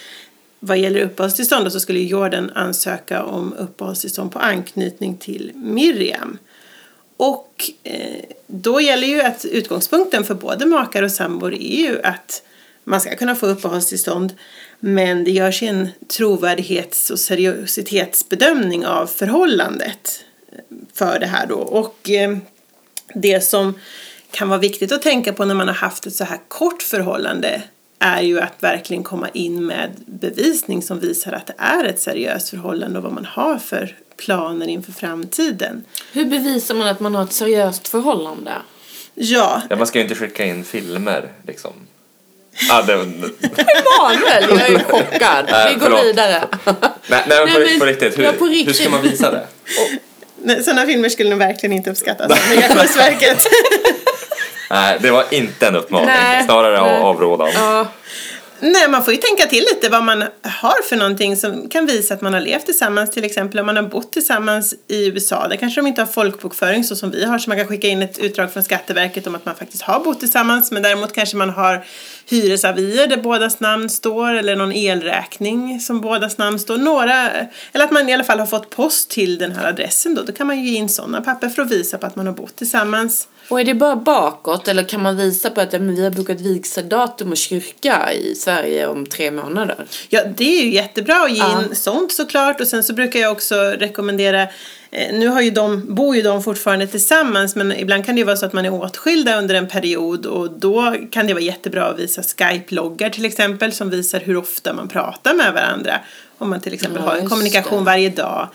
vad 0.61 0.79
gäller 0.79 1.01
uppehållstillstånd 1.01 1.65
då, 1.67 1.71
så 1.71 1.81
skulle 1.81 2.01
Jordan 2.01 2.51
ansöka 2.55 3.25
om 3.25 3.53
uppehållstillstånd 3.53 4.33
på 4.33 4.39
anknytning 4.39 5.17
till 5.17 5.53
Miriam. 5.55 6.39
Och 7.17 7.71
eh, 7.83 8.25
då 8.47 8.81
gäller 8.81 9.07
ju 9.07 9.21
att 9.21 9.45
utgångspunkten 9.45 10.25
för 10.25 10.35
både 10.35 10.67
makar 10.67 11.03
och 11.03 11.13
sambor 11.13 11.55
är 11.55 11.89
ju 11.89 12.03
att 12.03 12.43
man 12.85 13.01
ska 13.01 13.17
kunna 13.17 13.35
få 13.35 13.47
uppehållstillstånd 13.47 14.35
men 14.81 15.25
det 15.25 15.31
görs 15.31 15.63
en 15.63 15.89
trovärdighets 16.09 17.11
och 17.11 17.19
seriositetsbedömning 17.19 18.87
av 18.87 19.07
förhållandet 19.07 20.25
eh, 20.53 20.59
för 20.95 21.19
det 21.19 21.27
här 21.27 21.47
då. 21.47 21.57
Och 21.57 22.11
eh, 22.11 22.37
det 23.15 23.41
som 23.41 23.75
kan 24.31 24.49
vara 24.49 24.59
viktigt 24.59 24.93
att 24.93 25.03
tänka 25.03 25.33
på 25.33 25.45
när 25.45 25.55
man 25.55 25.69
har 25.69 25.75
haft 25.75 26.07
ett 26.07 26.15
så 26.15 26.25
här 26.25 26.41
kort 26.49 26.83
förhållande 26.83 27.63
är 27.99 28.23
ju 28.23 28.41
att 28.41 28.63
verkligen 28.63 29.03
komma 29.03 29.29
in 29.29 29.67
med 29.67 29.91
bevisning 30.07 30.83
som 30.83 31.01
visar 31.01 31.33
att 31.33 31.47
det 31.47 31.55
är 31.59 31.85
ett 31.85 32.01
seriöst 32.01 32.49
förhållande 32.49 32.99
och 32.99 33.05
vad 33.05 33.13
man 33.13 33.25
har 33.25 33.59
för 33.59 33.97
planer 34.17 34.67
inför 34.69 34.93
framtiden. 34.93 35.85
hur 36.13 36.25
bevisar 36.25 36.75
man 36.75 36.89
att 36.89 37.01
man 37.01 37.15
har 37.15 37.25
ett 37.25 37.33
seriöst 37.33 37.89
förhållande? 37.89 38.53
Ja, 39.15 39.63
Ja, 39.71 39.77
man 39.77 39.87
ska 39.87 39.99
ju 39.99 40.03
inte 40.03 40.15
skicka 40.15 40.45
in 40.45 40.65
filmer 40.65 41.29
liksom. 41.47 41.73
Ja, 42.69 42.83
det, 42.83 42.93
Emanuel, 42.93 44.45
jag 44.49 44.61
är 44.71 44.85
chockad. 44.85 45.47
Vi 45.69 45.75
går 45.75 45.81
förlåt. 45.81 46.05
vidare. 46.05 46.45
nej, 46.65 46.75
nej, 47.09 47.23
men 47.29 47.39
på, 47.53 47.59
Nej, 47.59 47.69
men- 47.71 47.79
på 47.81 47.87
riktigt, 47.87 48.19
hur, 48.19 48.25
ja, 48.25 48.33
på 48.39 48.45
hur 48.45 48.53
riktigt. 48.53 48.77
ska 48.77 48.91
man 48.91 49.03
visa 49.03 49.31
det? 49.31 49.47
nej, 50.43 50.63
sådana 50.63 50.87
filmer 50.87 51.09
skulle 51.09 51.31
nog 51.31 51.39
verkligen 51.39 51.73
inte 51.77 51.91
uppskattas 51.91 52.31
av 52.33 52.39
Migrationsverket. 52.51 53.47
Nej, 54.71 54.99
det 55.01 55.11
var 55.11 55.25
inte 55.31 55.67
en 55.67 55.77
uppmaning, 55.77 56.07
Nej, 56.07 56.45
snarare 56.45 56.83
nej. 56.83 56.97
av 56.97 57.05
avrådan. 57.07 57.49
Ja, 57.55 57.87
Nej, 58.61 58.89
man 58.89 59.05
får 59.05 59.15
ju 59.15 59.21
tänka 59.21 59.47
till 59.47 59.65
lite 59.75 59.89
vad 59.89 60.05
man 60.05 60.25
har 60.43 60.83
för 60.83 60.97
någonting 60.97 61.37
som 61.37 61.69
kan 61.69 61.87
visa 61.87 62.15
att 62.15 62.21
man 62.21 62.35
har 62.35 62.41
levt 62.41 62.65
tillsammans. 62.67 63.11
Till 63.11 63.25
exempel 63.25 63.61
om 63.61 63.67
man 63.67 63.77
har 63.77 63.83
bott 63.83 64.13
tillsammans 64.13 64.75
i 64.89 65.07
USA. 65.07 65.49
Där 65.49 65.57
kanske 65.57 65.81
de 65.81 65.87
inte 65.87 66.01
har 66.01 66.07
folkbokföring 66.07 66.85
så 66.85 66.97
som 66.97 67.11
vi 67.11 67.25
har. 67.25 67.39
Så 67.39 67.51
man 67.51 67.59
kan 67.59 67.67
skicka 67.67 67.89
in 67.89 68.03
ett 68.03 68.19
utdrag 68.19 68.53
från 68.53 68.63
Skatteverket 68.63 69.27
om 69.27 69.35
att 69.35 69.45
man 69.45 69.55
faktiskt 69.55 69.83
har 69.83 70.01
bott 70.01 70.21
tillsammans. 70.21 70.71
Men 70.71 70.83
däremot 70.83 71.13
kanske 71.13 71.37
man 71.37 71.51
har 71.51 71.85
hyresavier 72.29 73.07
där 73.07 73.17
bådas 73.17 73.61
namn 73.61 73.91
står. 73.91 74.35
Eller 74.35 74.57
någon 74.57 74.73
elräkning 74.73 75.81
som 75.81 76.01
bådas 76.01 76.39
namn 76.39 76.59
står. 76.59 76.79
Några, 76.79 77.31
eller 77.73 77.85
att 77.85 77.91
man 77.91 78.09
i 78.09 78.15
alla 78.15 78.25
fall 78.25 78.39
har 78.39 78.47
fått 78.47 78.71
post 78.71 79.11
till 79.11 79.39
den 79.39 79.53
här 79.53 79.69
adressen 79.69 80.15
då. 80.15 80.23
Då 80.23 80.33
kan 80.33 80.47
man 80.47 80.59
ju 80.61 80.71
ge 80.71 80.79
in 80.79 80.89
sådana 80.89 81.21
papper 81.21 81.49
för 81.49 81.63
att 81.63 81.71
visa 81.71 81.99
på 81.99 82.07
att 82.07 82.17
man 82.17 82.27
har 82.27 82.35
bott 82.35 82.57
tillsammans 82.57 83.29
och 83.49 83.61
är 83.61 83.65
det 83.65 83.75
bara 83.75 83.97
bakåt 83.97 84.69
eller 84.69 84.83
kan 84.83 85.03
man 85.03 85.17
visa 85.17 85.51
på 85.51 85.61
att 85.61 85.73
ja, 85.73 85.79
vi 85.79 86.05
har 86.05 86.11
bokat 86.11 86.41
vigseldatum 86.41 87.31
och 87.31 87.37
kyrka 87.37 88.13
i 88.13 88.35
Sverige 88.35 88.87
om 88.87 89.07
tre 89.07 89.31
månader? 89.31 89.85
Ja, 90.09 90.21
det 90.37 90.59
är 90.59 90.65
ju 90.65 90.71
jättebra 90.73 91.17
att 91.25 91.31
ge 91.31 91.39
Ja. 91.39 91.63
in 91.63 91.75
sånt 91.77 92.13
såklart. 92.13 92.61
Och 92.61 92.67
sen 92.67 92.85
så 92.85 92.93
brukar 92.93 93.21
jag 93.21 93.33
också 93.33 93.55
rekommendera, 93.57 94.43
eh, 94.91 95.13
nu 95.13 95.29
har 95.29 95.41
ju 95.41 95.51
de, 95.51 95.95
bor 95.95 96.17
ju 96.17 96.23
de 96.23 96.43
fortfarande 96.43 96.87
tillsammans 96.87 97.57
men 97.57 97.73
ibland 97.73 98.07
kan 98.07 98.15
det 98.15 98.19
ju 98.19 98.25
vara 98.25 98.37
så 98.37 98.47
att 98.47 98.53
man 98.53 98.65
är 98.65 98.73
åtskilda 98.75 99.39
under 99.39 99.55
en 99.55 99.69
period 99.69 100.27
och 100.27 100.51
då 100.51 100.97
kan 101.11 101.27
det 101.27 101.35
vara 101.35 101.45
jättebra 101.45 101.85
att 101.87 101.99
visa 101.99 102.23
Skype-loggar 102.23 103.11
till 103.11 103.25
exempel 103.25 103.73
som 103.73 103.91
visar 103.91 104.21
hur 104.21 104.37
ofta 104.37 104.73
man 104.73 104.89
pratar 104.89 105.35
med 105.35 105.53
varandra. 105.53 106.01
Om 106.39 106.51
man 106.51 106.61
till 106.61 106.75
exempel 106.75 107.03
Ja, 107.05 107.11
har 107.11 107.19
en 107.19 107.29
kommunikation 107.29 107.79
det. 107.79 107.85
varje 107.85 108.09
dag. 108.11 108.49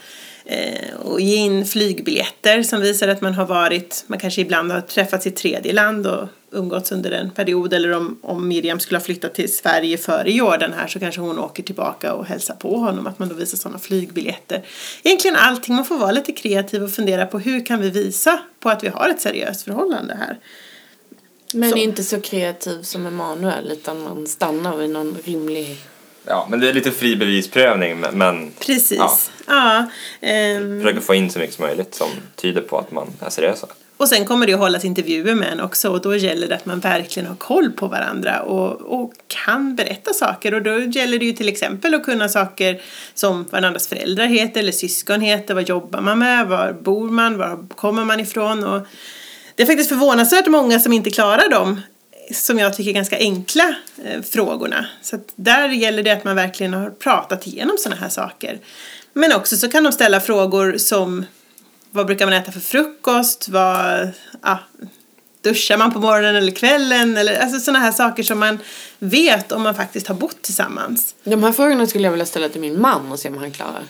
Eh, 0.52 0.96
och 0.96 1.20
ge 1.20 1.36
in 1.36 1.66
flygbiljetter 1.66 2.62
som 2.62 2.80
visar 2.80 3.08
att 3.08 3.20
man 3.20 3.34
har 3.34 3.46
varit, 3.46 4.04
man 4.06 4.18
kanske 4.18 4.40
ibland 4.40 4.72
har 4.72 4.80
träffats 4.80 5.26
i 5.26 5.30
tredje 5.30 5.72
land 5.72 6.06
och 6.06 6.28
umgåtts 6.50 6.92
under 6.92 7.10
en 7.10 7.30
period 7.30 7.72
eller 7.72 7.92
om, 7.92 8.18
om 8.22 8.48
Miriam 8.48 8.80
skulle 8.80 8.98
ha 8.98 9.04
flyttat 9.04 9.34
till 9.34 9.56
Sverige 9.56 9.98
före 9.98 10.32
Jordan 10.32 10.72
här 10.72 10.86
så 10.86 10.98
kanske 10.98 11.20
hon 11.20 11.38
åker 11.38 11.62
tillbaka 11.62 12.14
och 12.14 12.26
hälsar 12.26 12.54
på 12.54 12.76
honom, 12.76 13.06
att 13.06 13.18
man 13.18 13.28
då 13.28 13.34
visar 13.34 13.58
sådana 13.58 13.78
flygbiljetter. 13.78 14.62
Egentligen 15.02 15.36
allting, 15.36 15.74
man 15.74 15.84
får 15.84 15.98
vara 15.98 16.12
lite 16.12 16.32
kreativ 16.32 16.82
och 16.82 16.90
fundera 16.90 17.26
på 17.26 17.38
hur 17.38 17.66
kan 17.66 17.80
vi 17.80 17.90
visa 17.90 18.38
på 18.60 18.68
att 18.68 18.84
vi 18.84 18.88
har 18.88 19.08
ett 19.08 19.20
seriöst 19.20 19.62
förhållande 19.62 20.14
här. 20.14 20.38
Men 21.52 21.70
Så. 21.70 21.76
inte 21.76 22.04
så 22.04 22.20
kreativ 22.20 22.82
som 22.82 23.06
Emanuel 23.06 23.72
utan 23.72 24.02
man 24.02 24.26
stannar 24.26 24.76
vid 24.76 24.90
någon 24.90 25.16
rimlig... 25.24 25.76
Ja, 26.26 26.46
men 26.50 26.60
det 26.60 26.68
är 26.68 26.72
lite 26.72 26.90
fri 26.90 27.16
bevisprövning, 27.16 28.00
men, 28.00 28.18
men 28.18 28.50
Precis. 28.66 28.98
Ja. 28.98 29.18
Ja. 29.46 29.86
ehm, 30.20 30.82
försöka 30.82 31.00
få 31.00 31.14
in 31.14 31.30
så 31.30 31.38
mycket 31.38 31.54
som 31.54 31.64
möjligt 31.64 31.94
som 31.94 32.08
tyder 32.36 32.60
på 32.60 32.78
att 32.78 32.92
man 32.92 33.06
är 33.20 33.30
seriösa. 33.30 33.66
Och 33.96 34.08
sen 34.08 34.24
kommer 34.24 34.46
det 34.46 34.52
att 34.52 34.60
hållas 34.60 34.84
intervjuer 34.84 35.34
med 35.34 35.52
en 35.52 35.60
också 35.60 35.90
och 35.90 36.00
då 36.00 36.16
gäller 36.16 36.48
det 36.48 36.54
att 36.54 36.66
man 36.66 36.80
verkligen 36.80 37.28
har 37.28 37.36
koll 37.36 37.70
på 37.70 37.86
varandra 37.86 38.42
och, 38.42 39.00
och 39.00 39.12
kan 39.26 39.76
berätta 39.76 40.12
saker. 40.12 40.54
Och 40.54 40.62
då 40.62 40.80
gäller 40.80 41.18
det 41.18 41.24
ju 41.24 41.32
till 41.32 41.48
exempel 41.48 41.94
att 41.94 42.04
kunna 42.04 42.28
saker 42.28 42.82
som 43.14 43.44
varandras 43.50 43.88
föräldrar 43.88 44.26
heter 44.26 44.60
eller 44.60 44.72
syskon 44.72 45.20
heter, 45.20 45.54
vad 45.54 45.68
jobbar 45.68 46.00
man 46.00 46.18
med, 46.18 46.46
var 46.46 46.72
bor 46.72 47.10
man, 47.10 47.38
var 47.38 47.66
kommer 47.74 48.04
man 48.04 48.20
ifrån. 48.20 48.64
Och 48.64 48.86
det 49.54 49.62
är 49.62 49.66
faktiskt 49.66 49.88
förvånansvärt 49.88 50.46
många 50.46 50.80
som 50.80 50.92
inte 50.92 51.10
klarar 51.10 51.48
dem 51.48 51.80
som 52.32 52.58
jag 52.58 52.74
tycker 52.74 52.92
ganska 52.92 53.18
enkla 53.18 53.74
eh, 54.04 54.22
frågorna. 54.22 54.86
Så 55.02 55.16
att 55.16 55.32
där 55.36 55.68
gäller 55.68 56.02
det 56.02 56.10
att 56.10 56.24
man 56.24 56.36
verkligen 56.36 56.74
har 56.74 56.90
pratat 56.90 57.46
igenom 57.46 57.76
sådana 57.78 58.00
här 58.00 58.08
saker. 58.08 58.58
Men 59.12 59.32
också 59.32 59.56
så 59.56 59.68
kan 59.68 59.84
de 59.84 59.92
ställa 59.92 60.20
frågor 60.20 60.78
som 60.78 61.24
vad 61.90 62.06
brukar 62.06 62.26
man 62.26 62.32
äta 62.32 62.52
för 62.52 62.60
frukost? 62.60 63.48
Vad, 63.48 64.10
ja, 64.42 64.58
duschar 65.42 65.76
man 65.76 65.92
på 65.92 66.00
morgonen 66.00 66.36
eller 66.36 66.52
kvällen? 66.52 67.16
Eller, 67.16 67.40
alltså 67.40 67.60
sådana 67.60 67.78
här 67.78 67.92
saker 67.92 68.22
som 68.22 68.38
man 68.38 68.58
vet 68.98 69.52
om 69.52 69.62
man 69.62 69.74
faktiskt 69.74 70.06
har 70.06 70.14
bott 70.14 70.42
tillsammans. 70.42 71.14
De 71.24 71.42
här 71.42 71.52
frågorna 71.52 71.86
skulle 71.86 72.04
jag 72.04 72.10
vilja 72.10 72.26
ställa 72.26 72.48
till 72.48 72.60
min 72.60 72.80
man 72.80 73.12
och 73.12 73.18
se 73.18 73.28
om 73.28 73.38
han 73.38 73.50
klarar. 73.50 73.82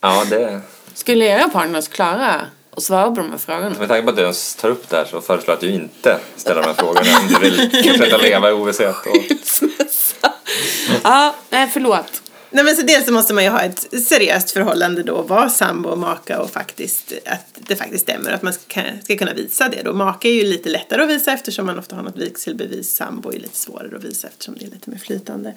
Ja, 0.00 0.24
det... 0.30 0.60
Skulle 0.94 1.24
era 1.24 1.48
partners 1.48 1.88
klara 1.88 2.46
att 2.78 2.84
svara 2.84 3.10
på 3.10 3.20
de 3.20 3.30
här 3.30 3.38
frågorna? 3.38 3.76
Med 3.78 3.88
tanke 3.88 4.02
på 4.02 4.10
att 4.10 4.16
du 4.16 4.22
ens 4.22 4.54
tar 4.54 4.68
upp 4.68 4.88
det 4.88 4.96
här 4.96 5.04
så 5.04 5.20
föreslår 5.20 5.48
jag 5.48 5.54
att 5.54 5.60
du 5.60 5.70
inte 5.70 6.18
ställer 6.36 6.62
de 6.62 6.66
här 6.66 6.74
frågorna 6.74 7.18
om 7.20 7.28
du 7.28 7.50
vill 7.50 7.70
fortsätta 7.84 8.16
leva 8.16 8.50
i 8.50 8.52
ovisshet. 8.52 8.96
Och... 9.06 9.16
ja, 11.02 11.34
nej 11.50 11.70
förlåt. 11.72 12.22
Nej 12.50 12.64
men 12.64 12.76
så 12.76 12.82
dels 12.82 13.06
så 13.06 13.12
måste 13.12 13.34
man 13.34 13.44
ju 13.44 13.50
ha 13.50 13.60
ett 13.60 14.04
seriöst 14.04 14.50
förhållande 14.50 15.02
då, 15.02 15.22
vara 15.22 15.50
sambo 15.50 15.88
och 15.88 15.98
maka 15.98 16.40
och 16.40 16.50
faktiskt 16.50 17.12
att 17.26 17.46
det 17.54 17.76
faktiskt 17.76 18.02
stämmer 18.02 18.32
att 18.32 18.42
man 18.42 18.52
ska, 18.52 18.82
ska 19.04 19.16
kunna 19.16 19.34
visa 19.34 19.68
det 19.68 19.82
då. 19.82 19.92
Maka 19.92 20.28
är 20.28 20.32
ju 20.32 20.44
lite 20.44 20.68
lättare 20.68 21.02
att 21.02 21.10
visa 21.10 21.32
eftersom 21.32 21.66
man 21.66 21.78
ofta 21.78 21.96
har 21.96 22.02
något 22.02 22.16
vigselbevis, 22.16 22.94
sambo 22.94 23.30
är 23.30 23.38
lite 23.38 23.56
svårare 23.56 23.96
att 23.96 24.04
visa 24.04 24.28
eftersom 24.28 24.54
det 24.58 24.64
är 24.64 24.70
lite 24.70 24.90
mer 24.90 24.98
flytande. 24.98 25.54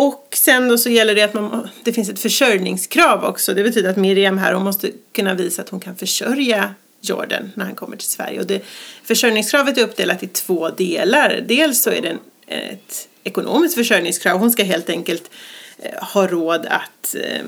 Och 0.00 0.28
sen 0.32 0.68
då 0.68 0.78
så 0.78 0.90
gäller 0.90 1.14
det 1.14 1.22
att 1.22 1.34
man, 1.34 1.68
det 1.84 1.92
finns 1.92 2.08
ett 2.08 2.20
försörjningskrav 2.20 3.24
också. 3.24 3.54
Det 3.54 3.62
betyder 3.62 3.90
att 3.90 3.96
Miriam 3.96 4.38
här, 4.38 4.52
hon 4.52 4.64
måste 4.64 4.90
kunna 5.12 5.34
visa 5.34 5.62
att 5.62 5.68
hon 5.68 5.80
kan 5.80 5.96
försörja 5.96 6.74
Jordan 7.00 7.52
när 7.54 7.64
han 7.64 7.74
kommer 7.74 7.96
till 7.96 8.08
Sverige. 8.08 8.40
Och 8.40 8.46
det, 8.46 8.62
försörjningskravet 9.04 9.78
är 9.78 9.82
uppdelat 9.82 10.22
i 10.22 10.26
två 10.26 10.68
delar. 10.68 11.44
Dels 11.48 11.82
så 11.82 11.90
är 11.90 12.02
det 12.02 12.08
en, 12.08 12.18
ett 12.46 13.08
ekonomiskt 13.24 13.74
försörjningskrav. 13.74 14.38
Hon 14.38 14.50
ska 14.50 14.64
helt 14.64 14.90
enkelt 14.90 15.30
eh, 15.78 16.04
ha 16.04 16.26
råd 16.26 16.66
att 16.66 17.14
eh, 17.14 17.44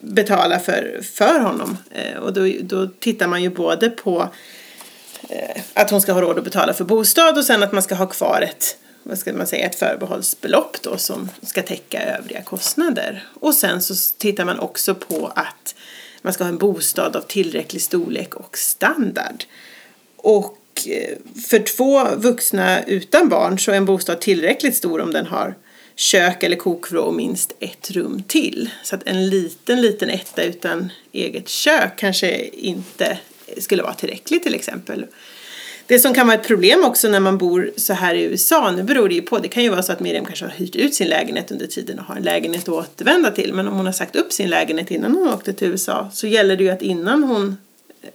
betala 0.00 0.58
för, 0.58 1.00
för 1.02 1.40
honom. 1.40 1.76
Eh, 1.90 2.18
och 2.18 2.32
då, 2.32 2.48
då 2.60 2.86
tittar 2.86 3.26
man 3.26 3.42
ju 3.42 3.50
både 3.50 3.90
på 3.90 4.28
eh, 5.28 5.62
att 5.74 5.90
hon 5.90 6.00
ska 6.00 6.12
ha 6.12 6.20
råd 6.20 6.38
att 6.38 6.44
betala 6.44 6.74
för 6.74 6.84
bostad 6.84 7.38
och 7.38 7.44
sen 7.44 7.62
att 7.62 7.72
man 7.72 7.82
ska 7.82 7.94
ha 7.94 8.06
kvar 8.06 8.40
ett 8.50 8.76
vad 9.06 9.18
ska 9.18 9.32
man 9.32 9.46
säga, 9.46 9.66
ett 9.66 9.74
förbehållsbelopp 9.74 10.82
då 10.82 10.96
som 10.98 11.30
ska 11.42 11.62
täcka 11.62 12.02
övriga 12.02 12.42
kostnader. 12.42 13.26
Och 13.40 13.54
sen 13.54 13.82
så 13.82 13.94
tittar 14.18 14.44
man 14.44 14.58
också 14.58 14.94
på 14.94 15.32
att 15.36 15.74
man 16.22 16.32
ska 16.32 16.44
ha 16.44 16.48
en 16.48 16.58
bostad 16.58 17.16
av 17.16 17.20
tillräcklig 17.20 17.82
storlek 17.82 18.34
och 18.34 18.58
standard. 18.58 19.44
Och 20.16 20.58
eh, 20.86 21.16
för 21.48 21.58
två 21.58 22.04
vuxna 22.16 22.82
utan 22.84 23.28
barn 23.28 23.58
så 23.58 23.72
är 23.72 23.76
en 23.76 23.84
bostad 23.84 24.20
tillräckligt 24.20 24.76
stor 24.76 25.00
om 25.00 25.12
den 25.12 25.26
har 25.26 25.54
kök 25.96 26.42
eller 26.42 26.56
kokvrå 26.56 27.02
och 27.02 27.14
minst 27.14 27.52
ett 27.60 27.90
rum 27.90 28.22
till. 28.22 28.70
Så 28.82 28.96
att 28.96 29.02
en 29.06 29.28
liten, 29.28 29.80
liten 29.80 30.10
etta 30.10 30.42
utan 30.42 30.92
eget 31.12 31.48
kök 31.48 31.92
kanske 31.96 32.44
inte 32.46 33.18
skulle 33.58 33.82
vara 33.82 33.94
tillräckligt 33.94 34.42
till 34.42 34.54
exempel. 34.54 35.06
Det 35.86 35.98
som 35.98 36.14
kan 36.14 36.26
vara 36.26 36.38
ett 36.38 36.46
problem 36.46 36.84
också 36.84 37.08
när 37.08 37.20
man 37.20 37.38
bor 37.38 37.70
så 37.76 37.92
här 37.92 38.14
i 38.14 38.22
USA, 38.22 38.70
nu 38.70 38.82
beror 38.82 39.08
det 39.08 39.14
ju 39.14 39.22
på, 39.22 39.38
det 39.38 39.48
kan 39.48 39.62
ju 39.62 39.68
vara 39.68 39.82
så 39.82 39.92
att 39.92 40.00
Miriam 40.00 40.24
kanske 40.24 40.44
har 40.44 40.52
hyrt 40.52 40.76
ut 40.76 40.94
sin 40.94 41.08
lägenhet 41.08 41.50
under 41.50 41.66
tiden 41.66 41.98
och 41.98 42.04
har 42.04 42.16
en 42.16 42.22
lägenhet 42.22 42.62
att 42.62 42.68
återvända 42.68 43.30
till, 43.30 43.54
men 43.54 43.68
om 43.68 43.74
hon 43.74 43.86
har 43.86 43.92
sagt 43.92 44.16
upp 44.16 44.32
sin 44.32 44.50
lägenhet 44.50 44.90
innan 44.90 45.14
hon 45.14 45.28
åkte 45.28 45.52
till 45.52 45.68
USA 45.68 46.10
så 46.12 46.26
gäller 46.26 46.56
det 46.56 46.64
ju 46.64 46.70
att 46.70 46.82
innan 46.82 47.24
hon 47.24 47.56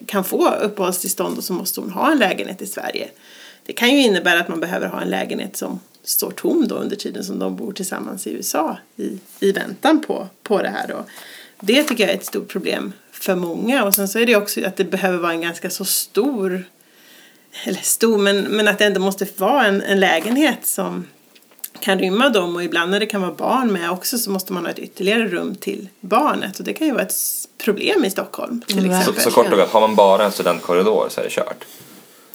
kan 0.06 0.24
få 0.24 0.50
uppehållstillstånd 0.50 1.44
så 1.44 1.54
måste 1.54 1.82
hon 1.82 1.90
ha 1.90 2.12
en 2.12 2.20
lägenhet 2.20 2.62
i 2.62 2.66
Sverige. 2.66 3.10
Det 3.66 3.74
kan 3.74 3.90
ju 3.90 4.04
innebära 4.04 4.40
att 4.40 4.48
man 4.48 4.60
behöver 4.60 4.88
ha 4.88 5.02
en 5.02 5.10
lägenhet 5.10 5.58
som 5.58 5.80
står 6.04 6.32
tom 6.32 6.68
då 6.68 6.76
under 6.76 6.96
tiden 6.96 7.24
som 7.24 7.40
de 7.40 7.56
bor 7.56 7.72
tillsammans 7.72 8.28
i 8.28 8.32
USA 8.32 8.78
i, 8.96 9.20
i 9.40 9.52
väntan 9.52 10.02
på, 10.02 10.28
på 10.44 10.62
det 10.62 10.70
här 10.70 10.88
då. 10.88 11.06
Det 11.60 11.84
tycker 11.84 12.04
jag 12.04 12.14
är 12.14 12.18
ett 12.18 12.26
stort 12.26 12.48
problem 12.48 12.94
för 13.12 13.36
många 13.36 13.84
och 13.84 13.94
sen 13.94 14.08
så 14.08 14.20
är 14.20 14.26
det 14.26 14.36
också 14.36 14.66
att 14.66 14.76
det 14.76 14.84
behöver 14.84 15.18
vara 15.18 15.32
en 15.32 15.42
ganska 15.42 15.70
så 15.70 15.86
stor 15.86 16.64
eller 17.66 17.80
stor, 17.82 18.18
men, 18.18 18.42
men 18.42 18.68
att 18.68 18.78
det 18.80 18.86
ändå 18.86 19.02
måste 19.02 19.28
vara 19.38 19.66
en, 19.66 19.82
en 19.82 20.00
lägenhet 20.00 20.66
som 20.66 21.08
kan 21.80 22.00
rymma 22.00 22.30
dem 22.30 22.56
och 22.56 22.64
ibland 22.64 22.92
när 22.92 23.00
det 23.00 23.06
kan 23.06 23.22
vara 23.22 23.32
barn 23.34 23.72
med 23.74 23.92
också 23.92 24.18
så 24.18 24.32
måste 24.32 24.54
man 24.54 24.64
ha 24.66 24.72
ett 24.72 24.80
ytterligare 24.80 25.28
rum 25.28 25.56
till 25.56 25.88
barnet 26.00 26.60
och 26.60 26.66
det 26.66 26.74
kan 26.74 26.88
ju 26.88 26.94
vara 26.94 27.04
ett 27.04 27.14
problem 27.64 28.06
i 28.06 28.10
Stockholm 28.10 28.62
till 28.68 28.80
Mm. 28.80 28.92
exempel. 29.00 29.24
Så, 29.24 29.30
så 29.30 29.36
kort 29.36 29.52
och 29.52 29.58
gott, 29.58 29.70
har 29.70 29.82
man 29.82 29.96
bara 29.96 30.26
en 30.26 30.32
studentkorridor 30.32 31.08
så 31.10 31.20
är 31.20 31.24
det 31.26 31.30
kört. 31.32 31.66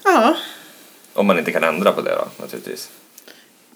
Ja, 0.05 0.37
Om 1.13 1.27
man 1.27 1.39
inte 1.39 1.53
kan 1.53 1.65
ändra 1.65 1.93
på 1.93 2.01
det 2.01 2.11
då, 2.15 2.29
naturligtvis. 2.43 2.89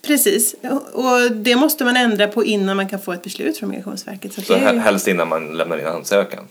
precis. 0.02 0.54
Och 0.92 1.32
det 1.32 1.56
måste 1.56 1.84
man 1.84 1.96
ändra 1.96 2.26
på 2.28 2.44
innan 2.44 2.76
man 2.76 2.88
kan 2.88 3.00
få 3.00 3.12
ett 3.12 3.22
beslut 3.22 3.58
från 3.58 3.68
Migrationsverket. 3.68 4.32
Så, 4.32 4.40
Så 4.42 4.52
det 4.52 4.58
helst 4.80 5.08
innan 5.08 5.28
man 5.28 5.56
lämnar 5.56 5.78
in 5.78 5.86
ansökan. 5.86 6.44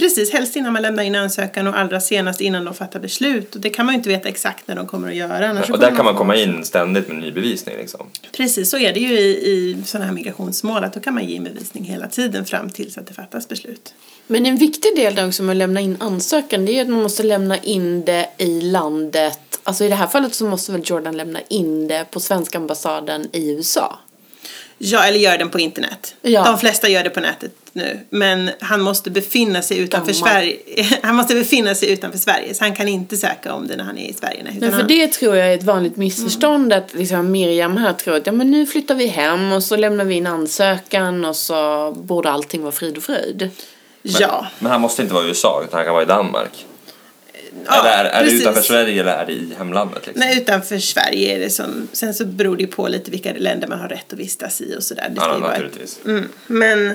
Precis, 0.00 0.32
helst 0.32 0.56
innan 0.56 0.72
man 0.72 0.82
lämnar 0.82 1.02
in 1.02 1.14
ansökan 1.14 1.66
och 1.66 1.78
allra 1.78 2.00
senast 2.00 2.40
innan 2.40 2.64
de 2.64 2.74
fattar 2.74 3.00
beslut. 3.00 3.54
Och 3.54 3.60
det 3.60 3.70
kan 3.70 3.86
man 3.86 3.94
ju 3.94 3.96
inte 3.96 4.08
veta 4.08 4.28
exakt 4.28 4.68
när 4.68 4.74
de 4.76 4.86
kommer 4.86 5.08
att 5.08 5.14
göra. 5.14 5.48
Annars 5.48 5.70
Och 5.70 5.78
där 5.78 5.96
kan 5.96 6.04
man 6.04 6.14
komma 6.14 6.36
in 6.36 6.64
ständigt 6.64 7.08
med 7.08 7.16
ny 7.16 7.32
bevisning 7.32 7.76
liksom. 7.76 8.06
Precis, 8.32 8.70
så 8.70 8.78
är 8.78 8.92
det 8.92 9.00
ju 9.00 9.18
i, 9.18 9.30
i 9.30 9.82
sådana 9.86 10.06
här 10.06 10.12
migrationsmål 10.12 10.84
att 10.84 10.94
då 10.94 11.00
kan 11.00 11.14
man 11.14 11.24
ge 11.24 11.40
bevisning 11.40 11.84
hela 11.84 12.06
tiden 12.06 12.44
fram 12.44 12.70
tills 12.70 12.98
att 12.98 13.06
det 13.06 13.14
fattas 13.14 13.48
beslut. 13.48 13.94
Men 14.26 14.46
en 14.46 14.56
viktig 14.56 14.96
del 14.96 15.14
där 15.14 15.28
också 15.28 15.42
med 15.42 15.52
att 15.52 15.56
lämna 15.56 15.80
in 15.80 15.96
ansökan 16.00 16.66
det 16.66 16.78
är 16.78 16.82
att 16.82 16.88
man 16.88 17.02
måste 17.02 17.22
lämna 17.22 17.58
in 17.58 18.04
det 18.04 18.28
i 18.38 18.60
landet. 18.60 19.60
Alltså 19.62 19.84
i 19.84 19.88
det 19.88 19.94
här 19.94 20.06
fallet 20.06 20.34
så 20.34 20.44
måste 20.44 20.72
väl 20.72 20.82
Jordan 20.84 21.16
lämna 21.16 21.40
in 21.48 21.88
det 21.88 22.06
på 22.10 22.20
svenska 22.20 22.58
ambassaden 22.58 23.28
i 23.32 23.50
USA. 23.50 23.98
Ja, 24.82 25.04
eller 25.04 25.18
gör 25.18 25.38
den 25.38 25.50
på 25.50 25.60
internet. 25.60 26.14
Ja. 26.22 26.44
De 26.44 26.58
flesta 26.58 26.88
gör 26.88 27.04
det 27.04 27.10
på 27.10 27.20
nätet 27.20 27.52
nu. 27.72 28.00
Men 28.10 28.50
han 28.60 28.80
måste 28.80 29.10
befinna 29.10 29.62
sig 29.62 29.78
utanför 29.78 30.12
Danmark. 30.12 30.32
Sverige. 30.32 30.98
Han 31.02 31.16
måste 31.16 31.34
befinna 31.34 31.74
sig 31.74 31.90
utanför 31.90 32.18
Sverige. 32.18 32.54
Så 32.54 32.64
han 32.64 32.74
kan 32.74 32.88
inte 32.88 33.16
söka 33.16 33.54
om 33.54 33.66
det 33.66 33.76
när 33.76 33.84
han 33.84 33.98
är 33.98 34.10
i 34.10 34.12
Sverige. 34.12 34.42
Nej, 34.44 34.56
Men 34.60 34.70
för 34.70 34.78
han, 34.78 34.88
det 34.88 35.06
tror 35.06 35.36
jag 35.36 35.48
är 35.48 35.54
ett 35.54 35.62
vanligt 35.62 35.96
missförstånd 35.96 36.72
att 36.72 36.94
liksom 36.94 37.30
Miriam 37.30 37.76
här 37.76 37.92
tror 37.92 38.16
att 38.16 38.26
ja 38.26 38.32
men 38.32 38.50
nu 38.50 38.66
flyttar 38.66 38.94
vi 38.94 39.06
hem 39.06 39.52
och 39.52 39.62
så 39.62 39.76
lämnar 39.76 40.04
vi 40.04 40.14
in 40.14 40.26
ansökan 40.26 41.24
och 41.24 41.36
så 41.36 41.92
borde 41.92 42.30
allting 42.30 42.62
vara 42.62 42.72
frid 42.72 42.96
och 42.96 43.02
fröjd. 43.02 43.50
Ja. 44.02 44.46
Men 44.58 44.72
han 44.72 44.80
måste 44.80 45.02
inte 45.02 45.14
vara 45.14 45.24
i 45.24 45.28
USA 45.28 45.62
utan 45.64 45.76
han 45.78 45.84
kan 45.84 45.92
vara 45.94 46.02
i 46.02 46.06
Danmark. 46.06 46.66
Ja 47.66 47.80
eller 47.80 48.04
är, 48.04 48.04
är 48.04 48.18
det 48.18 48.24
precis. 48.24 48.40
utanför 48.40 48.62
Sverige 48.62 49.00
eller 49.00 49.12
är 49.12 49.26
det 49.26 49.32
i 49.32 49.52
hemlandet? 49.58 50.06
Liksom? 50.06 50.20
Nej, 50.26 50.38
utanför 50.38 50.78
Sverige 50.78 51.36
är 51.36 51.40
det 51.40 51.50
som... 51.50 51.88
Sen 51.92 52.14
så 52.14 52.24
beror 52.24 52.56
det 52.56 52.62
ju 52.62 52.68
på 52.68 52.88
lite 52.88 53.10
vilka 53.10 53.32
länder 53.36 53.68
man 53.68 53.78
har 53.80 53.88
rätt 53.88 54.12
att 54.12 54.18
vistas 54.18 54.60
i 54.60 54.74
och 54.78 54.82
sådär. 54.82 55.06
Det 55.08 55.14
Ja, 55.16 55.38
vara- 55.38 55.50
naturligtvis. 55.50 56.00
Mm, 56.06 56.28
men 56.46 56.94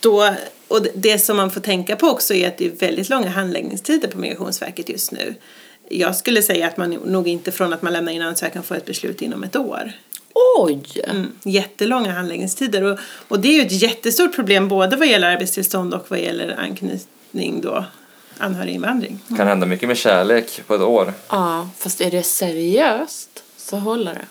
då, 0.00 0.34
och 0.68 0.82
det- 0.82 0.90
det 0.94 1.18
som 1.18 1.36
man 1.36 1.50
får 1.50 1.60
tänka 1.60 1.96
på 1.96 2.06
också 2.06 2.34
är 2.34 2.48
att 2.48 2.58
det 2.58 2.66
är 2.66 2.70
väldigt 2.70 3.08
långa 3.08 3.28
handläggningstider 3.30 4.08
på 4.08 4.18
Migrationsverket 4.18 4.88
just 4.88 5.12
nu. 5.12 5.34
Jag 5.88 6.16
skulle 6.16 6.42
säga 6.42 6.66
att 6.66 6.76
man 6.76 6.90
nog 6.90 7.28
inte 7.28 7.52
från 7.52 7.72
att 7.72 7.82
man 7.82 7.92
lämnar 7.92 8.12
in 8.12 8.22
ansökan 8.22 8.62
får 8.62 8.74
ett 8.76 8.84
beslut 8.84 9.22
inom 9.22 9.44
ett 9.44 9.56
år. 9.56 9.92
Oj! 10.58 10.82
Mm, 11.08 11.32
jättelånga 11.44 12.12
handläggningstider 12.12 12.82
och, 12.82 12.98
och 13.28 13.40
det 13.40 13.48
är 13.48 13.52
ju 13.52 13.62
ett 13.66 13.82
jättestort 13.82 14.34
problem 14.34 14.68
både 14.68 14.96
vad 14.96 15.08
gäller 15.08 15.28
arbetstillstånd 15.28 15.94
och 15.94 16.04
vad 16.08 16.18
gäller 16.20 16.56
anknytning 16.60 17.60
då, 17.60 17.84
anhöriginvandring. 18.42 19.18
Kan 19.36 19.46
hända 19.46 19.66
mycket 19.66 19.88
med 19.88 19.96
kärlek 19.96 20.62
på 20.66 20.74
ett 20.74 20.80
år. 20.80 21.14
Ja, 21.28 21.68
fast 21.78 22.00
är 22.00 22.10
det 22.10 22.22
seriöst 22.22 23.42
så 23.56 23.76
håller 23.76 24.14
det. 24.14 24.26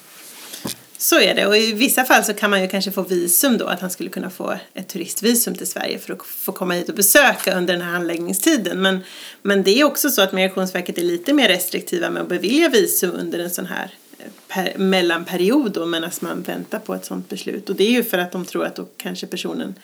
Så 0.98 1.20
är 1.20 1.36
det 1.36 1.46
och 1.46 1.58
i 1.58 1.74
vissa 1.74 2.04
fall 2.04 2.24
så 2.24 2.34
kan 2.34 2.50
man 2.50 2.62
ju 2.62 2.68
kanske 2.68 2.92
få 2.92 3.02
visum 3.02 3.58
då, 3.58 3.66
att 3.66 3.80
han 3.80 3.90
skulle 3.90 4.10
kunna 4.10 4.30
få 4.30 4.58
ett 4.74 4.88
turistvisum 4.88 5.56
till 5.56 5.68
Sverige 5.68 6.00
för 6.00 6.14
att 6.14 6.26
få 6.26 6.52
komma 6.52 6.74
hit 6.74 6.90
och 6.90 6.96
besöka 6.96 7.58
under 7.58 7.74
den 7.74 7.82
här 7.82 7.92
handläggningstiden. 7.92 8.82
Men, 8.82 9.00
men 9.42 9.64
det 9.64 9.80
är 9.80 9.84
också 9.84 10.10
så 10.10 10.22
att 10.22 10.32
Migrationsverket 10.32 10.98
är 10.98 11.02
lite 11.02 11.34
mer 11.34 11.48
restriktiva 11.48 12.10
med 12.10 12.22
att 12.22 12.30
bevilja 12.30 12.70
visum 12.70 13.12
under 13.12 13.40
en 13.40 13.50
sån 13.50 13.66
här 13.66 13.94
eh, 14.20 14.26
per, 14.48 14.78
mellanperiod 14.78 15.72
då 15.72 15.86
medan 15.86 16.12
man 16.20 16.42
väntar 16.42 16.80
på 16.80 16.96
ett 16.96 17.06
sånt 17.06 17.30
beslut. 17.30 17.70
Och 17.70 17.76
det 17.76 17.84
är 17.84 17.92
ju 17.92 18.04
för 18.04 18.18
att 18.18 18.32
de 18.32 18.46
tror 18.46 18.66
att 18.66 18.76
då 18.76 18.86
kanske 18.98 19.28
personen 19.28 19.76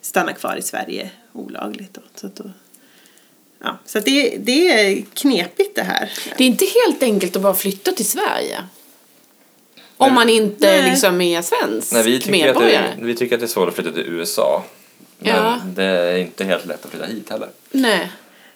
stannar 0.00 0.32
kvar 0.32 0.56
i 0.56 0.62
Sverige 0.62 1.10
olagligt. 1.32 1.94
Då. 1.94 2.00
Så, 2.14 2.26
att 2.26 2.36
då, 2.36 2.50
ja, 3.64 3.78
så 3.86 3.98
att 3.98 4.04
det, 4.04 4.36
det 4.38 4.68
är 4.68 5.04
knepigt 5.14 5.76
det 5.76 5.82
här. 5.82 6.12
Det 6.38 6.44
är 6.44 6.48
inte 6.48 6.64
helt 6.84 7.02
enkelt 7.02 7.36
att 7.36 7.42
bara 7.42 7.54
flytta 7.54 7.92
till 7.92 8.06
Sverige. 8.06 8.58
Om 9.96 10.14
man 10.14 10.28
inte 10.28 10.66
Nej. 10.70 10.90
liksom 10.90 11.20
är 11.20 11.42
svensk 11.42 11.92
Nej, 11.92 12.02
vi, 12.02 12.20
tycker 12.20 12.48
att 12.50 12.56
medborgare. 12.56 12.94
det, 12.98 13.04
vi 13.04 13.14
tycker 13.16 13.34
att 13.36 13.40
det 13.40 13.46
är 13.46 13.48
svårt 13.48 13.68
att 13.68 13.74
flytta 13.74 13.92
till 13.92 14.02
USA. 14.06 14.64
Men 15.18 15.34
Ja. 15.34 15.60
det 15.66 15.84
är 15.84 16.16
inte 16.18 16.44
helt 16.44 16.66
lätt 16.66 16.84
att 16.84 16.90
flytta 16.90 17.06
hit 17.06 17.30
heller. 17.30 17.48
Nej. 17.70 18.10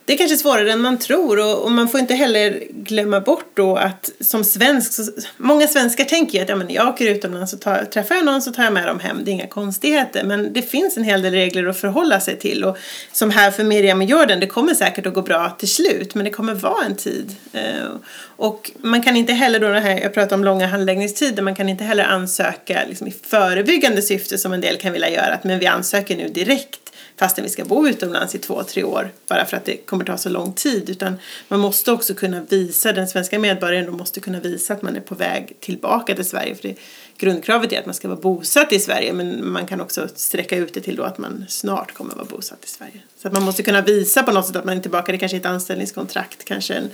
Det 0.09 0.15
är 0.15 0.19
kanske 0.19 0.37
svårare 0.37 0.73
än 0.73 0.81
man 0.81 0.99
tror 0.99 1.39
och, 1.39 1.65
och 1.65 1.73
man 1.73 1.89
får 1.89 2.01
inte 2.01 2.15
heller 2.15 2.63
glömma 2.71 3.21
bort 3.21 3.51
då 3.55 3.77
att 3.77 4.11
som 4.21 4.45
svensk, 4.45 4.93
så, 4.93 5.03
många 5.37 5.67
svenskar 5.67 6.05
tänker 6.05 6.39
ju 6.39 6.43
att 6.43 6.49
ja, 6.49 6.57
men 6.57 6.71
jag 6.71 6.89
åker 6.89 7.07
utomlands 7.07 7.53
och 7.53 7.61
tar, 7.61 7.85
träffar 7.85 8.15
jag 8.15 8.25
någon 8.25 8.43
så 8.43 8.53
tar 8.53 8.65
jag 8.65 8.73
med 8.73 8.87
dem 8.87 9.01
hem, 9.01 9.25
det 9.25 9.31
är 9.31 9.33
inga 9.33 9.47
konstigheter. 9.47 10.25
Men 10.25 10.53
det 10.53 10.63
finns 10.63 10.97
en 10.97 11.05
hel 11.05 11.23
del 11.23 11.33
regler 11.33 11.67
att 11.67 11.77
förhålla 11.77 12.21
sig 12.21 12.39
till 12.39 12.65
och 12.65 12.79
som 13.13 13.31
här 13.31 13.51
för 13.51 13.65
Miriam 13.65 14.01
och 14.01 14.05
Jordan, 14.05 14.41
det 14.41 14.47
kommer 14.47 14.75
säkert 14.75 15.07
att 15.07 15.15
gå 15.15 15.23
bra 15.23 15.57
till 15.59 15.69
slut 15.69 16.15
men 16.15 16.25
det 16.25 16.31
kommer 16.31 16.55
vara 16.55 16.85
en 16.85 16.97
tid. 16.97 17.37
Eh, 17.53 17.89
och 18.37 18.71
man 18.79 19.03
kan 19.03 19.17
inte 19.17 19.33
heller 19.33 19.61
då, 19.61 19.69
det 19.69 19.81
här, 19.81 20.01
jag 20.01 20.15
pratar 20.15 20.37
om 20.37 20.45
långa 20.45 20.67
handläggningstider, 20.67 21.43
man 21.43 21.55
kan 21.55 21.69
inte 21.69 21.85
heller 21.85 22.05
ansöka 22.05 22.81
liksom, 22.89 23.07
i 23.07 23.15
förebyggande 23.23 24.03
syfte 24.03 24.39
som 24.39 24.53
en 24.53 24.61
del 24.61 24.77
kan 24.77 24.93
vilja 24.93 25.11
göra, 25.11 25.35
att 25.35 25.45
men 25.45 25.59
vi 25.59 25.67
ansöker 25.67 26.17
nu 26.17 26.29
direkt 26.29 26.88
fastän 27.17 27.45
vi 27.45 27.51
ska 27.51 27.65
bo 27.65 27.89
utomlands 27.89 28.35
i 28.35 28.39
två, 28.39 28.63
tre 28.63 28.85
år 28.85 29.11
bara 29.29 29.45
för 29.45 29.57
att 29.57 29.65
det 29.65 29.77
kommer 29.77 30.05
ta 30.05 30.17
så 30.17 30.29
lång 30.29 30.53
tid. 30.53 30.91
Utan 30.91 31.19
man 31.49 31.61
måste 31.61 31.93
också 31.93 32.15
kunna 32.15 32.41
visa, 32.41 32.93
den 32.93 33.09
svenska 33.09 33.39
medborgaren 33.39 33.93
måste 33.93 34.21
kunna 34.21 34.41
visa 34.41 34.75
att 34.75 34.83
man 34.83 34.97
är 34.97 35.01
på 35.01 35.15
väg 35.15 35.57
tillbaka 35.61 36.15
till 36.15 36.25
Sverige. 36.25 36.55
För 36.55 36.69
det, 36.69 36.75
grundkravet 37.19 37.73
är 37.73 37.79
att 37.79 37.87
man 37.87 37.95
ska 37.95 38.09
vara 38.09 38.21
bosatt 38.21 38.73
i 38.73 38.81
Sverige 38.81 39.13
men 39.13 39.53
man 39.53 39.67
kan 39.67 39.81
också 39.81 40.09
sträcka 40.15 40.57
ut 40.57 40.75
det 40.75 40.81
till 40.81 40.97
då 40.97 41.03
att 41.03 41.19
man 41.19 41.45
snart 41.49 41.95
kommer 41.95 42.15
vara 42.15 42.25
bosatt 42.25 42.65
i 42.65 42.69
Sverige. 42.69 43.03
Så 43.23 43.29
att 43.29 43.35
man 43.35 43.43
måste 43.43 43.63
kunna 43.63 43.81
visa 43.81 44.23
på 44.23 44.33
något 44.33 44.47
sätt 44.47 44.57
att 44.57 44.65
man 44.65 44.77
är 44.77 44.81
tillbaka. 44.81 45.13
Det 45.13 45.19
kanske 45.19 45.37
är 45.37 45.41
ett 45.41 45.47
anställningskontrakt, 45.47 46.45
kanske 46.45 46.75
en 46.75 46.91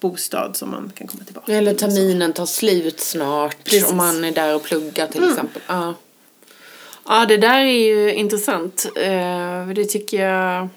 bostad 0.00 0.56
som 0.56 0.70
man 0.70 0.92
kan 0.94 1.06
komma 1.06 1.24
tillbaka 1.24 1.52
Eller 1.52 1.74
terminen 1.74 2.32
tar 2.32 2.46
slut 2.46 3.00
snart 3.00 3.64
Precis. 3.64 3.90
om 3.90 3.96
man 3.96 4.24
är 4.24 4.32
där 4.32 4.54
och 4.54 4.62
pluggar 4.62 5.06
till 5.06 5.30
exempel. 5.30 5.62
Ja. 5.66 5.94
Ja, 7.10 7.26
det 7.26 7.36
där 7.36 7.60
är 7.60 7.86
ju 7.88 8.14
intressant. 8.14 8.86
Eh, 8.96 9.66
Det 9.74 9.84
tycker 9.84 10.28
jag 10.28 10.68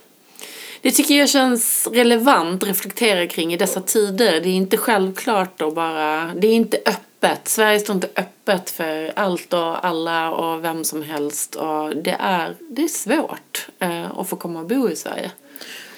det 0.84 0.91
tycker 0.91 1.15
jag 1.15 1.30
känns 1.30 1.88
relevant 1.93 2.63
att 2.63 2.69
reflektera 2.69 3.28
kring 3.28 3.54
i 3.54 3.58
dessa 3.58 3.82
tider. 3.82 4.41
Det 4.41 4.50
är 4.50 4.54
inte 4.54 4.78
självklart 4.78 5.62
att 5.62 5.76
bara, 5.76 6.32
det 6.36 6.48
är 6.48 6.54
inte 6.54 6.78
öppet. 6.86 7.48
Sverige 7.48 7.80
står 7.80 7.96
inte 7.96 8.10
öppet 8.15 8.69
för 8.69 9.12
allt 9.15 9.54
och 9.54 9.86
alla 9.86 10.32
och 10.32 10.63
vem 10.63 10.84
som 10.84 11.04
helst. 11.04 11.56
Och 11.56 11.96
det 11.96 12.15
är, 12.19 12.56
det 12.69 12.84
är 12.84 12.88
svårt 12.88 13.67
eh, 13.80 14.19
att 14.19 14.30
få 14.30 14.36
komma 14.36 14.60
och 14.60 14.65
bo 14.67 14.89
i 14.89 14.96
Sverige. 14.96 15.32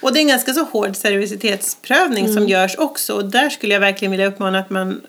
Och 0.02 0.14
det 0.14 0.20
är 0.20 0.22
en 0.22 0.28
ganska 0.28 0.54
så 0.54 0.64
hård 0.64 0.96
seriositetsprövning 0.96 2.34
som 2.34 2.48
görs 2.48 2.76
också. 2.78 3.14
Och 3.14 3.26
där 3.26 3.50
skulle 3.50 3.74
jag 3.74 3.80
verkligen 3.80 4.12
vilja 4.12 4.28
uppmana 4.28 4.60
att 4.60 4.70
man 4.70 5.02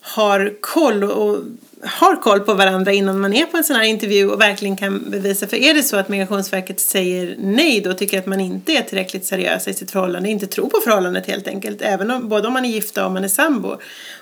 har 0.00 0.54
koll 0.60 1.04
och 1.04 1.38
har 1.86 2.16
koll 2.16 2.40
på 2.40 2.54
varandra 2.54 2.92
innan 2.92 3.20
man 3.20 3.32
är 3.32 3.46
på 3.46 3.56
en 3.56 3.64
sån 3.64 3.76
här 3.76 3.82
intervju 3.82 4.30
och 4.30 4.40
verkligen 4.40 4.76
kan 4.76 5.10
bevisa. 5.10 5.46
För 5.46 5.56
är 5.56 5.74
det 5.74 5.82
så 5.82 5.96
att 5.96 6.08
Migrationsverket 6.08 6.80
säger 6.80 7.36
nej 7.38 7.80
då 7.80 7.94
tycker 7.94 8.16
jag 8.16 8.20
att 8.20 8.26
man 8.26 8.40
inte 8.40 8.72
är 8.72 8.82
tillräckligt 8.82 9.26
seriös 9.26 9.68
i 9.68 9.74
sitt 9.74 9.90
förhållande, 9.90 10.28
inte 10.28 10.46
tror 10.46 10.68
på 10.68 10.80
förhållandet 10.84 11.26
helt 11.26 11.48
enkelt. 11.48 11.82
Även 11.82 12.10
om, 12.10 12.28
både 12.28 12.46
om 12.46 12.52
man 12.52 12.64
är 12.64 12.68
gifta 12.68 13.00
och 13.00 13.06
om 13.06 13.12
man 13.12 13.24
är 13.24 13.28
sambo 13.28 13.76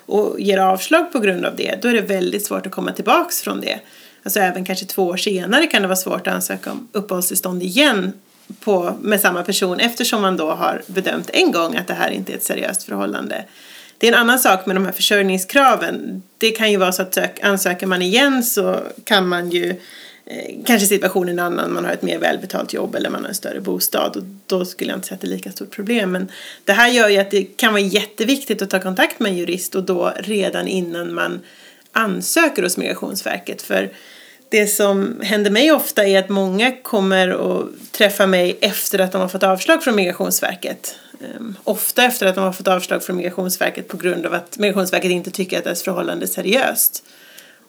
och 0.06 0.40
ger 0.40 0.58
avslag 0.58 1.12
på 1.12 1.18
grund 1.18 1.44
av 1.44 1.56
det, 1.56 1.78
då 1.82 1.88
är 1.88 1.92
det 1.92 2.00
väldigt 2.00 2.46
svårt 2.46 2.66
att 2.66 2.72
komma 2.72 2.92
tillbaks 2.92 3.42
från 3.42 3.60
det. 3.60 3.80
Alltså 4.22 4.40
även 4.40 4.64
kanske 4.64 4.86
två 4.86 5.02
år 5.02 5.16
senare 5.16 5.66
kan 5.66 5.82
det 5.82 5.88
vara 5.88 5.96
svårt 5.96 6.26
att 6.26 6.34
ansöka 6.34 6.72
om 6.72 6.88
uppehållstillstånd 6.92 7.62
igen 7.62 8.12
på, 8.60 8.94
med 9.00 9.20
samma 9.20 9.42
person 9.42 9.80
eftersom 9.80 10.22
man 10.22 10.36
då 10.36 10.50
har 10.50 10.82
bedömt 10.86 11.30
en 11.32 11.52
gång 11.52 11.76
att 11.76 11.86
det 11.86 11.94
här 11.94 12.10
inte 12.10 12.32
är 12.32 12.36
ett 12.36 12.44
seriöst 12.44 12.82
förhållande. 12.82 13.44
Det 14.04 14.08
är 14.08 14.12
en 14.12 14.18
annan 14.18 14.38
sak 14.38 14.66
med 14.66 14.76
de 14.76 14.84
här 14.84 14.92
försörjningskraven. 14.92 16.22
Det 16.38 16.50
kan 16.50 16.70
ju 16.70 16.76
vara 16.76 16.92
så 16.92 17.02
att 17.02 17.14
sök, 17.14 17.40
ansöker 17.42 17.86
man 17.86 18.02
igen 18.02 18.42
så 18.42 18.80
kan 19.04 19.28
man 19.28 19.50
ju 19.50 19.70
eh, 20.26 20.54
kanske 20.66 20.86
situationen 20.86 21.38
är 21.38 21.42
en 21.42 21.52
annan, 21.52 21.72
man 21.72 21.84
har 21.84 21.92
ett 21.92 22.02
mer 22.02 22.18
välbetalt 22.18 22.72
jobb 22.72 22.94
eller 22.94 23.10
man 23.10 23.22
har 23.22 23.28
en 23.28 23.34
större 23.34 23.60
bostad 23.60 24.16
och 24.16 24.22
då 24.46 24.64
skulle 24.64 24.90
jag 24.90 24.96
inte 24.96 25.08
säga 25.08 25.14
att 25.14 25.20
det 25.20 25.26
är 25.26 25.30
lika 25.30 25.52
stort 25.52 25.70
problem. 25.70 26.12
Men 26.12 26.28
det 26.64 26.72
här 26.72 26.88
gör 26.88 27.08
ju 27.08 27.18
att 27.18 27.30
det 27.30 27.44
kan 27.44 27.72
vara 27.72 27.82
jätteviktigt 27.82 28.62
att 28.62 28.70
ta 28.70 28.80
kontakt 28.80 29.20
med 29.20 29.32
en 29.32 29.38
jurist 29.38 29.74
och 29.74 29.84
då 29.84 30.12
redan 30.16 30.68
innan 30.68 31.14
man 31.14 31.40
ansöker 31.92 32.62
hos 32.62 32.76
Migrationsverket. 32.76 33.62
För 33.62 33.90
det 34.54 34.66
som 34.66 35.20
händer 35.20 35.50
mig 35.50 35.72
ofta 35.72 36.06
är 36.06 36.18
att 36.18 36.28
många 36.28 36.72
kommer 36.82 37.32
och 37.32 37.68
träffar 37.90 38.26
mig 38.26 38.58
efter 38.60 38.98
att 38.98 39.12
de 39.12 39.20
har 39.20 39.28
fått 39.28 39.42
avslag 39.42 39.84
från 39.84 39.96
Migrationsverket. 39.96 40.96
Ehm, 41.20 41.56
ofta 41.64 42.04
efter 42.04 42.26
att 42.26 42.34
de 42.34 42.44
har 42.44 42.52
fått 42.52 42.68
avslag 42.68 43.02
från 43.02 43.16
Migrationsverket 43.16 43.88
på 43.88 43.96
grund 43.96 44.26
av 44.26 44.34
att 44.34 44.58
Migrationsverket 44.58 45.10
inte 45.10 45.30
tycker 45.30 45.58
att 45.58 45.64
deras 45.64 45.82
förhållande 45.82 46.24
är 46.24 46.28
seriöst. 46.28 47.04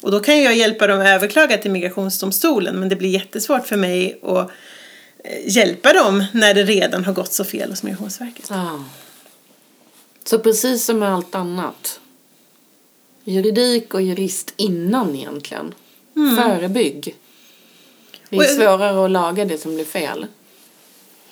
Och 0.02 0.12
då 0.12 0.20
kan 0.20 0.42
jag 0.42 0.56
hjälpa 0.56 0.88
dem 0.88 1.00
att 1.00 1.08
överklaga 1.08 1.58
till 1.58 1.72
Migrationsdomstolen 1.72 2.80
men 2.80 2.90
det 2.90 2.96
blir 2.96 3.10
jättesvårt 3.10 3.68
för 3.68 3.78
mig 3.78 4.20
att 4.24 4.50
eh, 5.24 5.56
hjälpa 5.56 5.94
dem 5.94 6.26
när 6.34 6.54
det 6.54 6.64
redan 6.64 7.06
har 7.06 7.14
gått 7.14 7.34
så 7.34 7.44
fel 7.44 7.70
hos 7.70 7.84
Migrationsverket. 7.84 8.52
Ah. 8.52 8.84
Så 10.26 10.40
precis 10.40 10.86
som 10.86 11.00
med 11.00 11.14
allt 11.14 11.36
annat. 11.36 12.00
Juridik 13.24 13.94
och 13.94 14.02
jurist 14.02 14.54
innan 14.58 15.16
egentligen. 15.16 15.74
Förebygg. 16.16 17.16
Det 18.30 18.36
är 18.36 18.40
Och- 18.40 18.46
svårare 18.46 19.06
att 19.06 19.12
laga 19.12 19.46
det 19.46 19.58
som 19.58 19.76
blir 19.76 19.86
fel. 19.86 20.26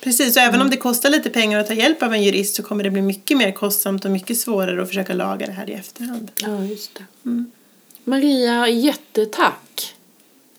Precis, 0.02 0.36
och 0.38 0.42
även 0.42 0.62
om 0.62 0.70
det 0.70 0.78
kostar 0.78 1.10
lite 1.10 1.30
pengar 1.30 1.60
att 1.60 1.68
ta 1.68 1.74
hjälp 1.74 2.04
av 2.04 2.14
en 2.14 2.24
jurist 2.24 2.56
så 2.56 2.64
kommer 2.64 2.84
det 2.84 2.90
bli 2.90 3.02
mycket 3.02 3.38
mer 3.38 3.52
kostsamt 3.52 4.06
och 4.06 4.12
mycket 4.12 4.38
svårare 4.38 4.82
att 4.82 4.88
försöka 4.88 5.14
laga 5.14 5.46
det 5.46 5.52
här 5.52 5.70
i 5.70 5.74
efterhand. 5.74 6.32
Ja, 6.36 6.64
just 6.66 6.92
det. 6.96 7.06
Maria, 8.04 8.68
jättetack 8.68 9.96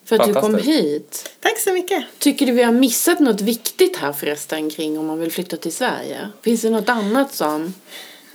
för 0.05 0.19
att 0.19 0.27
du 0.27 0.35
kom 0.35 0.55
hit. 0.59 1.31
Tack 1.41 1.59
så 1.61 1.73
mycket! 1.73 2.05
Tycker 2.19 2.47
du 2.47 2.53
vi 2.53 2.63
har 2.63 2.73
missat 2.73 3.21
något 3.21 3.41
viktigt 3.41 3.97
här 3.97 4.13
förresten 4.13 4.71
kring 4.71 4.99
om 4.99 5.07
man 5.07 5.21
vill 5.21 5.33
flytta 5.33 5.57
till 5.57 5.73
Sverige? 5.73 6.29
Finns 6.43 6.63
det 6.63 6.71
något 6.71 6.89
annat 6.89 7.35
som... 7.35 7.75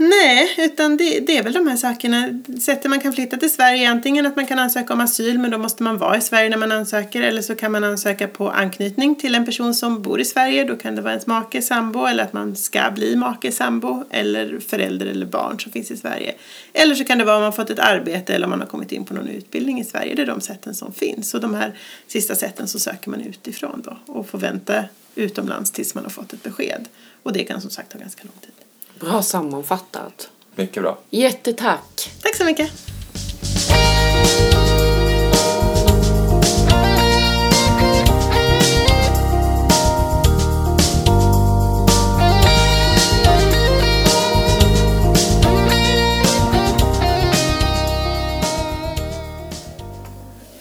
Nej, 0.01 0.55
utan 0.57 0.97
det, 0.97 1.19
det 1.19 1.37
är 1.37 1.43
väl 1.43 1.53
de 1.53 1.67
här 1.67 1.77
sakerna. 1.77 2.41
Sättet 2.61 2.89
man 2.89 2.99
kan 2.99 3.13
flytta 3.13 3.37
till 3.37 3.49
Sverige 3.49 3.85
är 3.85 3.89
antingen 3.89 4.25
att 4.25 4.35
man 4.35 4.45
kan 4.45 4.59
ansöka 4.59 4.93
om 4.93 4.99
asyl 4.99 5.39
men 5.39 5.51
då 5.51 5.57
måste 5.57 5.83
man 5.83 5.97
vara 5.97 6.17
i 6.17 6.21
Sverige 6.21 6.49
när 6.49 6.57
man 6.57 6.71
ansöker 6.71 7.21
eller 7.21 7.41
så 7.41 7.55
kan 7.55 7.71
man 7.71 7.83
ansöka 7.83 8.27
på 8.27 8.49
anknytning 8.49 9.15
till 9.15 9.35
en 9.35 9.45
person 9.45 9.73
som 9.73 10.01
bor 10.01 10.21
i 10.21 10.25
Sverige. 10.25 10.63
Då 10.63 10.75
kan 10.75 10.95
det 10.95 11.01
vara 11.01 11.11
ens 11.11 11.27
make, 11.27 11.61
sambo 11.61 12.05
eller 12.05 12.23
att 12.23 12.33
man 12.33 12.55
ska 12.55 12.91
bli 12.91 13.15
make, 13.15 13.51
sambo 13.51 14.03
eller 14.09 14.59
förälder 14.59 15.05
eller 15.05 15.25
barn 15.25 15.59
som 15.59 15.71
finns 15.71 15.91
i 15.91 15.97
Sverige. 15.97 16.35
Eller 16.73 16.95
så 16.95 17.03
kan 17.03 17.17
det 17.17 17.23
vara 17.23 17.35
om 17.35 17.41
man 17.41 17.53
fått 17.53 17.69
ett 17.69 17.79
arbete 17.79 18.35
eller 18.35 18.45
om 18.45 18.49
man 18.49 18.59
har 18.59 18.67
kommit 18.67 18.91
in 18.91 19.05
på 19.05 19.13
någon 19.13 19.27
utbildning 19.27 19.79
i 19.79 19.83
Sverige. 19.83 20.15
Det 20.15 20.21
är 20.21 20.25
de 20.25 20.41
sätten 20.41 20.75
som 20.75 20.93
finns. 20.93 21.33
Och 21.33 21.41
de 21.41 21.53
här 21.53 21.77
sista 22.07 22.35
sätten 22.35 22.67
så 22.67 22.79
söker 22.79 23.09
man 23.09 23.21
utifrån 23.21 23.81
då 23.85 24.13
och 24.13 24.29
får 24.29 24.37
vänta 24.37 24.83
utomlands 25.15 25.71
tills 25.71 25.95
man 25.95 26.03
har 26.03 26.11
fått 26.11 26.33
ett 26.33 26.43
besked. 26.43 26.87
Och 27.23 27.33
det 27.33 27.43
kan 27.43 27.61
som 27.61 27.69
sagt 27.69 27.91
ta 27.91 27.99
ganska 27.99 28.23
lång 28.23 28.41
tid. 28.41 28.68
Bra 28.99 29.21
sammanfattat. 29.21 30.29
Mycket 30.55 30.83
bra. 30.83 30.97
Jättetack. 31.09 32.11
Tack 32.23 32.35
så 32.35 32.45
mycket! 32.45 32.71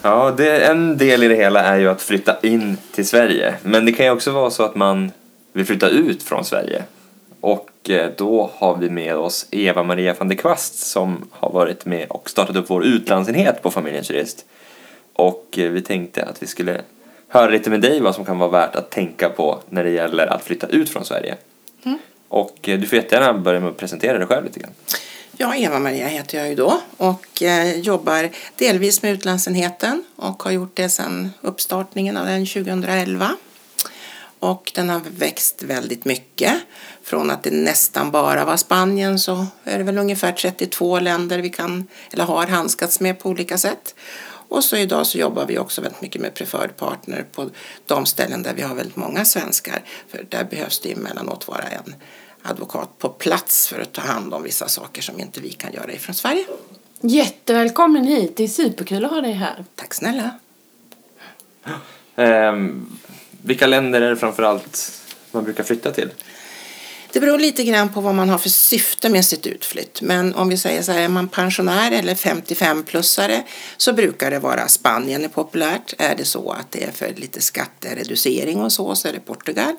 Ja, 0.03 0.35
det, 0.37 0.67
en 0.67 0.99
del 0.99 1.23
i 1.23 1.29
det 1.29 1.35
hela 1.35 1.61
är 1.61 1.79
ju 1.79 1.89
att 1.89 2.03
flytta 2.03 2.37
in 2.43 2.77
till 2.95 3.09
Sverige. 3.09 3.55
Men 3.63 3.87
det 3.87 3.93
kan 3.93 4.07
ju 4.07 4.13
också 4.13 4.31
vara 4.31 4.51
så 4.51 4.63
att 4.63 4.75
man 4.75 5.11
vill 5.53 5.67
flytta 5.67 5.89
ut 5.89 6.23
från 6.23 6.45
Sverige. 6.45 6.85
Och 7.41 7.91
eh, 7.91 8.11
då 8.17 8.51
har 8.55 8.77
vi 8.77 8.91
med 8.91 9.17
oss 9.17 9.47
Eva-Maria 9.51 10.15
van 10.19 10.29
der 10.29 10.37
Kvast 10.37 10.79
som 10.79 11.29
har 11.31 11.51
varit 11.51 11.85
med 11.87 12.07
och 12.09 12.31
startat 12.31 12.57
upp 12.57 12.71
vår 12.71 12.85
utlandsenhet 12.85 13.63
på 13.63 13.71
Familjens 13.71 14.11
Jurist. 14.11 14.45
Och 15.13 15.59
eh, 15.59 15.71
vi 15.71 15.83
tänkte 15.83 16.25
att 16.25 16.43
vi 16.43 16.47
skulle 16.47 16.81
höra 17.29 17.51
lite 17.51 17.71
med 17.71 17.81
dig 17.81 18.01
vad 18.01 18.15
som 18.15 18.25
kan 18.25 18.39
vara 18.39 18.51
värt 18.51 18.77
att 18.77 18.91
tänka 18.91 19.29
på 19.29 19.59
när 19.71 19.85
det 19.85 19.91
gäller 19.91 20.27
att 20.27 20.45
flytta 20.45 20.67
ut 20.67 20.91
från 20.91 21.05
Sverige. 21.05 21.37
Och 22.29 22.69
eh, 22.69 22.79
du 22.79 22.87
får 22.87 22.99
jättegärna 22.99 23.39
börja 23.39 23.61
med 23.61 23.69
att 23.69 23.77
presentera 23.77 24.19
dig 24.19 24.27
själv 24.27 24.45
lite 24.45 24.61
grann. 24.61 24.73
Ja, 25.37 25.55
Eva-Maria 25.55 26.07
heter 26.09 26.39
jag 26.39 26.49
ju 26.49 26.55
då 26.55 26.81
och 26.97 27.43
jobbar 27.77 28.29
delvis 28.57 29.03
med 29.03 29.13
utlandsenheten 29.13 30.05
och 30.17 30.43
har 30.43 30.51
gjort 30.51 30.77
det 30.77 30.89
sedan 30.89 31.31
uppstartningen 31.41 32.17
av 32.17 32.27
den 32.27 32.47
2011. 32.47 33.31
Och 34.39 34.73
den 34.75 34.89
har 34.89 35.01
växt 35.17 35.63
väldigt 35.63 36.05
mycket. 36.05 36.55
Från 37.03 37.31
att 37.31 37.43
det 37.43 37.51
nästan 37.51 38.11
bara 38.11 38.45
var 38.45 38.57
Spanien 38.57 39.19
så 39.19 39.47
är 39.65 39.79
det 39.79 39.85
väl 39.85 39.99
ungefär 39.99 40.33
32 40.33 41.01
länder 41.01 41.39
vi 41.39 41.51
kan 41.51 41.87
eller 42.11 42.25
har 42.25 42.47
handskats 42.47 43.01
med 43.01 43.19
på 43.19 43.29
olika 43.29 43.59
sätt. 43.59 43.95
Och 44.49 44.65
så 44.65 44.77
idag 44.77 45.07
så 45.07 45.19
jobbar 45.19 45.47
vi 45.47 45.59
också 45.59 45.81
väldigt 45.81 46.03
mycket 46.03 46.23
med 46.23 46.35
preferred 46.35 46.77
partner 46.77 47.27
på 47.33 47.51
de 47.87 48.07
ställen 48.07 48.43
där 48.43 48.55
vi 48.55 48.63
har 48.63 48.75
väldigt 48.75 48.97
många 48.97 49.25
svenskar. 49.25 49.83
För 50.09 50.27
där 50.29 50.45
behövs 50.45 50.81
det 50.81 50.93
emellanåt 50.93 51.49
vara 51.49 51.63
en 51.63 51.95
advokat 52.43 52.99
på 52.99 53.09
plats 53.09 53.69
för 53.69 53.81
att 53.81 53.93
ta 53.93 54.03
hand 54.03 54.35
om 54.35 54.43
vissa 54.43 54.69
saker 54.69 55.03
som 55.03 55.21
inte 55.21 55.41
vi 55.41 55.51
kan 55.51 55.73
göra 55.73 55.93
ifrån 55.93 56.15
Sverige. 56.15 56.45
Jättevälkommen 57.01 58.05
hit. 58.05 58.37
Det 58.37 58.45
är 58.45 58.49
superkul 58.49 59.05
att 59.05 59.11
ha 59.11 59.21
dig 59.21 59.33
här. 59.33 59.65
Tack 59.75 59.95
snälla. 59.95 60.31
Ehm, 62.17 62.99
vilka 63.49 63.67
länder 63.67 64.01
är 64.01 64.11
det 64.11 64.17
framförallt 64.17 64.93
man 65.33 65.45
brukar 65.45 65.65
flytta 65.65 65.93
till? 65.93 66.11
Det 67.13 67.21
beror 67.21 67.39
lite 67.39 67.65
grann 67.65 67.93
på 67.93 68.01
vad 68.01 68.15
man 68.15 68.29
har 68.29 68.39
för 68.39 68.49
syfte 68.49 69.09
med 69.09 69.25
sitt 69.25 69.47
utflytt. 69.47 70.03
Men 70.03 70.35
om 70.35 70.49
vi 70.49 70.57
säger 70.57 70.83
så 70.83 70.93
här, 70.93 71.03
är 71.03 71.09
man 71.09 71.29
pensionär 71.29 71.93
eller 71.93 72.15
55-plussare 72.15 73.43
så 73.77 73.93
brukar 73.93 74.31
det 74.31 74.39
vara 74.39 74.69
Spanien 74.69 75.25
är 75.25 75.29
populärt. 75.29 75.95
Är 75.99 76.17
det 76.17 76.25
så 76.25 76.51
att 76.51 76.71
det 76.71 76.85
är 76.85 76.93
för 76.93 77.15
lite 77.17 77.41
skattereducering 77.41 78.61
och 78.61 78.73
så, 78.73 78.95
så 78.95 79.09
är 79.09 79.13
det 79.13 79.21
Portugal. 79.21 79.77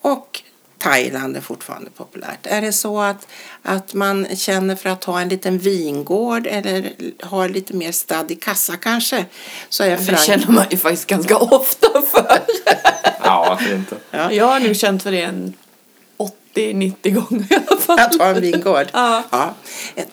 Och 0.00 0.42
Thailand 0.86 1.36
är 1.36 1.40
fortfarande 1.40 1.90
populärt. 1.90 2.46
Är 2.46 2.60
det 2.60 2.72
så 2.72 3.00
att, 3.00 3.28
att 3.62 3.94
man 3.94 4.36
känner 4.36 4.76
för 4.76 4.88
att 4.88 5.04
ha 5.04 5.20
en 5.20 5.28
liten 5.28 5.58
vingård 5.58 6.46
eller 6.46 6.92
har 7.22 7.48
lite 7.48 7.76
mer 7.76 7.92
stad 7.92 8.30
i 8.30 8.34
kassa 8.34 8.76
kanske 8.76 9.24
så 9.68 9.84
är 9.84 9.90
Det 9.90 9.96
Frankrike 9.96 10.22
känner 10.22 10.52
man 10.54 10.66
ju 10.70 10.76
faktiskt 10.76 11.06
ganska 11.06 11.36
ofta 11.36 12.02
för. 12.02 12.38
Ja, 13.22 13.46
varför 13.48 13.74
inte? 13.74 13.96
Ja. 14.10 14.32
Jag 14.32 14.46
har 14.46 14.60
nog 14.60 14.76
känt 14.76 15.02
för 15.02 15.12
det 15.12 15.22
en 15.22 15.54
80-90 16.56 17.10
gånger 17.14 17.52
i 17.52 17.56
alla 17.66 17.80
fall. 17.80 17.98
Att 17.98 18.18
ha 18.18 18.26
en 18.26 18.40
vingård? 18.40 18.86
Ja. 18.92 19.54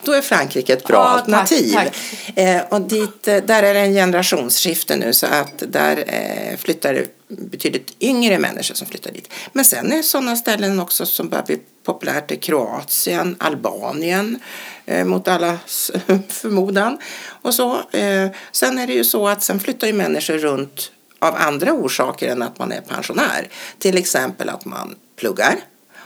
Då 0.03 0.11
är 0.11 0.21
Frankrike 0.21 0.73
ett 0.73 0.87
bra 0.87 0.97
Ja, 0.97 1.11
tack, 1.11 1.19
alternativ. 1.19 1.73
tack. 1.73 1.95
Eh, 2.37 2.61
och 2.69 2.81
dit, 2.81 3.27
eh, 3.27 3.37
där 3.37 3.63
är 3.63 3.73
det 3.73 3.79
en 3.79 3.93
generationsskifte 3.93 4.95
nu 4.95 5.13
så 5.13 5.25
att 5.25 5.63
där 5.67 6.03
eh, 6.07 6.57
flyttar 6.57 6.93
det 6.93 7.07
betydligt 7.27 7.93
yngre 7.99 8.39
människor 8.39 8.75
som 8.75 8.87
flyttar 8.87 9.11
dit. 9.11 9.29
Men 9.53 9.65
sen 9.65 9.91
är 9.91 10.01
sådana 10.01 10.35
ställen 10.35 10.79
också 10.79 11.05
som 11.05 11.29
börjar 11.29 11.45
bli 11.45 11.59
populärt 11.85 12.31
i 12.31 12.37
Kroatien, 12.37 13.35
Albanien 13.39 14.39
eh, 14.85 15.05
mot 15.05 15.27
allas 15.27 15.91
förmodan. 16.29 16.97
Och 17.41 17.53
så. 17.53 17.73
Eh, 17.91 18.27
sen 18.51 18.77
är 18.77 18.87
det 18.87 18.93
ju 18.93 19.03
så 19.03 19.27
att 19.27 19.43
sen 19.43 19.59
flyttar 19.59 19.87
ju 19.87 19.93
människor 19.93 20.37
runt 20.37 20.91
av 21.19 21.35
andra 21.37 21.73
orsaker 21.73 22.27
än 22.27 22.41
att 22.41 22.59
man 22.59 22.71
är 22.71 22.81
pensionär. 22.81 23.49
Till 23.79 23.97
exempel 23.97 24.49
att 24.49 24.65
man 24.65 24.95
pluggar. 25.15 25.55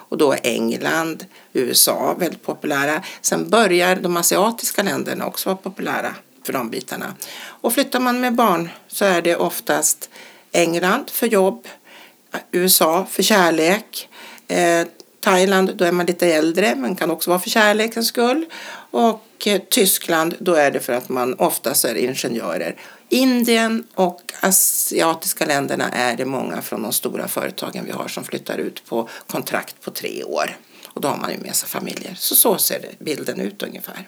Och 0.10 0.18
då 0.18 0.34
är 0.34 0.40
England, 0.44 1.26
USA 1.54 2.16
väldigt 2.20 2.44
populära. 2.44 3.04
Sen 3.22 3.50
börjar 3.50 3.96
de 3.96 4.18
asiatiska 4.18 4.84
länderna 4.84 5.26
också 5.26 5.50
vara 5.50 5.58
populära 5.58 6.16
för 6.44 6.54
de 6.54 6.70
bitarna. 6.70 7.14
Och 7.40 7.74
flyttar 7.74 8.00
man 8.00 8.20
med 8.20 8.36
barn 8.36 8.70
så 8.88 9.06
är 9.06 9.22
det 9.22 9.36
oftast 9.36 10.10
England 10.52 11.10
för 11.10 11.28
jobb, 11.28 11.68
USA 12.52 13.06
för 13.10 13.24
kärlek, 13.24 14.10
eh, 14.48 14.88
Thailand 15.20 15.76
då 15.76 15.86
är 15.86 15.92
man 15.92 16.06
lite 16.06 16.28
äldre 16.28 16.76
men 16.76 16.96
kan 16.96 17.12
också 17.12 17.30
vara 17.30 17.40
för 17.40 17.50
kärlekens 17.50 18.08
skull. 18.08 18.46
Och 18.92 19.48
eh, 19.48 19.62
Tyskland 19.70 20.36
då 20.40 20.54
är 20.54 20.72
det 20.72 20.80
för 20.80 20.94
att 20.94 21.10
man 21.10 21.34
oftast 21.34 21.86
är 21.86 21.96
ingenjörer. 21.96 22.76
Indien 23.10 23.88
och 23.96 24.34
asiatiska 24.42 25.46
länderna 25.46 25.90
är 25.90 26.18
det 26.18 26.26
många 26.26 26.62
från 26.62 26.84
de 26.84 26.94
stora 26.94 27.28
företagen 27.28 27.86
vi 27.86 27.92
har 27.92 28.08
som 28.08 28.24
flyttar 28.24 28.58
ut 28.58 28.86
på 28.86 29.10
kontrakt 29.28 29.82
på 29.82 29.92
tre 29.92 30.24
år. 30.24 30.58
Och 30.88 31.02
då 31.02 31.08
har 31.08 31.18
man 31.18 31.32
ju 31.32 31.38
med 31.38 31.56
sig 31.56 31.70
familjer. 31.70 32.16
Så 32.18 32.36
så 32.36 32.58
ser 32.58 32.96
bilden 33.00 33.40
ut 33.40 33.64
ungefär. 33.64 34.08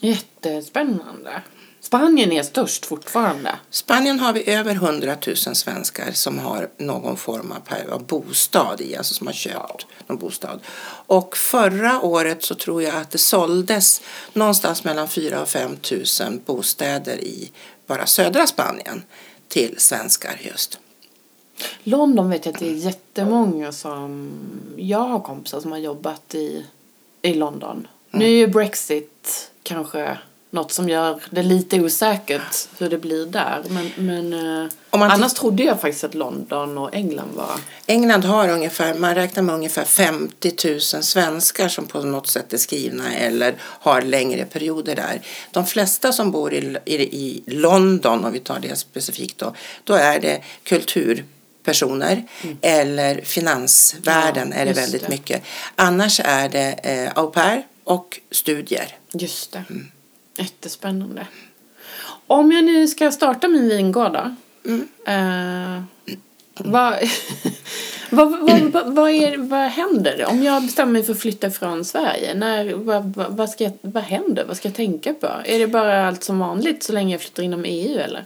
Jättespännande. 0.00 1.42
Spanien 1.80 2.32
är 2.32 2.42
störst 2.42 2.86
fortfarande. 2.86 3.56
Spanien 3.70 4.20
har 4.20 4.32
vi 4.32 4.50
över 4.50 4.74
100 4.74 5.16
000 5.26 5.36
svenskar 5.36 6.12
som 6.12 6.38
har 6.38 6.68
någon 6.78 7.16
form 7.16 7.54
av 7.92 8.06
bostad 8.06 8.80
i, 8.80 8.96
alltså 8.96 9.14
som 9.14 9.26
har 9.26 9.34
köpt 9.34 9.86
någon 10.06 10.18
bostad. 10.18 10.60
Och 11.06 11.36
förra 11.36 12.00
året 12.00 12.42
så 12.44 12.54
tror 12.54 12.82
jag 12.82 12.94
att 12.96 13.10
det 13.10 13.18
såldes 13.18 14.00
någonstans 14.32 14.84
mellan 14.84 15.08
4 15.08 15.42
och 15.42 15.48
5 15.48 15.76
000 16.20 16.40
bostäder 16.46 17.16
i 17.16 17.50
bara 17.88 18.06
södra 18.06 18.46
Spanien 18.46 19.02
till 19.48 19.74
svenskar 19.78 20.40
just. 20.40 20.80
London 21.82 22.30
vet 22.30 22.46
jag 22.46 22.54
att 22.54 22.60
det 22.60 22.70
är 22.70 22.74
jättemånga 22.74 23.72
som... 23.72 24.30
Jag 24.76 24.98
har 24.98 25.20
kompisar 25.20 25.60
som 25.60 25.72
har 25.72 25.78
jobbat 25.78 26.34
i, 26.34 26.66
i 27.22 27.34
London. 27.34 27.86
Nu 28.10 28.24
är 28.24 28.28
ju 28.28 28.46
Brexit 28.46 29.50
kanske 29.62 30.18
något 30.50 30.72
som 30.72 30.88
gör 30.88 31.20
det 31.30 31.42
lite 31.42 31.80
osäkert 31.80 32.68
hur 32.78 32.90
det 32.90 32.98
blir 32.98 33.26
där. 33.26 33.62
Men, 33.68 33.90
men 33.96 34.32
eh, 34.64 34.70
annars 34.90 35.32
trodde 35.34 35.62
jag 35.62 35.80
faktiskt 35.80 36.04
att 36.04 36.14
London 36.14 36.78
och 36.78 36.94
England 36.94 37.30
var... 37.34 37.50
England 37.86 38.24
har 38.24 38.48
ungefär, 38.48 38.94
man 38.94 39.14
räknar 39.14 39.42
med 39.42 39.54
ungefär 39.54 39.84
50 39.84 40.52
000 40.64 40.80
svenskar 40.80 41.68
som 41.68 41.86
på 41.86 42.00
något 42.02 42.26
sätt 42.26 42.52
är 42.52 42.58
skrivna 42.58 43.14
eller 43.14 43.54
har 43.60 44.02
längre 44.02 44.44
perioder 44.44 44.96
där. 44.96 45.20
De 45.50 45.66
flesta 45.66 46.12
som 46.12 46.30
bor 46.30 46.52
i, 46.54 46.78
i, 46.84 46.94
i 46.94 47.42
London, 47.46 48.24
om 48.24 48.32
vi 48.32 48.40
tar 48.40 48.58
det 48.60 48.76
specifikt 48.76 49.38
då, 49.38 49.54
då 49.84 49.94
är 49.94 50.20
det 50.20 50.42
kulturpersoner 50.62 52.24
eller 52.60 53.20
finansvärlden 53.20 54.52
Ja, 54.54 54.60
är 54.60 54.66
det 54.66 54.72
väldigt 54.72 55.02
det. 55.02 55.08
mycket. 55.08 55.42
Annars 55.76 56.20
är 56.24 56.48
det 56.48 56.72
eh, 56.82 57.12
au 57.14 57.30
pair 57.30 57.66
och 57.84 58.20
studier. 58.30 58.96
Just 59.12 59.52
det. 59.52 59.64
Jättespännande. 60.38 61.26
Om 62.26 62.52
jag 62.52 62.64
nu 62.64 62.88
ska 62.88 63.12
starta 63.12 63.48
min 63.48 63.68
vingård 63.68 64.12
då. 64.12 64.34
Eh, 65.12 65.82
vad, 66.58 66.94
vad, 68.10 68.30
vad, 68.72 68.94
vad, 68.94 69.10
är, 69.10 69.36
vad 69.36 69.68
händer 69.70 70.26
om 70.28 70.42
jag 70.42 70.62
bestämmer 70.62 70.92
mig 70.92 71.02
för 71.02 71.12
att 71.12 71.20
flytta 71.20 71.50
från 71.50 71.84
Sverige? 71.84 72.34
När, 72.34 72.74
vad, 72.74 73.14
vad, 73.16 73.36
vad, 73.36 73.50
ska 73.50 73.64
jag, 73.64 73.72
vad 73.80 74.02
händer? 74.02 74.44
Vad 74.44 74.56
ska 74.56 74.68
jag 74.68 74.76
tänka 74.76 75.14
på? 75.14 75.28
Är 75.44 75.58
det 75.58 75.66
bara 75.66 76.08
allt 76.08 76.24
som 76.24 76.38
vanligt 76.38 76.82
så 76.82 76.92
länge 76.92 77.14
jag 77.14 77.20
flyttar 77.20 77.42
inom 77.42 77.64
EU 77.64 77.98
eller? 77.98 78.24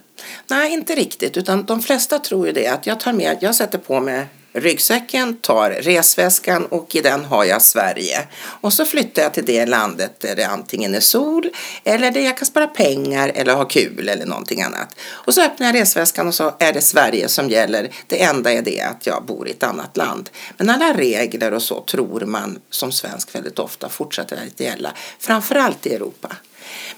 Nej, 0.50 0.72
inte 0.72 0.94
riktigt. 0.94 1.36
Utan 1.36 1.64
de 1.64 1.82
flesta 1.82 2.18
tror 2.18 2.46
ju 2.46 2.52
det 2.52 2.68
att 2.68 2.86
jag 2.86 3.00
tar 3.00 3.12
med, 3.12 3.38
jag 3.40 3.54
sätter 3.54 3.78
på 3.78 4.00
mig 4.00 4.26
ryggsäcken, 4.52 5.36
tar 5.36 5.70
resväskan 5.70 6.66
och 6.66 6.94
i 6.94 7.00
den 7.00 7.24
har 7.24 7.44
jag 7.44 7.62
Sverige. 7.62 8.28
Och 8.42 8.72
så 8.72 8.84
flyttar 8.84 9.22
jag 9.22 9.34
till 9.34 9.44
det 9.44 9.66
landet 9.66 10.20
där 10.20 10.36
det 10.36 10.46
antingen 10.46 10.94
är 10.94 11.00
sol 11.00 11.50
eller 11.84 12.10
där 12.10 12.20
jag 12.20 12.36
kan 12.36 12.46
spara 12.46 12.66
pengar 12.66 13.32
eller 13.34 13.54
ha 13.54 13.64
kul 13.64 14.08
eller 14.08 14.26
någonting 14.26 14.62
annat. 14.62 14.96
Och 15.10 15.34
så 15.34 15.42
öppnar 15.42 15.66
jag 15.66 15.74
resväskan 15.74 16.28
och 16.28 16.34
så 16.34 16.54
är 16.58 16.72
det 16.72 16.80
Sverige 16.80 17.28
som 17.28 17.50
gäller. 17.50 17.90
Det 18.06 18.22
enda 18.22 18.52
är 18.52 18.62
det 18.62 18.80
att 18.80 19.06
jag 19.06 19.24
bor 19.24 19.48
i 19.48 19.50
ett 19.50 19.62
annat 19.62 19.96
land. 19.96 20.30
Men 20.56 20.70
alla 20.70 20.94
regler 20.94 21.52
och 21.52 21.62
så 21.62 21.80
tror 21.80 22.20
man 22.20 22.58
som 22.70 22.92
svensk 22.92 23.34
väldigt 23.34 23.58
ofta 23.58 23.88
fortsätter 23.88 24.36
att 24.36 24.60
gälla. 24.60 24.92
Framförallt 25.18 25.86
i 25.86 25.94
Europa. 25.94 26.36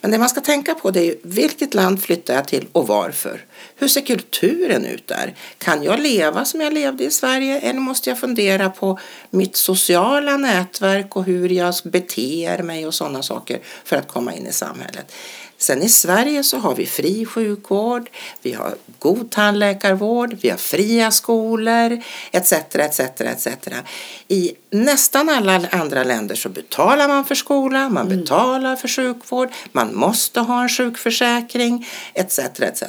Men 0.01 0.11
det 0.11 0.19
man 0.19 0.29
ska 0.29 0.41
tänka 0.41 0.75
på 0.75 0.91
det 0.91 1.09
är 1.09 1.15
vilket 1.23 1.75
land 1.75 2.03
flyttar 2.03 2.35
jag 2.35 2.49
till 2.49 2.67
och 2.73 2.87
varför? 2.87 3.45
Hur 3.77 3.89
ser 3.89 4.01
kulturen 4.01 4.87
ut 4.87 5.07
där? 5.07 5.35
Kan 5.59 5.83
jag 5.83 6.01
leva 6.01 6.45
som 6.45 6.61
jag 6.61 6.73
levde 6.73 7.05
i 7.05 7.11
Sverige 7.11 7.61
eller 7.61 7.81
måste 7.81 8.11
jag 8.11 8.19
fundera 8.19 8.71
på 8.71 8.99
mitt 9.31 9.57
sociala 9.57 10.37
nätverk 10.37 11.17
och 11.17 11.25
hur 11.25 11.49
jag 11.49 11.75
beter 11.85 12.63
mig 12.63 12.87
och 12.87 12.95
sådana 12.95 13.23
saker 13.23 13.59
för 13.85 13.97
att 13.97 14.09
komma 14.09 14.35
in 14.35 14.47
i 14.47 14.53
samhället? 14.53 15.13
Sen 15.59 15.83
i 15.83 15.89
Sverige 15.89 16.43
så 16.43 16.59
har 16.59 16.75
vi 16.75 16.87
fri 16.87 17.27
sjukvård, 17.27 18.11
vi 18.43 18.53
har 18.53 18.75
god 18.99 19.31
tandläkarvård, 19.31 20.37
vi 20.41 20.51
har 20.51 20.57
fria 20.57 21.11
skolor 21.11 22.03
etc. 22.33 22.53
etc, 22.53 23.01
etc. 23.21 23.49
I 24.29 24.53
nästan 24.71 25.29
alla 25.29 25.61
andra 25.71 26.05
länder 26.05 26.35
så 26.35 26.49
betalar 26.49 27.09
man 27.09 27.25
för 27.25 27.35
skola, 27.35 27.89
man 27.89 28.09
betalar 28.09 28.77
för 28.77 28.89
sjukvård, 28.89 29.49
man 29.73 29.95
måste 29.95 30.41
ha 30.41 30.63
en 30.63 30.69
sjukförsäkring 30.69 31.87
etc. 32.15 32.39
etc. 32.39 32.83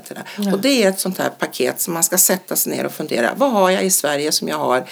Och 0.53 0.59
det 0.59 0.83
är 0.83 0.89
ett 0.89 0.99
sånt 0.99 1.17
här 1.17 1.29
paket 1.29 1.81
som 1.81 1.93
man 1.93 2.03
ska 2.03 2.17
sätta 2.17 2.55
sig 2.55 2.75
ner 2.75 2.85
och 2.85 2.93
fundera, 2.93 3.33
vad 3.37 3.51
har 3.51 3.69
jag 3.69 3.85
i 3.85 3.89
Sverige 3.89 4.31
som 4.31 4.47
jag 4.47 4.57
har 4.57 4.87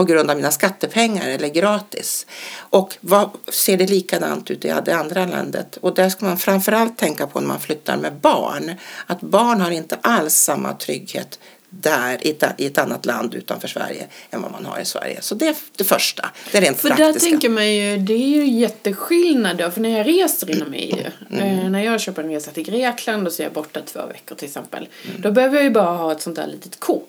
på 0.00 0.04
grund 0.04 0.30
av 0.30 0.36
mina 0.36 0.50
skattepengar 0.50 1.28
eller 1.28 1.48
gratis. 1.48 2.26
Och 2.58 2.96
vad 3.00 3.30
ser 3.52 3.76
det 3.76 3.86
likadant 3.86 4.50
ut 4.50 4.64
i 4.64 4.72
det 4.84 4.94
andra 4.94 5.26
landet? 5.26 5.78
Och 5.80 5.94
där 5.94 6.08
ska 6.08 6.24
man 6.24 6.38
framförallt 6.38 6.98
tänka 6.98 7.26
på 7.26 7.40
när 7.40 7.48
man 7.48 7.60
flyttar 7.60 7.96
med 7.96 8.14
barn. 8.14 8.74
Att 9.06 9.20
barn 9.20 9.60
har 9.60 9.70
inte 9.70 9.98
alls 10.02 10.34
samma 10.34 10.72
trygghet 10.72 11.38
där 11.70 12.26
i 12.26 12.66
ett, 12.66 12.78
annat 12.78 13.06
land 13.06 13.34
utanför 13.34 13.68
Sverige 13.68 14.06
än 14.30 14.42
vad 14.42 14.52
man 14.52 14.64
har 14.66 14.80
i 14.80 14.84
Sverige. 14.84 15.18
Så 15.22 15.34
det 15.34 15.48
är 15.48 15.56
det 15.76 15.84
första. 15.84 16.30
Det 16.52 16.58
är 16.58 16.62
rent 16.62 16.78
För 16.78 16.88
praktiska. 16.88 17.12
där 17.12 17.20
tänker 17.20 17.48
man 17.48 17.74
ju, 17.74 17.96
det 17.98 18.14
är 18.14 18.28
ju 18.28 18.46
jätteskillnad 18.46 19.56
då. 19.56 19.70
För 19.70 19.80
när 19.80 19.98
jag 19.98 20.06
reser 20.06 20.50
inom 20.50 20.74
EU, 20.74 21.06
Mm. 21.30 21.58
eh, 21.58 21.70
när 21.70 21.80
jag 21.84 22.00
köper 22.00 22.22
en 22.22 22.30
resa 22.30 22.50
till 22.50 22.64
Grekland 22.64 23.26
och 23.26 23.32
så 23.32 23.42
är 23.42 23.44
jag 23.44 23.52
borta 23.52 23.80
två 23.86 24.06
veckor 24.06 24.34
till 24.36 24.48
exempel. 24.48 24.88
Mm. 25.08 25.20
Då 25.20 25.30
behöver 25.30 25.56
jag 25.56 25.64
ju 25.64 25.70
bara 25.70 25.96
ha 25.96 26.12
ett 26.12 26.22
sånt 26.22 26.36
där 26.36 26.46
litet 26.46 26.80
kort. 26.80 27.08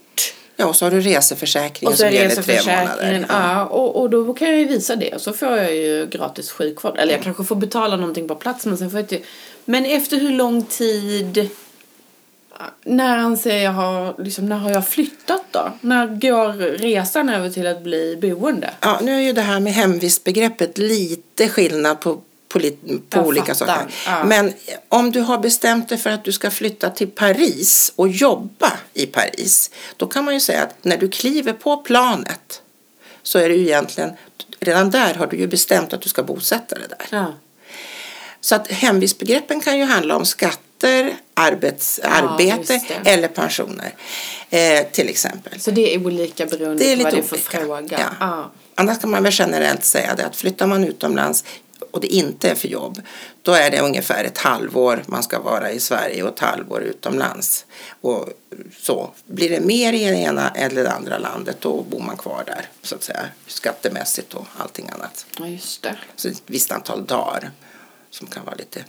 Ja, 0.62 0.68
och 0.68 0.76
så 0.76 0.86
har 0.86 0.92
du 0.92 1.02
reseförsäkringen 1.02 1.98
som 1.98 2.12
gäller 2.12 2.36
tre 2.36 2.60
månader. 2.66 3.26
ja. 3.30 3.66
och, 3.66 4.02
och 4.02 4.10
då 4.10 4.34
kan 4.34 4.48
jag 4.50 4.60
ju 4.60 4.66
visa 4.66 4.96
det. 4.96 5.14
Och 5.16 5.22
så 5.22 5.34
får 5.34 5.58
jag 5.58 5.76
ju 5.76 6.08
gratis 6.12 6.52
sjukvård. 6.52 6.98
Eller 6.98 7.14
jag 7.14 7.24
kanske 7.24 7.44
får 7.44 7.56
betala 7.56 7.96
någonting 7.96 8.28
på 8.28 8.36
plats. 8.36 8.66
Men, 8.66 8.78
sen 8.78 8.92
får 8.92 9.00
jag 9.00 9.04
inte... 9.04 9.20
men 9.66 9.86
efter 9.86 10.18
hur 10.18 10.30
lång 10.30 10.64
tid... 10.64 11.50
När 12.84 13.18
anser 13.18 13.58
jag 13.58 13.72
har, 13.72 14.16
liksom, 14.24 14.50
när 14.50 14.58
har 14.58 14.72
jag 14.72 14.88
flyttat 14.88 15.44
då? 15.52 15.72
När 15.82 16.08
går 16.08 16.78
resan 16.78 17.30
över 17.30 17.50
till 17.50 17.68
att 17.68 17.82
bli 17.82 18.18
boende? 18.22 18.70
Ja, 18.80 19.00
nu 19.02 19.16
är 19.16 19.22
ju 19.22 19.34
det 19.34 19.42
här 19.42 19.60
med 19.60 19.74
hemvistbegreppet 19.74 20.78
lite 20.78 21.50
skillnad 21.50 22.00
på, 22.00 22.22
på, 22.52 22.60
på 23.10 23.20
olika 23.28 23.56
fattar. 23.56 23.66
saker. 23.76 23.94
Ja. 24.06 24.24
Men 24.24 24.54
om 24.90 25.12
du 25.12 25.20
har 25.22 25.38
bestämt 25.38 25.90
dig 25.90 25.98
för 25.98 26.10
att 26.10 26.24
du 26.24 26.32
ska 26.32 26.52
flytta 26.52 26.90
till 26.90 27.08
Paris 27.08 27.94
och 27.96 28.08
jobba 28.08 28.74
i 28.94 29.06
Paris, 29.06 29.72
då 29.98 30.08
kan 30.08 30.26
man 30.26 30.34
ju 30.34 30.40
säga 30.40 30.64
att 30.64 30.76
när 30.84 30.98
du 30.98 31.10
kliver 31.10 31.54
på 31.54 31.78
planet 31.78 32.62
så 33.24 33.40
är 33.40 33.50
det 33.50 33.56
ju 33.56 33.62
egentligen, 33.62 34.10
redan 34.60 34.92
där 34.92 35.14
har 35.14 35.28
du 35.28 35.38
ju 35.38 35.48
bestämt 35.48 35.94
att 35.94 36.02
du 36.02 36.10
ska 36.10 36.24
bosätta 36.24 36.76
dig 36.76 36.88
där. 36.90 37.08
Ja. 37.18 37.34
Så 38.42 38.56
att 38.56 38.68
hemvistbegreppen 38.72 39.62
kan 39.62 39.78
ju 39.80 39.86
handla 39.86 40.16
om 40.16 40.26
skatter, 40.26 41.14
arbets, 41.34 42.00
arbete 42.04 42.74
just 42.74 42.88
det. 43.04 43.10
eller 43.12 43.28
pensioner 43.28 43.94
eh, 44.50 44.86
till 44.92 45.10
exempel. 45.10 45.60
Så 45.60 45.72
det 45.72 45.96
är 45.96 46.06
olika 46.06 46.46
beroende 46.46 46.84
Det 46.84 46.92
är 46.92 46.98
på 46.98 47.04
vad 47.04 47.14
lite 47.14 47.28
det 47.30 47.36
är 47.36 47.40
för 47.40 47.58
olika. 47.58 47.66
fråga? 47.66 48.00
Ja. 48.20 48.28
Ja. 48.28 48.52
Annars 48.76 49.00
kan 49.00 49.10
man 49.12 49.24
väl 49.24 49.34
generellt 49.36 49.86
säga 49.86 50.16
det 50.16 50.26
att 50.26 50.36
flyttar 50.36 50.68
man 50.68 50.84
utomlands 50.84 51.44
och 51.92 52.02
det 52.02 52.08
inte 52.08 52.50
är 52.50 52.56
för 52.56 52.68
jobb, 52.68 53.02
då 53.42 53.52
är 53.52 53.72
det 53.72 53.80
ungefär 53.80 54.24
ett 54.24 54.38
halvår 54.38 55.04
man 55.08 55.24
ska 55.24 55.40
vara 55.40 55.72
i 55.72 55.80
Sverige 55.80 56.24
och 56.24 56.30
ett 56.30 56.40
halvår 56.40 56.82
utomlands. 56.82 57.66
Och 58.02 58.30
så 58.80 59.12
blir 59.26 59.50
det 59.50 59.60
mer 59.60 59.94
i 59.94 60.06
det 60.06 60.18
ena 60.18 60.50
eller 60.50 60.84
det 60.84 60.92
andra 60.92 61.18
landet, 61.18 61.58
då 61.60 61.82
bor 61.82 62.00
man 62.00 62.18
kvar 62.18 62.44
där 62.46 62.66
så 62.82 62.96
att 62.96 63.04
säga 63.04 63.26
skattemässigt 63.48 64.34
och 64.34 64.46
allting 64.58 64.90
annat. 64.90 65.26
Ja, 65.38 65.48
just 65.48 65.82
det. 65.82 65.98
Så 66.16 66.28
ett 66.28 66.44
visst 66.46 66.72
antal 66.72 67.06
dagar 67.06 67.52
som 68.10 68.28
kan 68.28 68.46
vara 68.46 68.56
lite 68.56 68.86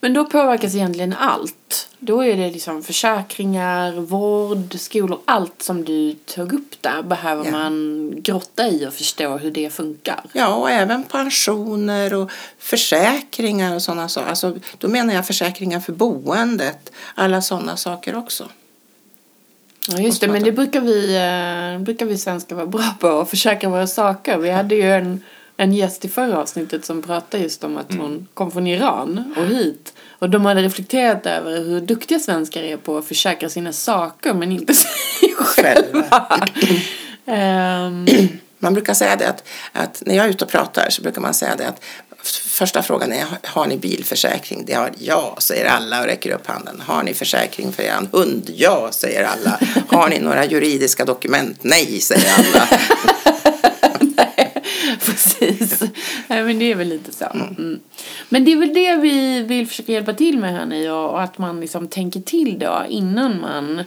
Men 0.00 0.14
då 0.14 0.24
påverkas 0.24 0.74
egentligen 0.74 1.12
allt. 1.18 1.88
Då 1.98 2.24
är 2.24 2.36
det 2.36 2.50
liksom 2.50 2.82
försäkringar, 2.82 3.92
vård, 3.92 4.74
skolor, 4.78 5.18
allt 5.24 5.62
som 5.62 5.84
du 5.84 6.12
tog 6.12 6.52
upp 6.52 6.82
där 6.82 7.02
behöver 7.02 7.44
Ja. 7.44 7.50
man 7.50 8.10
grotta 8.16 8.68
i 8.68 8.86
och 8.86 8.92
förstå 8.94 9.36
hur 9.36 9.50
det 9.50 9.70
funkar. 9.70 10.20
Ja, 10.32 10.54
och 10.54 10.70
även 10.70 11.04
pensioner 11.04 12.14
och 12.14 12.30
försäkringar 12.58 13.74
och 13.74 13.82
sådana 13.82 14.08
saker. 14.08 14.28
Alltså, 14.28 14.56
då 14.78 14.88
menar 14.88 15.14
jag 15.14 15.26
försäkringar 15.26 15.80
för 15.80 15.92
boendet. 15.92 16.92
Alla 17.14 17.42
sådana 17.42 17.76
saker 17.76 18.16
också. 18.16 18.48
Ja, 19.90 19.98
just 19.98 20.20
det, 20.20 20.28
men 20.28 20.42
det 20.42 20.52
brukar 20.52 20.80
vi, 20.80 21.16
eh, 21.16 21.84
brukar 21.84 22.06
vi 22.06 22.18
svenskar 22.18 22.56
vara 22.56 22.66
bra 22.66 22.94
på, 23.00 23.08
att 23.20 23.30
försäkra 23.30 23.70
våra 23.70 23.86
saker. 23.86 24.38
Vi 24.38 24.50
hade 24.50 24.74
ju 24.74 24.92
en, 24.92 25.24
en 25.60 25.72
gäst 25.72 26.04
i 26.04 26.08
förra 26.08 26.38
avsnittet 26.38 26.84
som 26.84 27.02
pratade 27.02 27.42
just 27.42 27.64
om 27.64 27.76
att 27.76 27.94
hon 27.94 28.28
kom 28.34 28.50
från 28.50 28.66
Iran 28.66 29.34
och 29.36 29.46
hit. 29.46 29.94
Och 30.18 30.30
de 30.30 30.44
hade 30.44 30.62
reflekterat 30.62 31.26
över 31.26 31.64
hur 31.64 31.80
duktiga 31.80 32.18
svenskar 32.18 32.62
är 32.62 32.76
på 32.76 32.98
att 32.98 33.04
försäkra 33.04 33.48
sina 33.48 33.72
saker 33.72 34.34
men 34.34 34.52
inte 34.52 34.74
sig 35.20 35.34
själva. 35.36 36.40
Ehm, 37.26 38.06
Man 38.58 38.74
brukar 38.74 38.94
säga 38.94 39.16
det 39.16 39.28
att, 39.28 39.44
att 39.72 40.02
när 40.06 40.14
jag 40.14 40.26
är 40.26 40.30
ute 40.30 40.44
och 40.44 40.50
pratar 40.50 40.90
så 40.90 41.02
brukar 41.02 41.20
man 41.20 41.34
säga 41.34 41.56
det 41.56 41.68
att 41.68 41.84
första 42.48 42.82
frågan 42.82 43.12
är 43.12 43.26
har 43.42 43.66
ni 43.66 43.76
bilförsäkring? 43.76 44.64
Det 44.66 44.72
har 44.72 44.92
ja, 44.98 45.36
säger 45.38 45.66
alla 45.66 46.00
och 46.00 46.06
räcker 46.06 46.30
upp 46.30 46.46
handen. 46.46 46.82
Har 46.86 47.02
ni 47.02 47.14
försäkring 47.14 47.72
för 47.72 47.82
er 47.82 48.08
hund? 48.12 48.50
Ja, 48.56 48.88
säger 48.92 49.24
alla. 49.24 49.60
Har 49.88 50.08
ni 50.08 50.18
några 50.18 50.44
juridiska 50.44 51.04
dokument? 51.04 51.58
Nej, 51.62 52.00
säger 52.00 52.34
alla. 52.38 52.68
Precis. 55.10 55.80
Nej, 56.26 56.42
men 56.42 56.58
det 56.58 56.72
är 56.72 56.74
väl 56.74 56.88
lite 56.88 57.12
så. 57.12 57.24
Mm. 57.24 57.80
Men 58.28 58.44
det 58.44 58.52
är 58.52 58.56
väl 58.56 58.74
det 58.74 58.96
vi 58.96 59.42
vill 59.42 59.68
försöka 59.68 59.92
hjälpa 59.92 60.12
till 60.12 60.38
med 60.38 60.52
här 60.52 60.66
nu 60.66 60.90
och, 60.90 61.22
att 61.22 61.38
man 61.38 61.60
liksom 61.60 61.88
tänker 61.88 62.20
till 62.20 62.58
då 62.58 62.84
innan 62.88 63.40
man 63.40 63.84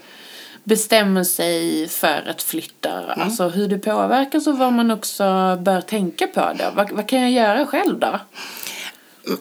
bestämmer 0.63 1.23
sig 1.23 1.87
för 1.87 2.29
att 2.29 2.41
flytta. 2.41 3.13
Alltså 3.13 3.47
hur 3.47 3.67
det 3.67 3.77
påverkas 3.77 4.47
och 4.47 4.57
vad 4.57 4.73
man 4.73 4.91
också 4.91 5.57
bör 5.61 5.81
tänka 5.81 6.27
på 6.27 6.51
då. 6.59 6.65
Vad, 6.75 6.91
vad 6.91 7.07
kan 7.07 7.21
jag 7.21 7.31
göra 7.31 7.65
själv 7.65 7.99
då? 7.99 8.19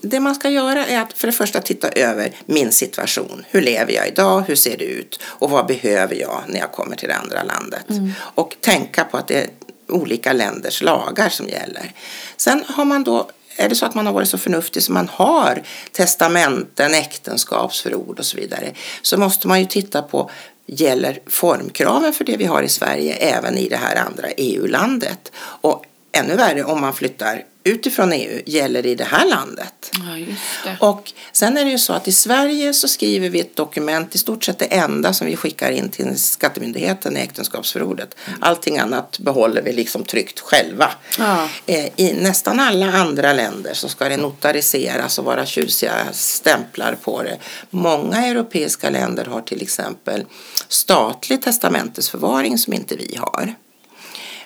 Det 0.03 0.21
man 0.21 0.35
ska 0.35 0.51
göra 0.51 0.87
är 0.87 1.01
att 1.01 1.13
för 1.13 1.27
det 1.27 1.33
första 1.33 1.61
titta 1.61 1.89
över 1.89 2.31
min 2.47 2.73
situation. 2.73 3.45
Hur 3.49 3.63
lever 3.63 3.93
jag 3.93 4.09
idag? 4.09 4.41
Hur 4.41 4.55
ser 4.55 4.77
det 4.79 4.85
ut? 4.85 5.21
Och 5.25 5.51
vad 5.51 5.67
behöver 5.67 6.15
jag 6.15 6.43
när 6.49 6.61
jag 6.61 6.73
kommer 6.73 6.97
till 6.97 7.09
det 7.09 7.17
andra 7.17 7.43
landet? 7.43 7.87
Och 8.35 8.57
tänka 8.61 9.05
på 9.05 9.17
att 9.17 9.29
det 9.29 9.51
olika 9.91 10.33
länders 10.33 10.83
lagar 10.83 11.29
som 11.29 11.49
gäller. 11.49 11.93
Sen 12.37 12.65
har 12.69 12.85
man 12.85 13.05
då 13.05 13.31
är 13.57 13.69
det 13.69 13.75
så 13.75 13.87
att 13.87 13.95
man 13.95 14.07
har 14.07 14.13
varit 14.13 14.29
så 14.29 14.39
förnuftig 14.39 14.83
så 14.83 14.93
man 14.93 15.09
har 15.09 15.63
testamenten, 15.93 16.95
äktenskapsförord 16.95 18.19
och 18.19 18.27
så 18.27 18.37
vidare 18.37 18.73
så 19.03 19.19
måste 19.19 19.49
man 19.49 19.61
ju 19.61 19.67
titta 19.67 20.03
på 20.03 20.31
gäller 20.67 21.19
formkraven 21.27 22.13
för 22.13 22.25
det 22.25 22.37
vi 22.37 22.45
har 22.45 22.63
i 22.63 22.69
Sverige 22.69 23.15
även 23.15 23.59
i 23.59 23.69
det 23.69 23.77
här 23.77 23.97
andra 23.97 24.29
EU-landet? 24.37 25.33
Och 25.37 25.85
ännu 26.13 26.37
värre 26.37 26.65
om 26.65 26.81
man 26.81 26.95
flyttar 26.95 27.45
utifrån 27.65 28.13
EU 28.13 28.41
gäller 28.47 28.87
i 28.87 28.95
det 28.95 29.05
här 29.05 29.27
landet. 29.27 29.93
Ja, 29.93 30.35
det. 30.65 30.77
Och 30.81 31.13
sen 31.33 31.57
är 31.57 31.65
det 31.65 31.71
ju 31.71 31.79
så 31.79 31.93
att 31.93 32.09
i 32.09 32.13
Sverige 32.13 32.75
så 32.75 32.89
skriver 32.89 33.29
vi 33.29 33.41
ett 33.41 33.57
dokument, 33.57 34.15
i 34.15 34.19
stort 34.19 34.45
sett 34.45 34.59
det 34.59 34.65
enda 34.65 35.13
som 35.13 35.27
vi 35.27 35.37
skickar 35.37 35.71
in 35.71 35.89
till 35.89 36.19
Skattemyndigheten 36.19 37.17
är 37.17 37.23
äktenskapsförordet. 37.23 38.17
Allting 38.41 38.79
annat 38.79 39.19
behåller 39.19 39.63
vi 39.63 39.73
liksom 39.73 40.05
tryckt 40.05 40.41
själva. 40.41 40.91
Ja. 41.19 41.49
Eh, 41.67 41.87
I 41.97 42.13
nästan 42.13 42.61
alla 42.61 42.93
andra 42.93 43.33
länder 43.33 43.75
så 43.75 43.89
ska 43.89 44.09
det 44.09 44.17
notariseras 44.17 45.19
och 45.19 45.25
vara 45.25 45.47
tjusiga 45.47 46.07
stämplar 46.13 46.95
på 47.03 47.23
det. 47.23 47.39
Många 47.71 48.27
europeiska 48.27 48.91
länder 48.91 49.25
har 49.25 49.41
till 49.41 49.63
exempel 49.63 50.25
statlig 50.69 51.43
testamentesförvaring 51.43 52.59
som 52.59 52.73
inte 52.73 52.97
vi 52.97 53.17
har. 53.17 53.55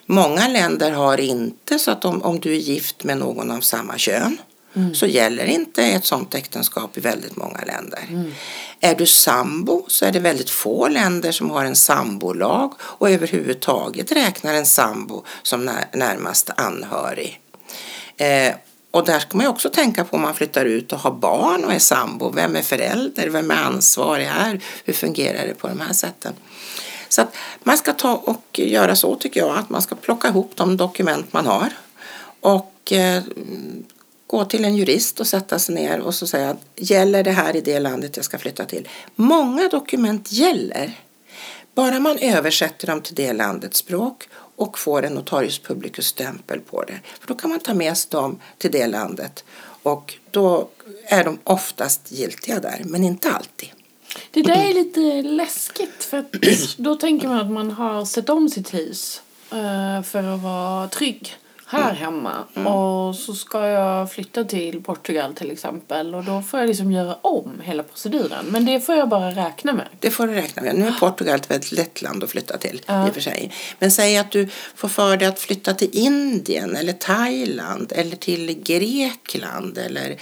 Många 0.07 0.48
länder 0.48 0.90
har 0.90 1.20
inte 1.20 1.78
så 1.78 1.90
att 1.90 2.05
om, 2.05 2.22
om 2.22 2.40
du 2.40 2.52
är 2.52 2.59
gift 2.59 3.05
med 3.05 3.18
någon 3.18 3.50
av 3.50 3.61
samma 3.61 3.98
kön 3.98 4.36
så 4.94 5.07
gäller 5.07 5.44
inte 5.44 5.82
ett 5.82 6.05
sådant 6.05 6.34
äktenskap 6.34 6.98
i 6.98 7.00
väldigt 7.00 7.36
många 7.36 7.61
länder. 7.66 8.30
Är 8.80 8.94
du 8.94 9.07
sambo 9.07 9.84
så 9.88 10.05
är 10.05 10.12
det 10.12 10.20
väldigt 10.20 10.50
få 10.50 10.88
länder 10.88 11.32
som 11.32 11.50
har 11.50 11.64
en 11.64 11.76
sambolag 11.76 12.72
och 12.80 13.11
överhuvudtaget 13.11 14.12
räknar 14.12 14.55
en 14.55 14.66
sambo 14.66 15.24
som 15.42 15.64
när, 15.64 15.84
närmast 15.92 16.50
anhörig. 16.57 17.40
Eh, 18.16 18.55
och 18.90 19.05
där 19.05 19.18
ska 19.18 19.36
man 19.36 19.46
ju 19.46 19.50
också 19.50 19.70
tänka 19.70 20.05
på 20.05 20.16
om 20.16 20.22
man 20.22 20.34
flyttar 20.34 20.64
ut 20.64 20.92
och 20.92 20.98
har 20.98 21.11
barn 21.11 21.64
och 21.64 21.72
är 21.72 21.78
sambo. 21.78 22.30
Vem 22.30 22.57
är 22.57 22.62
förälder? 22.62 23.28
Vem 23.28 23.50
är 23.50 23.62
ansvarig 23.62 24.24
här? 24.24 24.61
Hur 24.84 24.92
fungerar 24.92 25.46
det 25.46 25.55
på 25.55 25.68
de 25.68 25.80
här 25.80 25.92
sätten? 25.92 26.32
Så 27.14 27.22
att 27.22 27.36
man 27.62 27.78
ska 27.78 27.92
ta 27.92 28.14
och 28.14 28.58
göra 28.58 28.96
så 28.96 29.14
tycker 29.14 29.40
jag, 29.40 29.58
att 29.58 29.70
man 29.70 29.82
ska 29.82 29.94
plocka 29.94 30.28
ihop 30.28 30.52
de 30.54 30.76
dokument 30.76 31.32
man 31.32 31.46
har 31.46 31.72
och 32.40 32.92
eh, 32.92 33.22
gå 34.26 34.44
till 34.44 34.64
en 34.64 34.76
jurist 34.76 35.20
och 35.20 35.26
sätta 35.26 35.58
sig 35.58 35.74
ner 35.74 36.00
och 36.00 36.14
så 36.14 36.26
säga 36.26 36.56
gäller 36.76 37.24
det 37.24 37.30
här 37.30 37.56
i 37.56 37.60
det 37.60 37.80
landet 37.80 38.16
jag 38.16 38.24
ska 38.24 38.38
flytta 38.38 38.64
till? 38.64 38.88
Många 39.14 39.68
dokument 39.68 40.32
gäller. 40.32 41.00
Bara 41.74 42.00
man 42.00 42.18
översätter 42.18 42.86
dem 42.86 43.00
till 43.00 43.14
det 43.14 43.32
landets 43.32 43.78
språk 43.78 44.28
och 44.56 44.78
får 44.78 45.04
en 45.04 45.14
notarius 45.14 45.58
publicus-stämpel 45.58 46.60
på 46.60 46.82
det. 46.82 47.00
För 47.20 47.28
då 47.28 47.34
kan 47.34 47.50
man 47.50 47.60
ta 47.60 47.74
med 47.74 47.96
sig 47.96 48.10
dem 48.10 48.40
till 48.58 48.70
det 48.70 48.86
landet 48.86 49.44
och 49.82 50.14
då 50.30 50.68
är 51.06 51.24
de 51.24 51.38
oftast 51.44 52.12
giltiga 52.12 52.60
där, 52.60 52.82
men 52.84 53.04
inte 53.04 53.30
alltid. 53.30 53.68
Det 54.30 54.42
där 54.42 54.70
är 54.70 54.74
lite 54.74 55.22
läskigt 55.22 56.04
för 56.04 56.24
då 56.82 56.94
tänker 56.94 57.28
man 57.28 57.38
att 57.38 57.50
man 57.50 57.70
har 57.70 58.04
sett 58.04 58.28
om 58.28 58.48
sitt 58.48 58.74
hus 58.74 59.22
eh, 59.52 60.02
för 60.02 60.34
att 60.34 60.40
vara 60.40 60.88
trygg 60.88 61.36
här 61.66 61.94
hemma. 61.94 62.44
Och 62.54 63.16
så 63.16 63.34
ska 63.34 63.66
jag 63.66 64.12
flytta 64.12 64.44
till 64.44 64.82
Portugal 64.82 65.34
till 65.34 65.50
exempel 65.50 66.14
och 66.14 66.24
då 66.24 66.42
får 66.42 66.60
jag 66.60 66.66
liksom 66.66 66.92
göra 66.92 67.14
om 67.14 67.60
hela 67.62 67.82
proceduren. 67.82 68.46
Men 68.48 68.64
det 68.64 68.80
får 68.80 68.94
jag 68.94 69.08
bara 69.08 69.30
räkna 69.30 69.72
med. 69.72 69.86
Det 70.00 70.10
får 70.10 70.26
du 70.26 70.34
räkna 70.34 70.62
med. 70.62 70.74
Nu 70.74 70.86
är 70.86 70.92
Portugal 70.92 71.34
ett 71.34 71.50
väldigt 71.50 71.72
lätt 71.72 72.02
land 72.02 72.24
att 72.24 72.30
flytta 72.30 72.58
till 72.58 72.76
i 72.76 73.10
och 73.10 73.14
för 73.14 73.20
sig. 73.20 73.52
Men 73.78 73.90
säg 73.90 74.18
att 74.18 74.30
du 74.30 74.48
får 74.74 74.88
för 74.88 75.16
dig 75.16 75.28
att 75.28 75.38
flytta 75.38 75.74
till 75.74 75.90
Indien 75.92 76.76
eller 76.76 76.92
Thailand 76.92 77.92
eller 77.96 78.16
till 78.16 78.62
Grekland 78.62 79.78
eller 79.78 80.16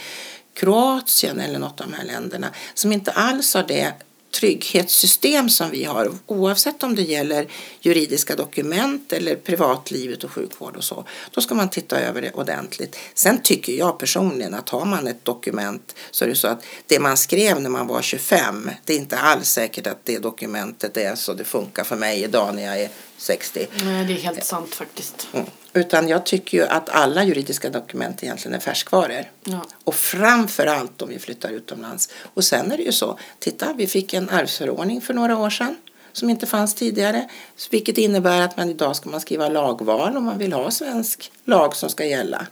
Kroatien 0.53 1.39
eller 1.39 1.59
något 1.59 1.81
av 1.81 1.87
de 1.89 1.93
här 1.93 2.05
länderna 2.05 2.51
som 2.73 2.91
inte 2.91 3.11
alls 3.11 3.53
har 3.53 3.63
det 3.63 3.93
trygghetssystem 4.33 5.49
som 5.49 5.71
vi 5.71 5.83
har 5.83 6.11
oavsett 6.25 6.83
om 6.83 6.95
det 6.95 7.01
gäller 7.01 7.47
juridiska 7.81 8.35
dokument 8.35 9.13
eller 9.13 9.35
privatlivet 9.35 10.23
och 10.23 10.31
sjukvård 10.31 10.75
och 10.75 10.83
så. 10.83 11.05
Då 11.31 11.41
ska 11.41 11.55
man 11.55 11.69
titta 11.69 11.99
över 11.99 12.21
det 12.21 12.31
ordentligt. 12.31 12.99
Sen 13.13 13.41
tycker 13.41 13.73
jag 13.73 13.99
personligen 13.99 14.53
att 14.53 14.69
har 14.69 14.85
man 14.85 15.07
ett 15.07 15.25
dokument 15.25 15.95
så 16.11 16.25
är 16.25 16.29
det 16.29 16.35
så 16.35 16.47
att 16.47 16.65
det 16.87 16.99
man 16.99 17.17
skrev 17.17 17.61
när 17.61 17.69
man 17.69 17.87
var 17.87 18.01
25 18.01 18.69
det 18.85 18.93
är 18.93 18.97
inte 18.97 19.17
alls 19.17 19.49
säkert 19.49 19.87
att 19.87 20.05
det 20.05 20.19
dokumentet 20.19 20.97
är 20.97 21.15
så 21.15 21.33
det 21.33 21.43
funkar 21.43 21.83
för 21.83 21.95
mig 21.95 22.23
idag 22.23 22.55
när 22.55 22.63
jag 22.63 22.81
är 22.81 22.89
60. 23.23 23.67
Nej, 23.83 24.05
det 24.05 24.13
är 24.13 24.17
helt 24.17 24.45
sant 24.45 24.75
faktiskt. 24.75 25.27
Mm. 25.33 25.45
Utan 25.73 26.07
jag 26.07 26.25
tycker 26.25 26.57
ju 26.57 26.63
att 26.63 26.89
alla 26.89 27.23
juridiska 27.23 27.69
dokument 27.69 28.23
egentligen 28.23 28.55
är 28.55 28.59
färskvaror. 28.59 29.31
Ja. 29.43 29.65
Och 29.83 29.95
framför 29.95 30.65
allt 30.65 31.01
om 31.01 31.09
vi 31.09 31.19
flyttar 31.19 31.49
utomlands. 31.49 32.09
Och 32.33 32.43
sen 32.43 32.71
är 32.71 32.77
det 32.77 32.83
ju 32.83 32.91
så, 32.91 33.19
titta 33.39 33.73
vi 33.73 33.87
fick 33.87 34.13
en 34.13 34.29
arvsförordning 34.29 35.01
för 35.01 35.13
några 35.13 35.37
år 35.37 35.49
sedan 35.49 35.75
som 36.11 36.29
inte 36.29 36.45
fanns 36.45 36.75
tidigare. 36.75 37.29
Vilket 37.71 37.97
innebär 37.97 38.41
att 38.41 38.57
man 38.57 38.69
idag 38.69 38.95
ska 38.95 39.09
man 39.09 39.21
skriva 39.21 39.49
lagval 39.49 40.17
om 40.17 40.23
man 40.23 40.37
vill 40.37 40.53
ha 40.53 40.71
svensk 40.71 41.31
lag 41.45 41.75
som 41.75 41.89
ska 41.89 42.05
gälla. 42.05 42.47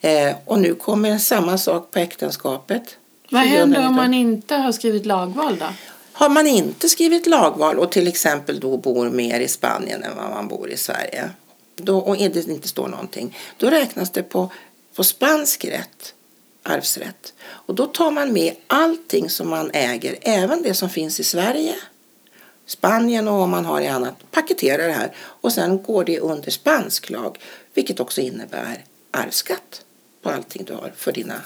Eh, 0.00 0.36
och 0.44 0.58
nu 0.58 0.74
kommer 0.74 1.18
samma 1.18 1.58
sak 1.58 1.90
på 1.90 1.98
äktenskapet. 1.98 2.96
Vad 3.30 3.42
händer 3.42 3.58
2019. 3.58 3.86
om 3.86 3.94
man 3.94 4.14
inte 4.14 4.54
har 4.54 4.72
skrivit 4.72 5.06
lagval 5.06 5.56
då? 5.58 5.66
Har 6.16 6.28
man 6.28 6.46
inte 6.46 6.88
skrivit 6.88 7.26
lagval 7.26 7.78
och 7.78 7.92
till 7.92 8.08
exempel 8.08 8.60
då 8.60 8.76
bor 8.76 9.10
mer 9.10 9.40
i 9.40 9.48
Spanien 9.48 10.02
än 10.02 10.16
vad 10.16 10.30
man 10.30 10.48
bor 10.48 10.70
i 10.70 10.76
Sverige 10.76 11.30
då, 11.76 11.98
och 11.98 12.16
det 12.16 12.48
inte 12.48 12.68
står 12.68 12.88
någonting, 12.88 13.36
då 13.56 13.70
räknas 13.70 14.10
det 14.10 14.22
på, 14.22 14.50
på 14.94 15.04
spansk 15.04 15.64
rätt, 15.64 16.14
arvsrätt. 16.62 17.34
Och 17.42 17.74
då 17.74 17.86
tar 17.86 18.10
man 18.10 18.32
med 18.32 18.54
allting 18.66 19.30
som 19.30 19.48
man 19.48 19.70
äger, 19.74 20.18
även 20.22 20.62
det 20.62 20.74
som 20.74 20.90
finns 20.90 21.20
i 21.20 21.24
Sverige, 21.24 21.74
Spanien 22.66 23.28
och 23.28 23.34
om 23.34 23.50
man 23.50 23.64
har 23.64 23.80
i 23.80 23.88
annat, 23.88 24.30
paketerar 24.30 24.88
det 24.88 24.94
här 24.94 25.12
och 25.16 25.52
sen 25.52 25.82
går 25.82 26.04
det 26.04 26.20
under 26.20 26.50
spansk 26.50 27.10
lag, 27.10 27.38
vilket 27.74 28.00
också 28.00 28.20
innebär 28.20 28.84
arvsskatt. 29.10 29.84
på 30.22 30.30
allting 30.30 30.64
du 30.64 30.72
har 30.72 30.92
för 30.96 31.12
dina 31.12 31.40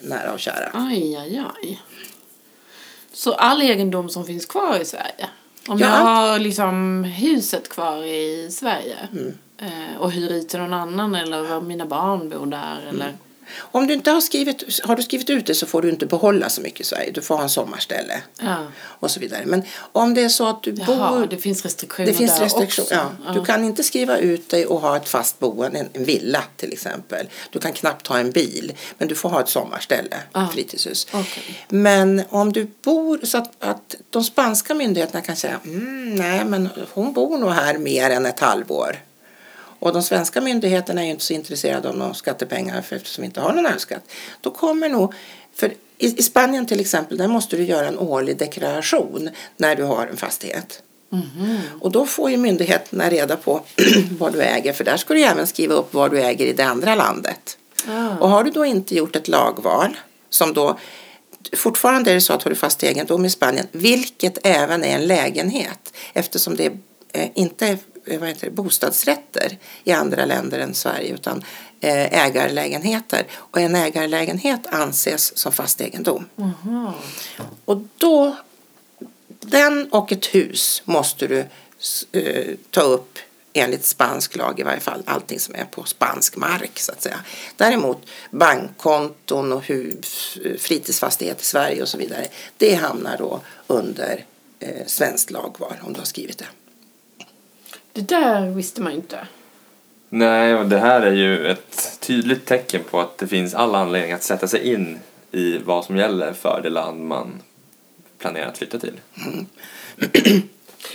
nära 0.00 0.32
och 0.32 0.40
kära. 0.40 0.70
Aj, 0.72 1.16
aj, 1.16 1.44
aj. 1.62 1.80
Så 3.14 3.32
all 3.32 3.62
egendom 3.62 4.08
som 4.08 4.24
finns 4.24 4.46
kvar 4.46 4.78
i 4.80 4.84
Sverige? 4.84 5.28
Om 5.68 5.78
Ja, 5.78 5.86
jag 5.86 6.04
har 6.04 6.38
liksom 6.38 7.04
huset 7.04 7.68
kvar 7.68 8.02
i 8.04 8.48
Sverige 8.50 8.96
Mm. 9.12 9.38
eh, 9.58 10.00
och 10.00 10.12
hyr 10.12 10.32
ut 10.32 10.48
till 10.48 10.58
någon 10.60 10.72
annan 10.74 11.14
eller 11.14 11.60
mina 11.60 11.86
barn 11.86 12.28
bor 12.28 12.46
där 12.46 12.80
Mm. 12.82 12.94
eller... 12.94 13.12
Om 13.58 13.86
du 13.86 13.94
inte 13.94 14.10
har 14.10 14.20
skrivit, 14.20 14.80
har 14.84 14.96
du 14.96 15.02
skrivit 15.02 15.30
ut 15.30 15.46
det 15.46 15.54
så 15.54 15.66
får 15.66 15.82
du 15.82 15.90
inte 15.90 16.06
behålla 16.06 16.48
så 16.48 16.60
mycket 16.60 16.80
i 16.80 16.84
Sverige. 16.84 17.10
Du 17.10 17.22
får 17.22 17.34
ha 17.36 17.42
en 17.42 17.48
sommarställe 17.48 18.22
Ja. 18.40 18.56
och 18.82 19.10
så 19.10 19.20
vidare. 19.20 19.42
Men 19.46 19.62
om 19.92 20.14
det 20.14 20.22
är 20.22 20.28
så 20.28 20.46
att 20.48 20.62
du 20.62 20.74
Jaha, 20.86 21.10
bor 21.18 21.26
det 21.26 21.36
finns 21.36 21.62
restriktioner 21.62 22.06
Det 22.08 22.14
finns 22.14 22.34
där 22.38 22.40
restriktioner. 22.44 22.86
också. 23.04 23.16
Ja. 23.26 23.32
Du 23.32 23.44
kan 23.44 23.64
inte 23.64 23.82
skriva 23.82 24.18
ut 24.18 24.48
dig 24.50 24.66
och 24.66 24.80
ha 24.80 24.96
ett 24.96 25.08
fast 25.08 25.38
boende, 25.38 25.78
en- 25.92 26.04
villa 26.04 26.42
till 26.56 26.72
exempel. 26.72 27.28
Du 27.50 27.58
kan 27.58 27.72
knappt 27.72 28.06
ha 28.06 28.18
en 28.18 28.30
bil, 28.30 28.72
men 28.98 29.08
du 29.08 29.14
får 29.14 29.28
ha 29.28 29.40
ett 29.40 29.48
sommarställe, 29.48 30.16
Ja. 30.32 30.48
fritidshus. 30.54 31.06
Okej. 31.12 31.64
Men 31.68 32.22
om 32.28 32.52
du 32.52 32.66
bor 32.82 33.20
så 33.22 33.38
att, 33.38 33.50
att 33.64 33.94
de 34.10 34.24
spanska 34.24 34.74
myndigheterna 34.74 35.20
kan 35.20 35.36
säga 35.36 35.60
mm, 35.64 36.14
nej 36.14 36.44
men 36.44 36.68
hon 36.92 37.12
bor 37.12 37.38
nog 37.38 37.50
här 37.50 37.78
mer 37.78 38.10
än 38.10 38.26
ett 38.26 38.40
halvår. 38.40 38.96
Och 39.84 39.92
de 39.92 40.02
svenska 40.02 40.40
myndigheterna 40.40 41.00
är 41.00 41.04
ju 41.04 41.10
inte 41.10 41.24
så 41.24 41.32
intresserade 41.32 41.88
av 41.88 41.96
några 41.96 42.14
skattepengar 42.14 42.82
för 42.82 42.96
eftersom 42.96 43.22
vi 43.22 43.26
inte 43.26 43.40
har 43.40 43.52
någon 43.52 43.66
arvsskatt. 43.66 44.02
Då 44.40 44.50
kommer 44.50 44.88
nog, 44.88 45.14
för 45.54 45.68
i, 45.98 46.18
i 46.18 46.22
Spanien 46.22 46.66
till 46.66 46.80
exempel, 46.80 47.18
där 47.18 47.28
måste 47.28 47.56
du 47.56 47.64
göra 47.64 47.88
en 47.88 47.98
årlig 47.98 48.36
deklaration 48.36 49.30
när 49.56 49.76
du 49.76 49.82
har 49.82 50.06
en 50.06 50.16
fastighet. 50.16 50.82
Och 51.80 51.92
då 51.92 52.06
får 52.06 52.30
ju 52.30 52.36
myndigheterna 52.36 53.10
reda 53.10 53.36
på 53.36 53.60
vad 54.18 54.32
du 54.32 54.42
äger 54.42 54.72
för 54.72 54.84
där 54.84 54.96
ska 54.96 55.14
du 55.14 55.22
även 55.22 55.46
skriva 55.46 55.74
upp 55.74 55.94
vad 55.94 56.10
du 56.10 56.20
äger 56.20 56.46
i 56.46 56.52
det 56.52 56.64
andra 56.64 56.94
landet. 56.94 57.58
Ah. 57.88 58.18
Och 58.20 58.28
har 58.28 58.44
du 58.44 58.50
då 58.50 58.64
inte 58.64 58.94
gjort 58.94 59.16
ett 59.16 59.28
lagval 59.28 59.96
som 60.30 60.52
då 60.52 60.78
Fortfarande 61.56 62.10
är 62.10 62.14
det 62.14 62.20
så 62.20 62.32
att 62.32 62.42
har 62.42 62.50
du 62.50 62.56
fast 62.56 62.82
egendom 62.82 63.24
i 63.24 63.30
Spanien, 63.30 63.66
vilket 63.72 64.46
även 64.46 64.84
är 64.84 64.94
en 64.94 65.06
lägenhet 65.06 65.92
eftersom 66.12 66.56
det 66.56 66.72
eh, 67.12 67.28
inte 67.34 67.66
är 67.66 67.78
vad 68.06 68.28
heter 68.28 68.46
det, 68.46 68.50
bostadsrätter 68.50 69.58
i 69.84 69.92
andra 69.92 70.24
länder 70.24 70.58
än 70.58 70.74
Sverige 70.74 71.14
utan 71.14 71.44
eh, 71.80 72.24
ägarlägenheter. 72.24 73.26
Och 73.32 73.60
en 73.60 73.74
ägarlägenhet 73.74 74.66
anses 74.66 75.38
som 75.38 75.52
fast 75.52 75.80
egendom. 75.80 76.28
Och 77.64 77.82
då, 77.96 78.36
den 79.40 79.88
och 79.90 80.12
ett 80.12 80.26
hus 80.26 80.82
måste 80.84 81.26
du 81.26 81.44
eh, 82.12 82.54
ta 82.70 82.80
upp 82.80 83.18
enligt 83.52 83.84
spansk 83.84 84.36
lag 84.36 84.60
i 84.60 84.62
varje 84.62 84.80
fall, 84.80 85.02
allting 85.06 85.40
som 85.40 85.54
är 85.54 85.64
på 85.64 85.84
spansk 85.84 86.36
mark 86.36 86.78
så 86.78 86.92
att 86.92 87.02
säga. 87.02 87.20
Däremot 87.56 88.06
bankkonton 88.30 89.52
och 89.52 89.62
hus, 89.62 90.38
fritidsfastighet 90.58 91.40
i 91.40 91.44
Sverige 91.44 91.82
och 91.82 91.88
så 91.88 91.98
vidare, 91.98 92.26
det 92.56 92.74
hamnar 92.74 93.18
då 93.18 93.40
under 93.66 94.24
eh, 94.60 94.86
svenskt 94.86 95.30
lagvar 95.30 95.80
om 95.82 95.92
du 95.92 95.98
har 95.98 96.06
skrivit 96.06 96.38
det. 96.38 96.46
Det 97.94 98.08
där 98.08 98.50
visste 98.50 98.82
man 98.82 98.92
inte. 98.92 99.26
Nej, 100.08 100.54
och 100.54 100.66
det 100.66 100.78
här 100.78 101.00
är 101.00 101.12
ju 101.12 101.46
ett 101.46 101.98
tydligt 102.00 102.46
tecken 102.46 102.82
på 102.90 103.00
att 103.00 103.18
det 103.18 103.26
finns 103.26 103.54
all 103.54 103.74
anledning 103.74 104.12
att 104.12 104.22
sätta 104.22 104.48
sig 104.48 104.72
in 104.72 104.98
i 105.32 105.58
vad 105.58 105.84
som 105.84 105.96
gäller 105.96 106.32
för 106.32 106.60
det 106.62 106.70
land 106.70 107.04
man 107.04 107.42
planerar 108.18 108.46
att 108.46 108.58
flytta 108.58 108.78
till. 108.78 109.00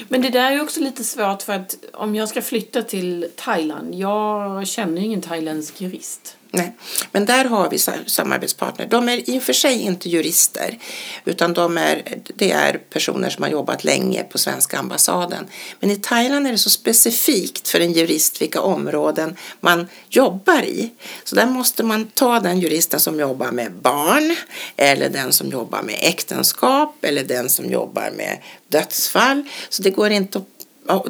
Men 0.08 0.22
det 0.22 0.30
där 0.30 0.52
är 0.52 0.52
ju 0.52 0.62
också 0.62 0.80
lite 0.80 1.04
svårt 1.04 1.42
för 1.42 1.54
att 1.54 1.76
om 1.94 2.16
jag 2.16 2.30
ska 2.30 2.42
flytta 2.42 2.82
till 2.82 3.28
Thailand, 3.36 3.96
jag 3.96 4.68
känner 4.68 5.02
ju 5.02 5.06
ingen 5.08 5.22
thailändsk 5.22 5.82
jurist. 5.82 6.38
Nej, 6.52 6.76
men 7.12 7.26
där 7.26 7.46
har 7.46 7.70
vi 7.70 7.78
samarbetspartner. 8.10 8.86
De 8.86 9.10
är 9.10 9.30
i 9.30 9.40
och 9.40 9.44
för 9.44 9.54
sig 9.54 9.82
inte 9.82 10.10
jurister 10.10 10.80
utan 11.26 11.54
de 11.54 11.78
är, 11.78 12.22
det 12.36 12.52
är 12.52 12.78
personer 12.78 13.30
som 13.30 13.44
har 13.44 13.50
jobbat 13.50 13.84
länge 13.84 14.24
på 14.24 14.38
svenska 14.38 14.78
ambassaden. 14.78 15.48
Men 15.80 15.92
i 15.92 15.96
Thailand 15.96 16.48
är 16.48 16.52
det 16.52 16.58
så 16.58 16.70
specifikt 16.70 17.68
för 17.68 17.80
en 17.80 17.92
jurist 17.92 18.42
vilka 18.42 18.62
områden 18.62 19.36
man 19.60 19.88
jobbar 20.10 20.64
i. 20.64 20.92
Så 21.24 21.36
där 21.36 21.46
måste 21.46 21.84
man 21.84 22.08
ta 22.08 22.40
den 22.40 22.60
juristen 22.60 23.00
som 23.00 23.20
jobbar 23.20 23.52
med 23.52 23.72
barn 23.74 24.36
eller 24.78 25.10
den 25.10 25.32
som 25.32 25.50
jobbar 25.50 25.82
med 25.82 26.00
äktenskap 26.02 26.96
eller 27.02 27.24
den 27.24 27.50
som 27.50 27.72
jobbar 27.72 28.12
med 28.18 28.38
dödsfall. 28.68 29.44
Så 29.70 29.82
det 29.82 29.90
går 29.90 30.10
inte 30.10 30.38
att 30.38 30.59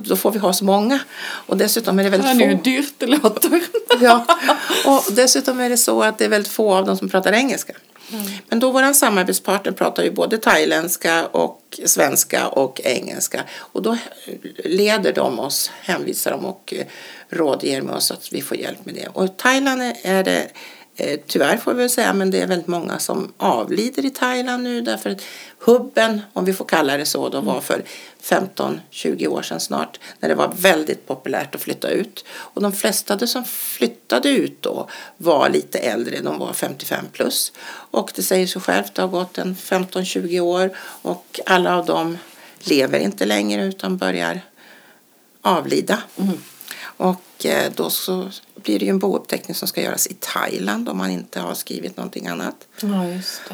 då 0.02 0.16
får 0.16 0.32
vi 0.32 0.40
ha 0.40 0.54
så 0.54 0.66
många. 0.66 1.00
Och 1.22 1.58
dessutom 1.58 2.00
är 2.00 2.04
det 2.04 2.10
väldigt 2.10 2.28
Hör 2.28 2.36
ni 2.36 2.46
hur 2.46 2.58
få. 2.58 2.64
dyrt 2.64 2.94
det 2.98 3.06
låter? 3.08 3.62
Ja, 4.02 4.26
och 4.86 5.04
dessutom 5.14 5.60
är 5.60 5.70
det 5.70 5.78
så 5.78 6.04
att 6.04 6.18
det 6.18 6.26
är 6.26 6.30
väldigt 6.30 6.52
få 6.52 6.74
av 6.74 6.86
dem 6.86 6.98
som 6.98 7.10
pratar 7.10 7.34
engelska. 7.34 7.74
Men 8.50 8.60
då 8.60 8.72
våran 8.72 8.96
samarbetspartner 8.96 9.72
pratar 9.72 10.04
ju 10.04 10.12
både 10.12 10.38
thailändska 10.38 11.26
och 11.26 11.80
svenska 11.86 12.48
och 12.48 12.82
engelska. 12.84 13.44
Och 13.58 13.82
då 13.82 13.98
leder 14.64 15.14
de 15.14 15.40
oss, 15.40 15.72
hänvisar 15.82 16.32
dem 16.32 16.46
och 16.46 16.74
eh, 16.78 16.86
rådger 17.30 17.82
med 17.82 17.96
oss 17.96 18.12
att 18.12 18.34
vi 18.34 18.42
får 18.42 18.58
hjälp 18.58 18.86
med 18.86 18.96
det. 18.96 19.08
Och 19.14 19.38
Thailand 19.38 19.82
är- 19.82 19.96
är 20.04 20.24
det 20.24 20.48
eh, 21.00 21.20
Tyvärr 21.28 21.58
får 21.58 21.74
vi 21.74 21.90
säga, 21.90 22.14
men 22.14 22.32
det 22.32 22.42
är 22.42 22.48
väldigt 22.48 22.68
många 22.68 23.00
som 23.00 23.34
avlider 23.38 24.06
i 24.06 24.10
Thailand 24.10 24.64
nu 24.64 24.82
därför 24.82 25.10
att 25.10 25.22
hubben, 25.60 26.22
om 26.34 26.46
vi 26.46 26.54
får 26.54 26.66
kalla 26.66 26.98
det 26.98 27.06
så, 27.06 27.30
då 27.30 27.42
var 27.42 27.62
för 27.62 27.84
15-20 28.24 29.28
år 29.28 29.42
sedan 29.42 29.60
snart 29.60 30.00
när 30.20 30.30
det 30.30 30.36
var 30.36 30.54
väldigt 30.56 31.08
populärt 31.08 31.56
att 31.56 31.62
flytta 31.62 31.90
ut. 31.90 32.26
Och 32.30 32.62
de 32.62 32.74
flesta 32.74 33.28
som 33.28 33.46
flyttade 33.46 34.30
ut 34.30 34.62
då 34.62 34.90
var 35.18 35.50
lite 35.50 35.80
äldre, 35.80 36.22
de 36.22 36.40
var 36.40 36.54
55 36.54 37.06
plus. 37.12 37.52
Och 37.92 38.12
det 38.16 38.24
säger 38.24 38.48
sig 38.48 38.62
självt, 38.62 38.96
det 38.96 39.02
har 39.02 39.10
gått 39.10 39.38
en 39.38 39.56
15-20 39.56 40.40
år 40.40 40.78
och 41.02 41.40
alla 41.46 41.78
av 41.78 41.86
dem 41.86 42.18
lever 42.60 43.00
inte 43.00 43.26
längre 43.26 43.66
utan 43.66 43.98
börjar 43.98 44.42
avlida. 45.42 46.04
Och 47.00 47.46
eh, 47.46 47.72
då 47.76 47.90
så 47.90 48.30
blir 48.56 48.80
det 48.80 48.86
ju 48.86 48.90
en 48.90 49.00
bouppteckning 49.00 49.56
som 49.56 49.68
ska 49.68 49.82
göras 49.82 50.08
i 50.08 50.14
Thailand 50.20 50.90
om 50.90 50.98
man 50.98 51.12
inte 51.12 51.40
har 51.40 51.54
skrivit 51.54 51.98
någonting 51.98 52.28
annat. 52.28 52.68
Ja. 52.82 53.06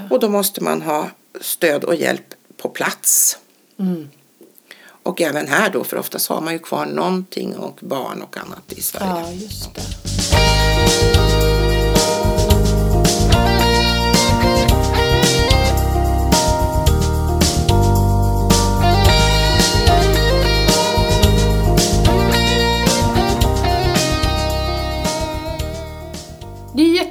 Och 0.09 0.19
då 0.19 0.29
måste 0.29 0.63
man 0.63 0.81
ha 0.81 1.09
stöd 1.41 1.83
och 1.83 1.95
hjälp 1.95 2.33
på 2.57 2.69
plats. 2.69 3.37
Mm. 3.79 4.09
Och 4.81 5.21
även 5.21 5.47
här 5.47 5.69
då, 5.69 5.83
för 5.83 5.97
oftast 5.97 6.29
har 6.29 6.41
man 6.41 6.53
ju 6.53 6.59
kvar 6.59 6.85
någonting 6.85 7.55
och 7.55 7.79
barn 7.81 8.21
och 8.21 8.37
annat 8.37 8.73
i 8.73 8.81
Sverige. 8.81 9.49
Ja, 9.75 10.14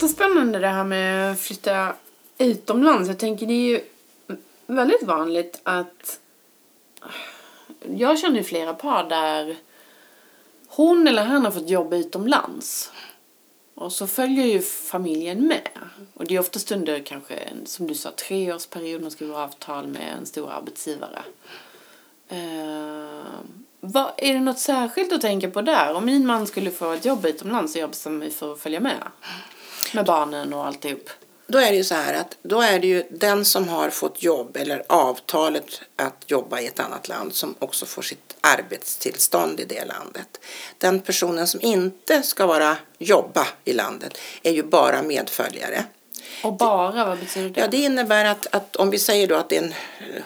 jättespännande 0.05 0.59
det 0.59 0.69
här 0.69 0.85
med 0.85 1.33
att 1.33 1.41
flytta 1.41 1.95
utomlands. 2.39 3.09
Jag 3.09 3.19
tänker 3.19 3.47
det 3.47 3.53
är 3.53 3.69
ju 3.69 3.81
väldigt 4.67 5.03
vanligt 5.03 5.61
att 5.63 6.21
jag 7.95 8.19
känner 8.19 8.37
ju 8.37 8.45
flera 8.45 8.75
par 8.75 9.09
där 9.09 9.57
hon 10.69 11.09
eller 11.09 11.25
han 11.25 11.45
har 11.45 11.51
fått 11.51 11.69
jobba 11.69 11.97
utomlands. 11.97 12.93
Och 13.75 13.93
så 13.93 14.07
följer 14.07 14.47
ju 14.47 14.63
familjen 14.63 15.47
med. 15.47 15.69
Och 16.15 16.27
det 16.27 16.35
är 16.35 16.41
oftast 16.41 16.73
under 16.73 17.01
kanske, 17.01 17.35
en, 17.35 17.67
som 17.67 17.87
du 17.87 17.95
sa, 17.95 18.11
treårsperiod. 18.11 19.03
Man 19.03 19.11
skriver 19.11 19.35
avtal 19.35 19.87
med 19.87 20.15
en 20.19 20.27
stor 20.27 20.51
arbetsgivare. 20.51 21.23
Uh, 22.33 23.25
vad, 23.81 24.11
är 24.17 24.35
det 24.35 24.41
något 24.41 24.59
särskilt 24.59 25.13
att 25.13 25.21
tänka 25.21 25.51
på 25.51 25.63
där? 25.63 25.95
Om 25.95 26.05
min 26.07 26.27
man 26.27 26.47
skulle 26.47 26.71
få 26.71 26.93
ett 26.93 27.05
jobb 27.05 27.27
utomlands 27.27 27.75
och 27.75 27.81
jag 27.81 27.91
bestämmer 27.91 28.19
mig 28.19 28.31
för 28.31 28.53
att 28.53 28.61
följa 28.61 28.81
med. 28.81 29.03
Med 29.95 30.05
barnen 30.05 30.53
och 30.53 30.67
alltihop. 30.67 31.11
Då 31.47 31.59
är 31.59 31.71
det 31.71 31.77
ju 31.77 31.85
så 31.85 31.95
här 31.95 32.15
att 32.15 32.37
då 32.43 32.61
är 32.61 32.79
det 32.79 32.87
ju 32.87 33.05
den 33.11 33.45
som 33.45 33.69
har 33.69 33.91
fått 33.91 34.23
jobb 34.23 34.57
eller 34.57 34.85
avtalet 34.87 35.81
att 35.97 36.25
jobba 36.27 36.61
i 36.61 36.67
ett 36.67 36.81
annat 36.81 37.09
land 37.09 37.35
som 37.35 37.55
också 37.59 37.87
får 37.87 38.03
sitt 38.03 38.37
arbetstillstånd 38.41 39.61
i 39.61 39.65
det 39.65 39.85
landet. 39.85 40.41
Den 40.79 41.01
personen 41.01 41.47
som 41.47 41.61
inte 41.63 42.23
ska 42.23 42.47
vara 42.47 42.77
jobba 42.99 43.47
i 43.65 43.73
landet 43.73 44.19
är 44.43 44.53
ju 44.53 44.63
bara 44.63 45.03
medföljare. 45.03 45.85
Och 46.43 46.53
bara, 46.53 47.05
vad 47.05 47.19
betyder 47.19 47.51
det? 47.51 47.61
Ja, 47.61 47.69
det 47.69 47.77
innebär 47.77 48.25
att, 48.25 48.47
att 48.51 48.77
om 48.77 48.91
vi 48.91 48.99
säger 48.99 49.27
då 49.27 49.35
att 49.35 49.49
det 49.49 49.57
är 49.57 49.63
en 49.63 49.75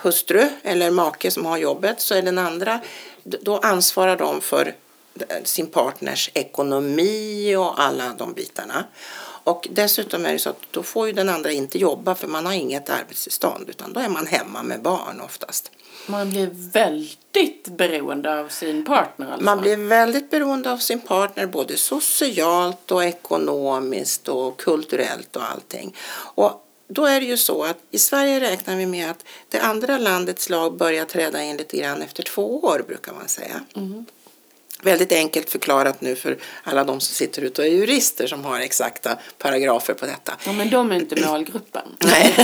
hustru 0.01 0.49
eller 0.62 0.91
make 0.91 1.31
som 1.31 1.47
har 1.47 1.59
jobbet 1.59 2.01
så 2.01 2.14
är 2.14 2.23
den 2.23 2.39
andra, 2.39 2.81
då 3.25 3.59
ansvarar 3.59 4.16
de 4.16 4.41
för 4.41 4.75
sin 5.45 5.66
partners 5.66 6.31
ekonomi 6.35 7.57
och 7.57 7.81
alla 7.81 8.14
de 8.19 8.33
bitarna. 8.33 8.85
Och 9.49 9.68
dessutom 9.70 10.26
är 10.26 10.32
det 10.32 10.38
så 10.38 10.51
att 10.51 10.62
då 10.70 10.82
får 10.82 11.07
ju 11.07 11.12
den 11.12 11.28
andra 11.28 11.53
inte 11.53 11.78
jobba 11.78 12.14
för 12.14 12.28
man 12.28 12.46
har 12.46 12.53
inget 12.53 12.90
arbetstillstånd 12.90 13.68
utan 13.68 13.92
då 13.92 14.01
är 14.01 14.09
man 14.09 14.26
hemma 14.26 14.62
med 14.62 14.82
barn 14.82 15.20
oftast. 15.20 15.70
Man 16.07 16.30
blir 16.30 16.51
väldigt 16.72 17.68
beroende 17.68 18.40
av 18.40 18.49
sin 18.49 18.84
partner 18.84 19.26
alltså. 19.26 19.44
Man 19.44 19.61
blir 19.61 19.76
väldigt 19.76 20.30
beroende 20.30 20.72
av 20.72 20.78
sin 20.78 21.01
partner 21.01 21.46
både 21.46 21.76
socialt 21.76 22.90
och 22.90 23.05
ekonomiskt 23.05 24.28
och 24.28 24.61
kulturellt 24.61 25.36
och 25.36 25.51
allting. 25.51 25.96
Och 26.34 26.64
då 26.88 27.07
är 27.07 27.20
det 27.20 27.26
ju 27.26 27.36
så 27.36 27.64
att 27.64 27.78
i 27.90 27.99
Sverige 27.99 28.40
räknar 28.40 28.76
vi 28.76 28.86
med 28.86 29.11
att 29.11 29.24
det 29.49 29.61
andra 29.61 29.99
landets 29.99 30.51
lag 30.51 30.76
börjar 30.76 31.05
träda 31.05 31.42
in 31.42 31.57
lite 31.57 31.76
grann 31.76 32.03
efter 32.03 32.22
två 32.22 32.61
år 32.64 32.84
brukar 32.86 33.12
man 33.12 33.28
säga. 33.28 33.61
Väldigt 34.83 35.12
enkelt 35.12 35.51
förklarat 35.51 36.01
nu 36.01 36.16
för 36.16 36.39
alla 36.62 36.85
de 36.85 37.01
som 37.01 37.14
sitter 37.14 37.43
ute 37.43 37.62
och 37.62 37.68
är 37.68 37.72
jurister 37.72 38.26
som 38.26 38.45
har 38.45 38.61
exakta 38.61 39.18
paragrafer 39.39 39.95
på 39.95 40.07
detta. 40.07 40.37
Ja, 40.47 40.53
men 40.53 40.70
de 40.70 40.93
är 40.93 40.97
inte 40.97 41.26
målgruppen. 41.26 41.83
Nej. 41.99 42.35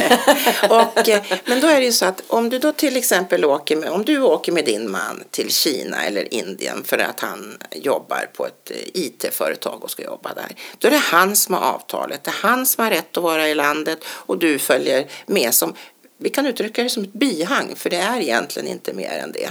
och, 0.71 1.09
eh, 1.09 1.23
men 1.45 1.61
då 1.61 1.67
är 1.67 1.81
det 1.81 1.87
ju 1.87 1.93
så 1.93 2.07
att 2.07 2.23
om 2.27 2.49
du 2.49 2.59
då 2.59 2.73
till 2.73 2.97
exempel 2.97 3.45
åker 3.45 3.77
med, 3.77 3.91
om 3.91 4.05
du 4.05 4.21
åker 4.23 4.53
med 4.53 4.65
din 4.65 4.91
man 4.91 5.25
till 5.31 5.51
Kina 5.51 6.05
eller 6.05 6.35
Indien 6.35 6.85
för 6.85 6.99
att 6.99 7.21
han 7.21 7.59
jobbar 7.73 8.31
på 8.33 8.47
ett 8.47 8.71
eh, 8.71 8.77
IT-företag 8.95 9.85
och 9.85 9.91
ska 9.91 10.03
jobba 10.03 10.35
där. 10.35 10.57
Då 10.79 10.89
är 10.89 10.93
det 10.93 10.97
han 10.97 11.37
som 11.37 11.55
har 11.55 11.63
avtalet. 11.63 12.25
Det 12.25 12.31
är 12.31 12.49
han 12.49 12.67
som 12.67 12.85
har 12.85 12.91
rätt 12.91 13.17
att 13.17 13.23
vara 13.23 13.49
i 13.49 13.55
landet 13.55 13.99
och 14.07 14.39
du 14.39 14.59
följer 14.59 15.07
med 15.27 15.55
som, 15.55 15.75
vi 16.19 16.31
kan 16.31 16.47
uttrycka 16.47 16.83
det 16.83 16.91
som 16.91 17.03
ett 17.03 17.13
bihang 17.13 17.73
för 17.77 17.91
det 17.91 17.97
är 17.97 18.21
egentligen 18.21 18.69
inte 18.69 18.93
mer 18.93 19.19
än 19.19 19.33
det. 19.33 19.51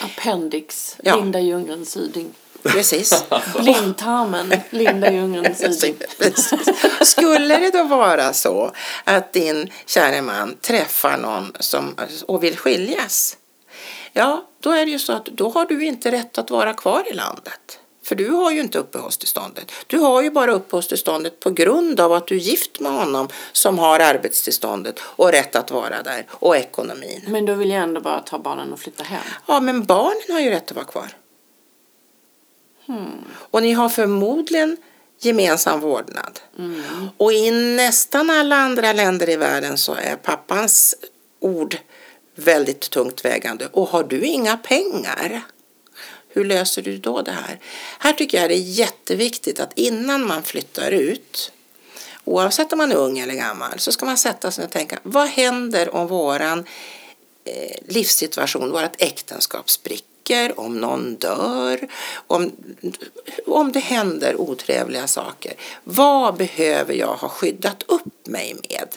Appendix, 0.00 0.96
Ja. 1.02 1.16
Linda 1.16 1.40
Ljunggren 1.40 1.86
Syding. 1.86 2.34
Precis. 2.62 3.24
Blindtarmen, 3.60 4.52
Linda 4.70 5.12
Ljunggren 5.12 5.54
Syding. 5.74 5.94
Skulle 7.00 7.58
det 7.58 7.70
då 7.70 7.84
vara 7.84 8.32
så 8.32 8.72
att 9.04 9.32
din 9.32 9.70
kära 9.86 10.22
man 10.22 10.56
träffar 10.60 11.16
någon 11.16 11.52
som, 11.60 11.96
och 12.26 12.44
vill 12.44 12.56
skiljas, 12.58 13.36
ja, 14.12 14.44
då 14.60 14.70
är 14.70 14.84
det 14.84 14.90
ju 14.90 14.98
så 14.98 15.12
att 15.12 15.24
då 15.26 15.48
har 15.50 15.66
du 15.66 15.84
inte 15.84 16.10
rätt 16.10 16.38
att 16.38 16.50
vara 16.50 16.74
kvar 16.74 17.02
i 17.10 17.14
landet. 17.14 17.78
För 18.04 18.14
du 18.14 18.30
har 18.30 18.50
ju 18.50 18.60
inte 18.60 18.78
uppehållstillståndet. 18.78 19.72
Du 19.86 19.98
har 19.98 20.22
ju 20.22 20.30
bara 20.30 20.52
uppehållstillståndet 20.52 21.40
på 21.40 21.50
grund 21.50 22.00
av 22.00 22.12
att 22.12 22.26
du 22.26 22.34
är 22.34 22.38
gift 22.38 22.80
med 22.80 22.92
honom 22.92 23.28
som 23.52 23.78
har 23.78 24.00
arbetstillståndet 24.00 25.00
och 25.00 25.32
rätt 25.32 25.56
att 25.56 25.70
vara 25.70 26.02
där 26.02 26.26
och 26.30 26.56
ekonomin. 26.56 27.24
Men 27.26 27.46
då 27.46 27.54
vill 27.54 27.70
jag 27.70 27.82
ändå 27.82 28.00
bara 28.00 28.20
ta 28.20 28.38
barnen 28.38 28.72
och 28.72 28.80
flytta 28.80 29.04
hem. 29.04 29.22
Ja, 29.46 29.60
men 29.60 29.84
barnen 29.84 30.22
har 30.30 30.40
ju 30.40 30.50
rätt 30.50 30.70
att 30.70 30.76
vara 30.76 30.86
kvar. 30.86 31.16
Och 33.50 33.62
ni 33.62 33.72
har 33.72 33.88
förmodligen 33.88 34.76
gemensam 35.20 35.80
vårdnad. 35.80 36.40
Och 37.16 37.32
i 37.32 37.50
nästan 37.50 38.30
alla 38.30 38.56
andra 38.56 38.92
länder 38.92 39.28
i 39.30 39.36
världen 39.36 39.78
så 39.78 39.94
är 39.94 40.16
pappans 40.16 40.94
ord 41.40 41.76
väldigt 42.34 42.90
tungt 42.90 43.24
vägande. 43.24 43.66
Och 43.72 43.88
har 43.88 44.04
du 44.04 44.24
inga 44.24 44.56
pengar, 44.56 45.42
hur 46.34 46.44
löser 46.44 46.82
du 46.82 46.98
då 46.98 47.22
det 47.22 47.32
här? 47.32 47.58
Här 47.98 48.12
tycker 48.12 48.40
jag 48.40 48.50
det 48.50 48.54
är 48.54 48.58
jätteviktigt 48.58 49.60
att 49.60 49.72
innan 49.78 50.26
man 50.26 50.42
flyttar 50.42 50.90
ut 50.90 51.52
Oavsett 52.24 52.72
om 52.72 52.78
man 52.78 52.92
är 52.92 52.96
ung 52.96 53.18
eller 53.18 53.34
gammal 53.34 53.78
så 53.78 53.92
ska 53.92 54.06
man 54.06 54.16
sätta 54.16 54.50
sig 54.50 54.64
och 54.64 54.70
tänka 54.70 54.98
vad 55.02 55.28
händer 55.28 55.94
om 55.94 56.06
våran 56.06 56.58
eh, 57.44 57.76
livssituation, 57.88 58.70
vårt 58.70 59.02
äktenskap 59.02 59.70
spricker, 59.70 60.60
om 60.60 60.80
någon 60.80 61.14
dör, 61.14 61.88
om, 62.26 62.52
om 63.46 63.72
det 63.72 63.80
händer 63.80 64.40
otrevliga 64.40 65.06
saker. 65.06 65.52
Vad 65.84 66.36
behöver 66.36 66.94
jag 66.94 67.14
ha 67.16 67.28
skyddat 67.28 67.82
upp 67.86 68.26
mig 68.26 68.56
med? 68.68 68.88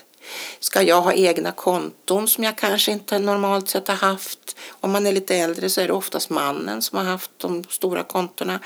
Ska 0.59 0.81
jag 0.81 1.01
ha 1.01 1.13
egna 1.13 1.51
konton 1.51 2.27
som 2.27 2.43
jag 2.43 2.57
kanske 2.57 2.91
inte 2.91 3.19
normalt 3.19 3.69
sett 3.69 3.87
har 3.87 3.95
haft? 3.95 4.55
Om 4.69 4.91
man 4.91 5.07
är 5.07 5.11
lite 5.11 5.35
äldre 5.35 5.69
så 5.69 5.81
är 5.81 5.87
det 5.87 5.93
oftast 5.93 6.29
mannen 6.29 6.81
som 6.81 6.97
har 6.97 7.05
haft 7.05 7.31
de 7.37 7.63
stora 7.69 8.03
kontona. 8.03 8.59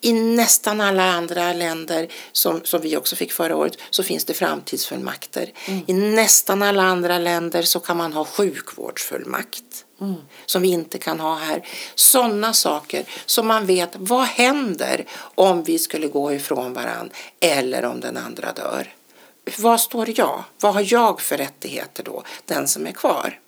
I 0.00 0.12
nästan 0.12 0.80
alla 0.80 1.02
andra 1.02 1.52
länder, 1.52 2.08
som, 2.32 2.60
som 2.64 2.80
vi 2.80 2.96
också 2.96 3.16
fick 3.16 3.32
förra 3.32 3.56
året, 3.56 3.76
så 3.90 4.02
finns 4.02 4.24
det 4.24 4.34
framtidsfullmakter. 4.34 5.52
I 5.86 5.92
nästan 5.92 6.62
alla 6.62 6.82
andra 6.82 7.18
länder 7.18 7.62
så 7.62 7.80
kan 7.80 7.96
man 7.96 8.12
ha 8.12 8.24
sjukvårdsfullmakt. 8.24 9.84
Som 10.46 10.62
vi 10.62 10.68
inte 10.68 10.98
kan 10.98 11.20
ha 11.20 11.34
här. 11.34 11.66
Sådana 11.94 12.52
saker 12.52 13.04
som 13.26 13.46
man 13.46 13.66
vet, 13.66 13.90
vad 13.94 14.24
händer 14.24 15.04
om 15.34 15.62
vi 15.62 15.78
skulle 15.78 16.08
gå 16.08 16.32
ifrån 16.32 16.72
varann 16.72 17.10
eller 17.40 17.84
om 17.84 18.00
den 18.00 18.16
andra 18.16 18.52
dör? 18.52 18.94
Vad 19.58 19.80
står 19.80 20.18
jag? 20.20 20.44
Vad 20.60 20.74
har 20.74 20.92
jag 20.92 21.20
för 21.20 21.36
rättigheter 21.36 22.02
då, 22.02 22.22
den 22.44 22.68
som 22.68 22.86
är 22.86 22.92
kvar? 22.92 23.40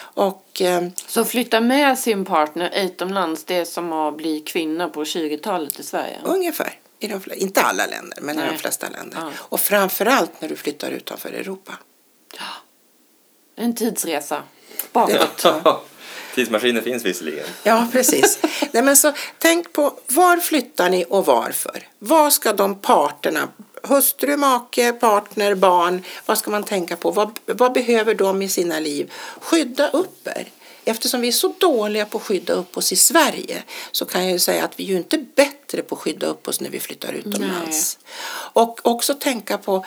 Och 0.00 0.62
eh, 0.62 0.88
Så 1.06 1.24
flytta 1.24 1.60
med 1.60 1.98
sin 1.98 2.24
partner 2.24 2.72
utomlands, 2.76 3.44
det 3.44 3.54
är 3.54 3.64
som 3.64 3.92
att 3.92 4.16
bli 4.16 4.40
kvinna 4.40 4.88
på 4.88 5.04
20-talet 5.04 5.80
i 5.80 5.82
Sverige. 5.82 6.18
Ungefär. 6.24 6.78
I 7.00 7.06
de, 7.06 7.20
inte 7.36 7.62
alla 7.62 7.86
länder, 7.86 8.18
men 8.22 8.38
i 8.38 8.38
Nej. 8.38 8.50
de 8.52 8.58
flesta 8.58 8.88
länder. 8.88 9.18
Ja. 9.20 9.30
Och 9.38 9.60
framförallt 9.60 10.40
när 10.40 10.48
du 10.48 10.56
flyttar 10.56 10.90
utanför 10.90 11.32
Europa. 11.32 11.78
En 13.56 13.74
tidsresa 13.74 14.42
bakåt. 14.92 15.44
Tidsmaskiner 16.38 16.80
finns 16.80 17.04
visserligen. 17.04 17.46
Ja, 17.62 17.88
precis. 17.92 18.38
Nej, 18.72 18.82
men 18.82 18.96
så, 18.96 19.12
tänk 19.38 19.72
på 19.72 19.98
var 20.06 20.36
flyttar 20.36 20.90
ni 20.90 21.04
och 21.08 21.26
varför? 21.26 21.88
Vad 21.98 22.32
ska 22.32 22.52
de 22.52 22.74
parterna, 22.74 23.48
hustru, 23.82 24.36
make, 24.36 24.92
partner, 24.92 25.54
barn, 25.54 26.02
vad 26.26 26.38
ska 26.38 26.50
man 26.50 26.64
tänka 26.64 26.96
på? 26.96 27.10
Vad, 27.10 27.38
vad 27.46 27.72
behöver 27.72 28.14
de 28.14 28.42
i 28.42 28.48
sina 28.48 28.80
liv? 28.80 29.12
Skydda 29.40 29.88
upp 29.88 30.26
er. 30.26 30.48
Eftersom 30.84 31.20
vi 31.20 31.28
är 31.28 31.32
så 31.32 31.54
dåliga 31.58 32.06
på 32.06 32.18
att 32.18 32.24
skydda 32.24 32.52
upp 32.52 32.76
oss 32.76 32.92
i 32.92 32.96
Sverige 32.96 33.62
så 33.92 34.04
kan 34.04 34.22
jag 34.22 34.32
ju 34.32 34.38
säga 34.38 34.64
att 34.64 34.80
vi 34.80 34.84
är 34.84 34.88
ju 34.88 34.96
inte 34.96 35.18
bättre 35.18 35.82
på 35.82 35.94
att 35.94 36.00
skydda 36.00 36.26
upp 36.26 36.48
oss 36.48 36.60
när 36.60 36.70
vi 36.70 36.80
flyttar 36.80 37.12
utomlands. 37.12 37.98
Och 38.52 38.80
också 38.86 39.14
tänka 39.14 39.58
på, 39.58 39.84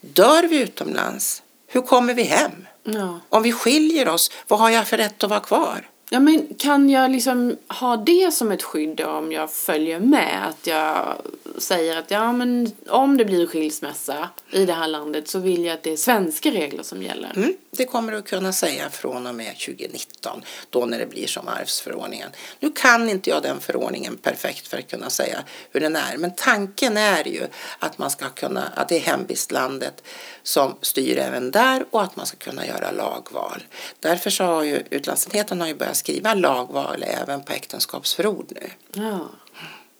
dör 0.00 0.42
vi 0.42 0.56
utomlands, 0.56 1.42
hur 1.68 1.82
kommer 1.82 2.14
vi 2.14 2.22
hem? 2.22 2.66
Ja. 2.84 3.20
Om 3.28 3.42
vi 3.42 3.52
skiljer 3.52 4.08
oss, 4.08 4.30
vad 4.46 4.60
har 4.60 4.70
jag 4.70 4.88
för 4.88 4.96
rätt 4.96 5.24
att 5.24 5.30
vara 5.30 5.40
kvar? 5.40 5.88
Ja, 6.10 6.20
men 6.20 6.54
kan 6.58 6.90
jag 6.90 7.10
liksom 7.10 7.56
ha 7.68 7.96
det 7.96 8.34
som 8.34 8.52
ett 8.52 8.62
skydd 8.62 9.00
om 9.00 9.32
jag 9.32 9.52
följer 9.52 10.00
med? 10.00 10.48
Att 10.48 10.66
jag 10.66 11.16
säger 11.58 11.96
att 11.96 12.10
ja, 12.10 12.32
men 12.32 12.72
om 12.88 13.16
det 13.16 13.24
blir 13.24 13.46
skilsmässa 13.46 14.28
i 14.50 14.64
det 14.64 14.72
här 14.72 14.88
landet 14.88 15.28
så 15.28 15.38
vill 15.38 15.64
jag 15.64 15.74
att 15.74 15.82
det 15.82 15.92
är 15.92 15.96
svenska 15.96 16.50
regler 16.50 16.82
som 16.82 17.02
gäller. 17.02 17.32
Mm, 17.36 17.54
det 17.70 17.84
kommer 17.84 18.12
du 18.12 18.18
att 18.18 18.28
kunna 18.28 18.52
säga 18.52 18.90
från 18.90 19.26
och 19.26 19.34
med 19.34 19.58
2019, 19.58 20.42
då 20.70 20.86
när 20.86 20.98
det 20.98 21.06
blir 21.06 21.26
som 21.26 21.48
arvsförordningen. 21.48 22.30
Nu 22.60 22.70
kan 22.70 23.08
inte 23.08 23.30
jag 23.30 23.42
den 23.42 23.60
förordningen 23.60 24.16
perfekt 24.16 24.68
för 24.68 24.78
att 24.78 24.90
kunna 24.90 25.10
säga 25.10 25.38
hur 25.72 25.80
den 25.80 25.96
är, 25.96 26.16
men 26.16 26.34
tanken 26.34 26.96
är 26.96 27.28
ju 27.28 27.42
att 27.78 27.98
man 27.98 28.10
ska 28.10 28.28
kunna, 28.28 28.64
att 28.74 28.88
det 28.88 28.96
är 28.96 29.00
hemvistlandet 29.00 30.02
som 30.48 30.74
styr 30.82 31.18
även 31.18 31.50
där 31.50 31.84
och 31.90 32.02
att 32.02 32.16
man 32.16 32.26
ska 32.26 32.36
kunna 32.36 32.66
göra 32.66 32.90
lagval. 32.90 33.62
Därför 34.00 34.30
så 34.30 34.44
har 34.44 34.62
ju 34.62 34.82
utlandsenheten 34.90 35.60
har 35.60 35.68
ju 35.68 35.74
börjat 35.74 35.96
skriva 35.96 36.34
lagval 36.34 37.02
även 37.06 37.42
på 37.42 37.52
äktenskapsförord 37.52 38.46
nu. 38.48 38.70
Ja. 39.02 39.18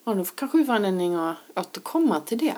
Och 0.05 0.17
då 0.17 0.25
kanske 0.25 0.59
vi 0.59 0.65
får 0.65 0.73
anledning 0.73 1.15
att 1.15 1.37
återkomma 1.57 2.21
till 2.21 2.39
det 2.39 2.55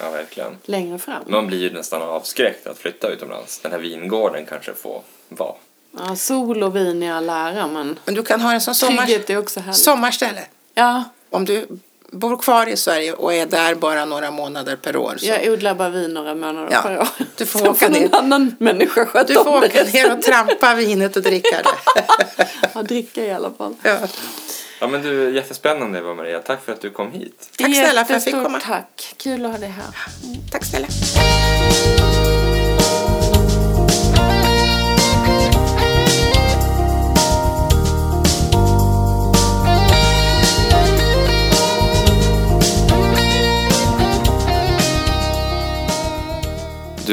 Ja, 0.00 0.10
verkligen. 0.10 0.56
längre 0.64 0.98
fram. 0.98 1.22
Man 1.26 1.46
blir 1.46 1.58
ju 1.58 1.72
nästan 1.72 2.02
avskräckt 2.02 2.66
att 2.66 2.78
flytta 2.78 3.08
utomlands. 3.08 3.58
Den 3.60 3.72
här 3.72 3.78
vingården 3.78 4.46
kanske 4.46 4.74
får 4.74 5.02
vara. 5.28 5.54
Ja, 5.98 6.16
sol 6.16 6.62
och 6.62 6.76
vin 6.76 7.02
i 7.02 7.10
all 7.12 7.28
ära, 7.28 7.66
men 7.66 7.98
Men 8.04 8.14
du 8.14 8.22
kan 8.22 8.40
ha 8.40 8.52
en 8.52 8.60
sån 8.60 8.74
sommar, 8.74 9.30
är 9.30 9.38
också 9.38 9.60
härligt. 9.60 9.78
sommarställe. 9.80 10.46
Ja, 10.74 11.04
Om 11.30 11.44
du 11.44 11.66
bor 12.14 12.36
kvar 12.36 12.66
i 12.66 12.76
Sverige 12.76 13.12
och 13.12 13.34
är 13.34 13.46
där 13.46 13.74
bara 13.74 14.04
några 14.04 14.30
månader 14.30 14.76
per 14.76 14.96
år 14.96 15.14
så 15.18 15.26
jag 15.26 15.52
odlar 15.52 15.74
bara 15.74 15.88
vin 15.88 16.10
några 16.14 16.34
månader 16.34 16.68
Ja, 16.72 16.82
per 16.82 16.98
år. 17.00 17.08
du 17.36 17.46
får 17.46 17.58
Sen 17.60 17.68
åka 17.68 17.88
ner. 17.88 18.08
annan 18.14 18.56
människa 18.58 19.06
sköta 19.06 19.24
Du 19.28 19.34
får 19.34 19.56
åka 19.64 19.82
ner 19.92 20.12
och 20.16 20.22
trampa 20.22 20.74
vinet 20.74 21.16
och 21.16 21.22
dricka 21.22 21.56
det. 21.62 22.04
Ja, 22.74 22.82
dricka 22.82 23.24
i 23.24 23.30
alla 23.32 23.50
fall. 23.58 23.74
Ja. 23.82 23.98
Ja, 24.80 24.86
men 24.86 25.02
du, 25.02 25.34
jättespännande 25.34 25.98
Eva 25.98 26.14
Maria. 26.14 26.38
Tack 26.38 26.64
för 26.64 26.72
att 26.72 26.80
du 26.80 26.90
kom 26.90 27.12
hit. 27.12 27.48
Tack 27.58 27.74
snälla 27.74 28.04
för 28.04 28.14
att 28.14 28.26
jag 28.26 28.34
fick 28.34 28.42
komma. 28.44 28.60
tack. 28.60 29.14
Kul 29.16 29.44
att 29.44 29.50
ha 29.52 29.58
dig 29.58 29.68
här. 29.68 29.84
Tack 30.50 30.64
snälla. 30.64 30.86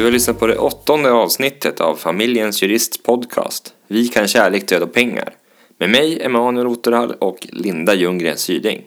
Du 0.02 0.06
har 0.06 0.12
lyssnat 0.12 0.40
på 0.40 0.48
det 0.48 0.58
åttonde 0.58 1.12
avsnittet 1.12 1.82
av 1.82 1.96
Familjens 1.96 2.62
Jurists 2.64 2.98
podcast 2.98 3.74
Vi 3.88 4.08
kan 4.08 4.28
kärlek, 4.28 4.68
död 4.68 4.84
och 4.84 4.94
pengar 4.94 5.34
med 5.78 5.90
mig, 5.90 6.22
Emanuel 6.22 6.68
Otterhall 6.68 7.12
och 7.12 7.48
Linda 7.52 7.94
Ljunggren 7.94 8.38
Syding. 8.38 8.82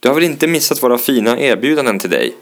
Du 0.00 0.08
har 0.08 0.14
väl 0.14 0.24
inte 0.24 0.46
missat 0.46 0.82
våra 0.82 0.98
fina 0.98 1.40
erbjudanden 1.40 1.98
till 1.98 2.10
dig? 2.10 2.34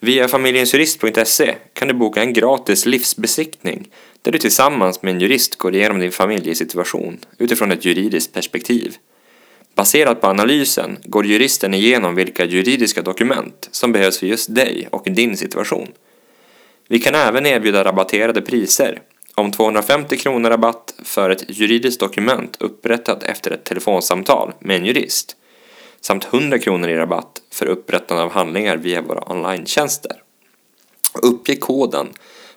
Via 0.00 0.28
familjensjurist.se 0.28 1.54
kan 1.72 1.88
du 1.88 1.94
boka 1.94 2.20
en 2.20 2.32
gratis 2.32 2.86
livsbesiktning 2.86 3.88
där 4.22 4.32
du 4.32 4.38
tillsammans 4.38 5.02
med 5.02 5.14
en 5.14 5.20
jurist 5.20 5.58
går 5.58 5.74
igenom 5.74 5.98
din 5.98 6.12
familjesituation 6.12 7.18
utifrån 7.38 7.72
ett 7.72 7.84
juridiskt 7.84 8.32
perspektiv. 8.32 8.96
Baserat 9.74 10.20
på 10.20 10.26
analysen 10.26 10.98
går 11.04 11.26
juristen 11.26 11.74
igenom 11.74 12.14
vilka 12.14 12.44
juridiska 12.44 13.02
dokument 13.02 13.68
som 13.70 13.92
behövs 13.92 14.18
för 14.18 14.26
just 14.26 14.54
dig 14.54 14.88
och 14.90 15.04
din 15.04 15.36
situation. 15.36 15.88
Vi 16.88 16.98
kan 16.98 17.14
även 17.14 17.46
erbjuda 17.46 17.84
rabatterade 17.84 18.42
priser 18.42 19.02
om 19.34 19.52
250 19.52 20.16
kronor 20.16 20.50
rabatt 20.50 20.94
för 21.04 21.30
ett 21.30 21.44
juridiskt 21.48 22.00
dokument 22.00 22.56
upprättat 22.60 23.22
efter 23.22 23.50
ett 23.50 23.64
telefonsamtal 23.64 24.52
med 24.58 24.76
en 24.76 24.86
jurist 24.86 25.36
samt 26.00 26.24
100 26.34 26.58
kronor 26.58 26.88
i 26.88 26.96
rabatt 26.96 27.42
för 27.52 27.66
upprättande 27.66 28.22
av 28.22 28.30
handlingar 28.30 28.76
via 28.76 29.02
våra 29.02 29.32
online-tjänster. 29.32 30.22
Uppge 31.22 31.56
koden 31.56 32.08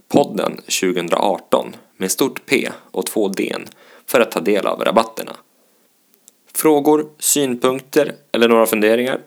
podden 0.07 0.55
2018 0.55 1.75
med 1.97 2.11
stort 2.11 2.45
P 2.45 2.69
och 2.91 3.05
två 3.05 3.27
D 3.27 3.55
för 4.05 4.19
att 4.19 4.31
ta 4.31 4.39
del 4.39 4.67
av 4.67 4.83
rabatterna. 4.83 5.35
Frågor, 6.53 7.09
synpunkter 7.19 8.15
eller 8.31 8.47
några 8.47 8.65
funderingar? 8.65 9.19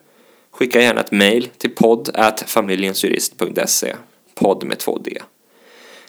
Skicka 0.51 0.81
gärna 0.81 1.01
ett 1.01 1.13
mejl 1.13 1.49
till 1.59 1.75
podd 1.75 2.11
familjensjurist.se 2.47 3.95
podd 4.35 4.65
med 4.65 4.77
2D. 4.79 5.19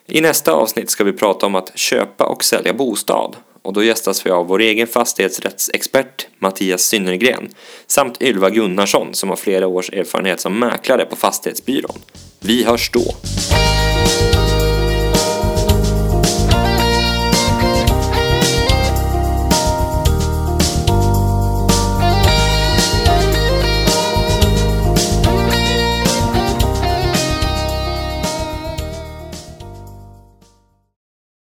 I 0.08 0.22
nästa 0.22 0.52
avsnitt 0.52 0.90
ska 0.90 1.04
vi 1.04 1.14
prata 1.14 1.46
om 1.46 1.56
att 1.56 1.78
köpa 1.78 2.26
och 2.26 2.44
sälja 2.44 2.74
bostad 2.74 3.36
och 3.62 3.74
då 3.74 3.84
gästas 3.84 4.26
vi 4.26 4.30
av 4.30 4.48
vår 4.48 4.62
egen 4.62 4.88
fastighetsrättsexpert 4.88 6.28
Mattias 6.40 6.82
Synnergren 6.82 7.50
samt 7.88 8.22
Ylva 8.22 8.50
Gunnarsson 8.50 9.14
som 9.14 9.30
har 9.30 9.36
flera 9.36 9.68
års 9.68 9.90
erfarenhet 9.90 10.40
som 10.40 10.60
mäklare 10.60 11.06
på 11.06 11.16
Fastighetsbyrån. 11.16 12.00
Vi 12.40 12.64
hörs 12.64 12.92
då! 12.92 13.04